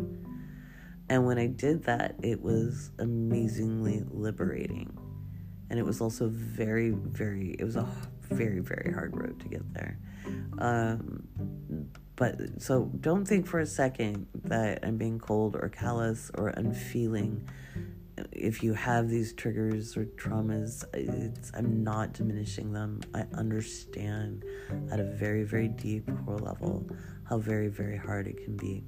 And 1.08 1.28
when 1.28 1.38
I 1.38 1.46
did 1.46 1.84
that, 1.84 2.16
it 2.24 2.42
was 2.42 2.90
amazingly 2.98 4.04
liberating. 4.10 4.98
And 5.70 5.78
it 5.78 5.84
was 5.86 6.02
also 6.02 6.30
very, 6.30 6.90
very, 6.90 7.56
it 7.60 7.64
was 7.64 7.76
a 7.76 7.88
very, 8.24 8.58
very 8.58 8.92
hard 8.92 9.16
road 9.16 9.40
to 9.42 9.48
get 9.48 9.72
there. 9.76 10.00
Um, 10.58 11.28
but 12.16 12.62
so 12.62 12.92
don't 13.02 13.26
think 13.26 13.46
for 13.46 13.60
a 13.60 13.66
second 13.66 14.28
that 14.46 14.80
I'm 14.84 14.98
being 14.98 15.20
cold 15.20 15.56
or 15.56 15.70
callous 15.70 16.32
or 16.36 16.50
unfeeling. 16.50 17.48
If 18.32 18.64
you 18.64 18.74
have 18.74 19.10
these 19.10 19.34
triggers 19.34 19.98
or 19.98 20.06
traumas, 20.06 20.86
I'm 21.54 21.84
not 21.84 22.14
diminishing 22.14 22.72
them. 22.72 23.02
I 23.14 23.26
understand 23.34 24.46
at 24.92 25.02
a 25.02 25.04
very, 25.04 25.44
very 25.44 25.68
deep 25.68 26.10
core 26.26 26.40
level 26.40 26.90
how 27.28 27.40
very, 27.40 27.68
very 27.68 27.98
hard 27.98 28.28
it 28.28 28.42
can 28.44 28.56
be. 28.56 28.86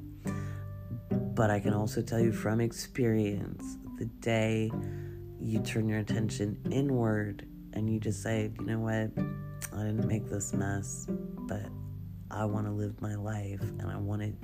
But 1.12 1.52
I 1.52 1.60
can 1.60 1.74
also 1.74 2.02
tell 2.02 2.20
you 2.20 2.32
from 2.32 2.62
experience 2.62 3.78
the 3.98 4.06
day 4.06 4.72
you 5.40 5.60
turn 5.60 5.88
your 5.90 6.00
attention 6.00 6.58
inward 6.72 7.46
and 7.74 7.90
you 7.90 8.00
just 8.00 8.24
say, 8.24 8.52
you 8.60 8.66
know 8.66 8.80
what, 8.80 9.12
I 9.78 9.84
didn't 9.84 10.08
make 10.08 10.28
this 10.28 10.54
mess, 10.54 11.06
but 11.10 11.68
I 12.32 12.46
want 12.46 12.66
to 12.66 12.72
live 12.72 13.00
my 13.02 13.16
life 13.16 13.62
and 13.62 13.90
I 13.90 13.98
want 13.98 14.22
it 14.24 14.36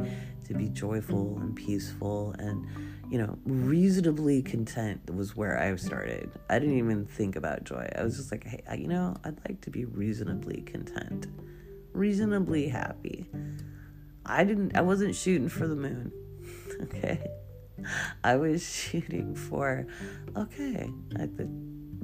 to 0.45 0.53
be 0.53 0.69
joyful 0.69 1.37
and 1.39 1.55
peaceful 1.55 2.35
and, 2.39 2.65
you 3.11 3.17
know, 3.17 3.37
reasonably 3.45 4.41
content 4.41 5.01
was 5.13 5.35
where 5.35 5.59
I 5.59 5.75
started. 5.75 6.31
I 6.49 6.59
didn't 6.59 6.77
even 6.77 7.05
think 7.05 7.35
about 7.35 7.63
joy. 7.63 7.89
I 7.97 8.03
was 8.03 8.17
just 8.17 8.31
like, 8.31 8.45
hey, 8.45 8.61
you 8.77 8.87
know, 8.87 9.15
I'd 9.23 9.37
like 9.47 9.59
to 9.61 9.69
be 9.69 9.85
reasonably 9.85 10.61
content, 10.61 11.27
reasonably 11.93 12.69
happy. 12.69 13.25
I 14.25 14.43
didn't, 14.43 14.77
I 14.77 14.81
wasn't 14.81 15.15
shooting 15.15 15.49
for 15.49 15.67
the 15.67 15.75
moon. 15.75 16.11
okay. 16.83 17.25
I 18.23 18.37
was 18.37 18.65
shooting 18.65 19.35
for, 19.35 19.87
okay, 20.37 20.89
I 21.19 21.25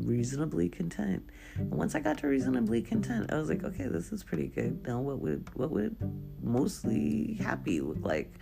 reasonably 0.06 0.70
content. 0.70 1.30
And 1.56 1.72
once 1.72 1.95
I 1.95 2.00
got 2.00 2.18
to 2.20 2.28
reasonably 2.28 2.82
content, 2.82 3.32
I 3.32 3.38
was 3.38 3.50
like, 3.50 3.64
okay, 3.64 3.86
this 3.88 4.12
is 4.12 4.24
pretty 4.24 4.47
good. 4.47 4.86
Now, 4.88 5.00
what 5.00 5.20
would 5.20 5.50
what 5.56 5.72
would 5.72 5.95
mostly 6.41 7.38
happy 7.41 7.82
look 7.82 7.97
like, 8.02 8.34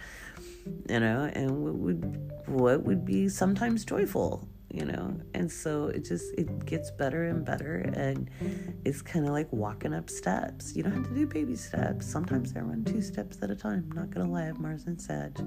you 0.90 1.00
know, 1.00 1.30
and 1.34 1.64
what 1.64 1.76
would 1.76 2.32
what 2.48 2.84
would 2.84 3.06
be 3.06 3.30
sometimes 3.30 3.86
joyful, 3.86 4.48
you 4.72 4.86
know? 4.86 5.20
And 5.34 5.52
so 5.52 5.88
it 5.88 6.06
just 6.06 6.34
it 6.38 6.66
gets 6.66 6.92
better 6.92 7.24
and 7.26 7.46
better, 7.46 7.78
and 7.94 8.30
it's 8.86 9.02
kind 9.02 9.26
of 9.26 9.32
like 9.32 9.52
walking 9.52 9.94
up 9.94 10.10
steps. 10.10 10.76
You 10.76 10.84
don't 10.84 10.94
have 10.94 11.08
to 11.08 11.16
do 11.16 11.26
baby 11.26 11.56
steps. 11.56 12.06
Sometimes 12.06 12.54
I 12.56 12.60
run 12.60 12.84
two 12.84 13.02
steps 13.02 13.40
at 13.42 13.50
a 13.50 13.56
time. 13.56 13.88
I'm 13.90 13.96
not 13.96 14.12
gonna 14.12 14.32
lie, 14.32 14.52
Mars 14.54 14.86
and 14.86 15.02
Sag. 15.02 15.40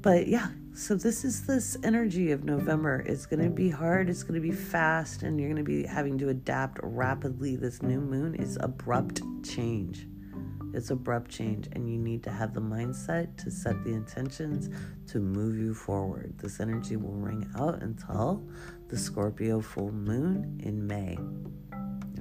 But 0.00 0.26
yeah, 0.26 0.48
so 0.74 0.94
this 0.94 1.24
is 1.24 1.46
this 1.46 1.76
energy 1.82 2.30
of 2.32 2.44
November. 2.44 3.00
It's 3.06 3.26
going 3.26 3.42
to 3.42 3.50
be 3.50 3.68
hard, 3.68 4.08
it's 4.08 4.22
going 4.22 4.40
to 4.40 4.40
be 4.40 4.52
fast, 4.52 5.22
and 5.22 5.38
you're 5.38 5.50
going 5.50 5.62
to 5.62 5.70
be 5.70 5.84
having 5.84 6.16
to 6.18 6.30
adapt 6.30 6.78
rapidly. 6.82 7.56
This 7.56 7.82
new 7.82 8.00
moon 8.00 8.34
is 8.34 8.56
abrupt 8.60 9.20
change. 9.44 10.06
It's 10.72 10.88
abrupt 10.88 11.30
change, 11.30 11.68
and 11.72 11.90
you 11.90 11.98
need 11.98 12.22
to 12.22 12.30
have 12.30 12.54
the 12.54 12.60
mindset 12.60 13.36
to 13.44 13.50
set 13.50 13.84
the 13.84 13.90
intentions 13.90 14.70
to 15.08 15.20
move 15.20 15.58
you 15.58 15.74
forward. 15.74 16.38
This 16.38 16.58
energy 16.58 16.96
will 16.96 17.16
ring 17.16 17.46
out 17.58 17.82
until 17.82 18.42
the 18.88 18.96
Scorpio 18.96 19.60
full 19.60 19.92
moon 19.92 20.58
in 20.62 20.86
May. 20.86 21.18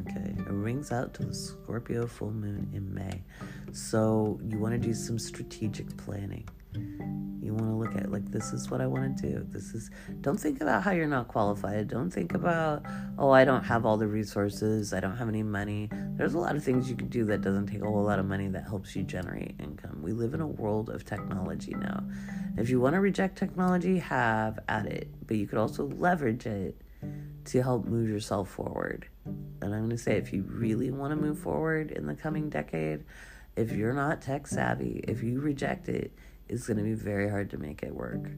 Okay, 0.01 0.35
it 0.37 0.49
rings 0.49 0.91
out 0.91 1.13
to 1.13 1.23
the 1.23 1.33
Scorpio 1.33 2.05
full 2.05 2.31
moon 2.31 2.69
in 2.73 2.93
May. 2.93 3.23
So 3.71 4.41
you 4.43 4.59
want 4.59 4.73
to 4.73 4.79
do 4.79 4.93
some 4.93 5.17
strategic 5.17 5.95
planning. 5.95 6.45
You 6.73 7.53
want 7.53 7.65
to 7.65 7.75
look 7.75 7.95
at 7.95 8.11
like 8.11 8.31
this 8.31 8.53
is 8.53 8.69
what 8.69 8.81
I 8.81 8.87
want 8.87 9.17
to 9.17 9.29
do. 9.29 9.45
This 9.49 9.73
is 9.73 9.89
don't 10.21 10.39
think 10.39 10.61
about 10.61 10.83
how 10.83 10.91
you're 10.91 11.07
not 11.07 11.27
qualified. 11.27 11.87
Don't 11.87 12.09
think 12.09 12.33
about 12.33 12.85
oh 13.17 13.31
I 13.31 13.43
don't 13.43 13.63
have 13.63 13.85
all 13.85 13.97
the 13.97 14.07
resources. 14.07 14.93
I 14.93 14.99
don't 14.99 15.17
have 15.17 15.27
any 15.27 15.43
money. 15.43 15.89
There's 16.17 16.33
a 16.33 16.39
lot 16.39 16.55
of 16.55 16.63
things 16.63 16.89
you 16.89 16.95
can 16.95 17.09
do 17.09 17.25
that 17.25 17.41
doesn't 17.41 17.67
take 17.67 17.81
a 17.81 17.85
whole 17.85 18.03
lot 18.03 18.19
of 18.19 18.25
money 18.25 18.47
that 18.49 18.63
helps 18.63 18.95
you 18.95 19.03
generate 19.03 19.55
income. 19.59 20.01
We 20.01 20.13
live 20.13 20.33
in 20.33 20.41
a 20.41 20.47
world 20.47 20.89
of 20.89 21.03
technology 21.03 21.73
now. 21.73 22.03
If 22.57 22.69
you 22.69 22.79
want 22.79 22.95
to 22.95 23.01
reject 23.01 23.37
technology, 23.37 23.99
have 23.99 24.59
at 24.67 24.85
it. 24.85 25.09
But 25.25 25.37
you 25.37 25.47
could 25.47 25.57
also 25.57 25.87
leverage 25.87 26.45
it 26.45 26.79
to 27.45 27.61
help 27.61 27.85
move 27.85 28.09
yourself 28.09 28.49
forward. 28.49 29.07
And 29.25 29.73
I'm 29.73 29.81
going 29.81 29.89
to 29.89 29.97
say 29.97 30.17
if 30.17 30.33
you 30.33 30.43
really 30.47 30.91
want 30.91 31.11
to 31.11 31.15
move 31.15 31.39
forward 31.39 31.91
in 31.91 32.05
the 32.05 32.15
coming 32.15 32.49
decade, 32.49 33.03
if 33.55 33.71
you're 33.71 33.93
not 33.93 34.21
tech 34.21 34.47
savvy, 34.47 35.03
if 35.07 35.23
you 35.23 35.39
reject 35.39 35.89
it, 35.89 36.13
it's 36.51 36.67
going 36.67 36.77
to 36.77 36.83
be 36.83 36.93
very 36.93 37.29
hard 37.29 37.49
to 37.51 37.57
make 37.57 37.81
it 37.81 37.95
work. 37.95 38.29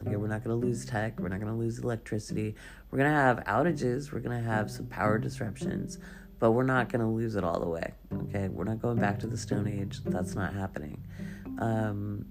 Okay, 0.00 0.16
we're 0.16 0.26
not 0.26 0.42
going 0.42 0.60
to 0.60 0.66
lose 0.66 0.84
tech. 0.84 1.20
We're 1.20 1.28
not 1.28 1.38
going 1.38 1.52
to 1.52 1.58
lose 1.58 1.78
electricity. 1.78 2.56
We're 2.90 2.98
going 2.98 3.10
to 3.10 3.16
have 3.16 3.38
outages. 3.44 4.12
We're 4.12 4.18
going 4.18 4.36
to 4.36 4.44
have 4.44 4.68
some 4.68 4.86
power 4.86 5.16
disruptions, 5.16 5.98
but 6.40 6.50
we're 6.52 6.64
not 6.64 6.88
going 6.88 7.02
to 7.02 7.06
lose 7.06 7.36
it 7.36 7.44
all 7.44 7.60
the 7.60 7.68
way. 7.68 7.94
Okay, 8.12 8.48
we're 8.48 8.64
not 8.64 8.82
going 8.82 8.98
back 8.98 9.20
to 9.20 9.28
the 9.28 9.36
Stone 9.36 9.68
Age. 9.68 10.00
That's 10.04 10.34
not 10.34 10.54
happening. 10.54 11.04
Um, 11.60 12.26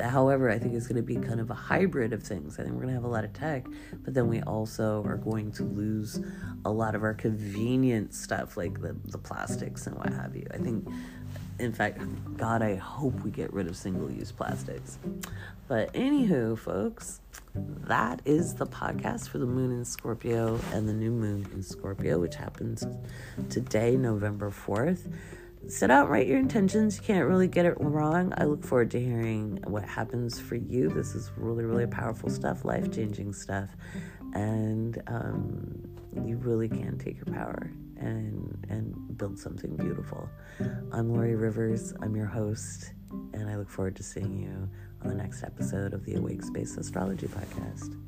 however, 0.00 0.50
I 0.50 0.58
think 0.58 0.74
it's 0.74 0.88
going 0.88 0.96
to 0.96 1.02
be 1.02 1.14
kind 1.14 1.38
of 1.40 1.50
a 1.50 1.54
hybrid 1.54 2.12
of 2.12 2.24
things. 2.24 2.58
I 2.58 2.64
think 2.64 2.74
we're 2.74 2.82
going 2.82 2.94
to 2.94 3.00
have 3.00 3.04
a 3.04 3.08
lot 3.08 3.24
of 3.24 3.32
tech, 3.32 3.66
but 4.04 4.14
then 4.14 4.26
we 4.26 4.42
also 4.42 5.04
are 5.04 5.16
going 5.16 5.52
to 5.52 5.62
lose 5.62 6.20
a 6.64 6.72
lot 6.72 6.96
of 6.96 7.04
our 7.04 7.14
convenient 7.14 8.14
stuff 8.14 8.56
like 8.56 8.80
the, 8.80 8.96
the 9.04 9.18
plastics 9.18 9.86
and 9.86 9.96
what 9.96 10.12
have 10.12 10.34
you. 10.34 10.46
I 10.52 10.58
think 10.58 10.88
in 11.62 11.72
fact, 11.72 12.00
God, 12.36 12.60
I 12.60 12.74
hope 12.74 13.14
we 13.22 13.30
get 13.30 13.52
rid 13.52 13.68
of 13.68 13.76
single 13.76 14.10
use 14.10 14.32
plastics. 14.32 14.98
But, 15.68 15.92
anywho, 15.94 16.58
folks, 16.58 17.20
that 17.54 18.20
is 18.24 18.54
the 18.54 18.66
podcast 18.66 19.28
for 19.28 19.38
the 19.38 19.46
moon 19.46 19.70
in 19.70 19.84
Scorpio 19.84 20.58
and 20.72 20.88
the 20.88 20.92
new 20.92 21.12
moon 21.12 21.46
in 21.54 21.62
Scorpio, 21.62 22.18
which 22.18 22.34
happens 22.34 22.84
today, 23.48 23.96
November 23.96 24.50
4th. 24.50 25.12
Set 25.68 25.92
out, 25.92 26.10
write 26.10 26.26
your 26.26 26.38
intentions. 26.38 26.96
You 26.96 27.04
can't 27.04 27.28
really 27.28 27.46
get 27.46 27.64
it 27.64 27.76
wrong. 27.78 28.34
I 28.36 28.44
look 28.44 28.64
forward 28.64 28.90
to 28.90 29.00
hearing 29.00 29.62
what 29.64 29.84
happens 29.84 30.40
for 30.40 30.56
you. 30.56 30.88
This 30.88 31.14
is 31.14 31.30
really, 31.36 31.64
really 31.64 31.86
powerful 31.86 32.28
stuff, 32.28 32.64
life 32.64 32.90
changing 32.90 33.32
stuff. 33.32 33.70
And 34.34 35.00
um, 35.06 35.80
you 36.26 36.36
really 36.38 36.68
can 36.68 36.98
take 36.98 37.16
your 37.24 37.32
power 37.32 37.70
and 38.02 38.66
and 38.68 39.16
build 39.16 39.38
something 39.38 39.76
beautiful. 39.76 40.28
I'm 40.92 41.12
Laurie 41.12 41.36
Rivers. 41.36 41.94
I'm 42.02 42.14
your 42.16 42.26
host, 42.26 42.92
and 43.32 43.48
I 43.48 43.56
look 43.56 43.70
forward 43.70 43.96
to 43.96 44.02
seeing 44.02 44.38
you 44.38 44.68
on 45.02 45.08
the 45.08 45.14
next 45.14 45.42
episode 45.42 45.94
of 45.94 46.04
the 46.04 46.14
Awake 46.14 46.42
Space 46.42 46.76
Astrology 46.76 47.28
Podcast. 47.28 48.01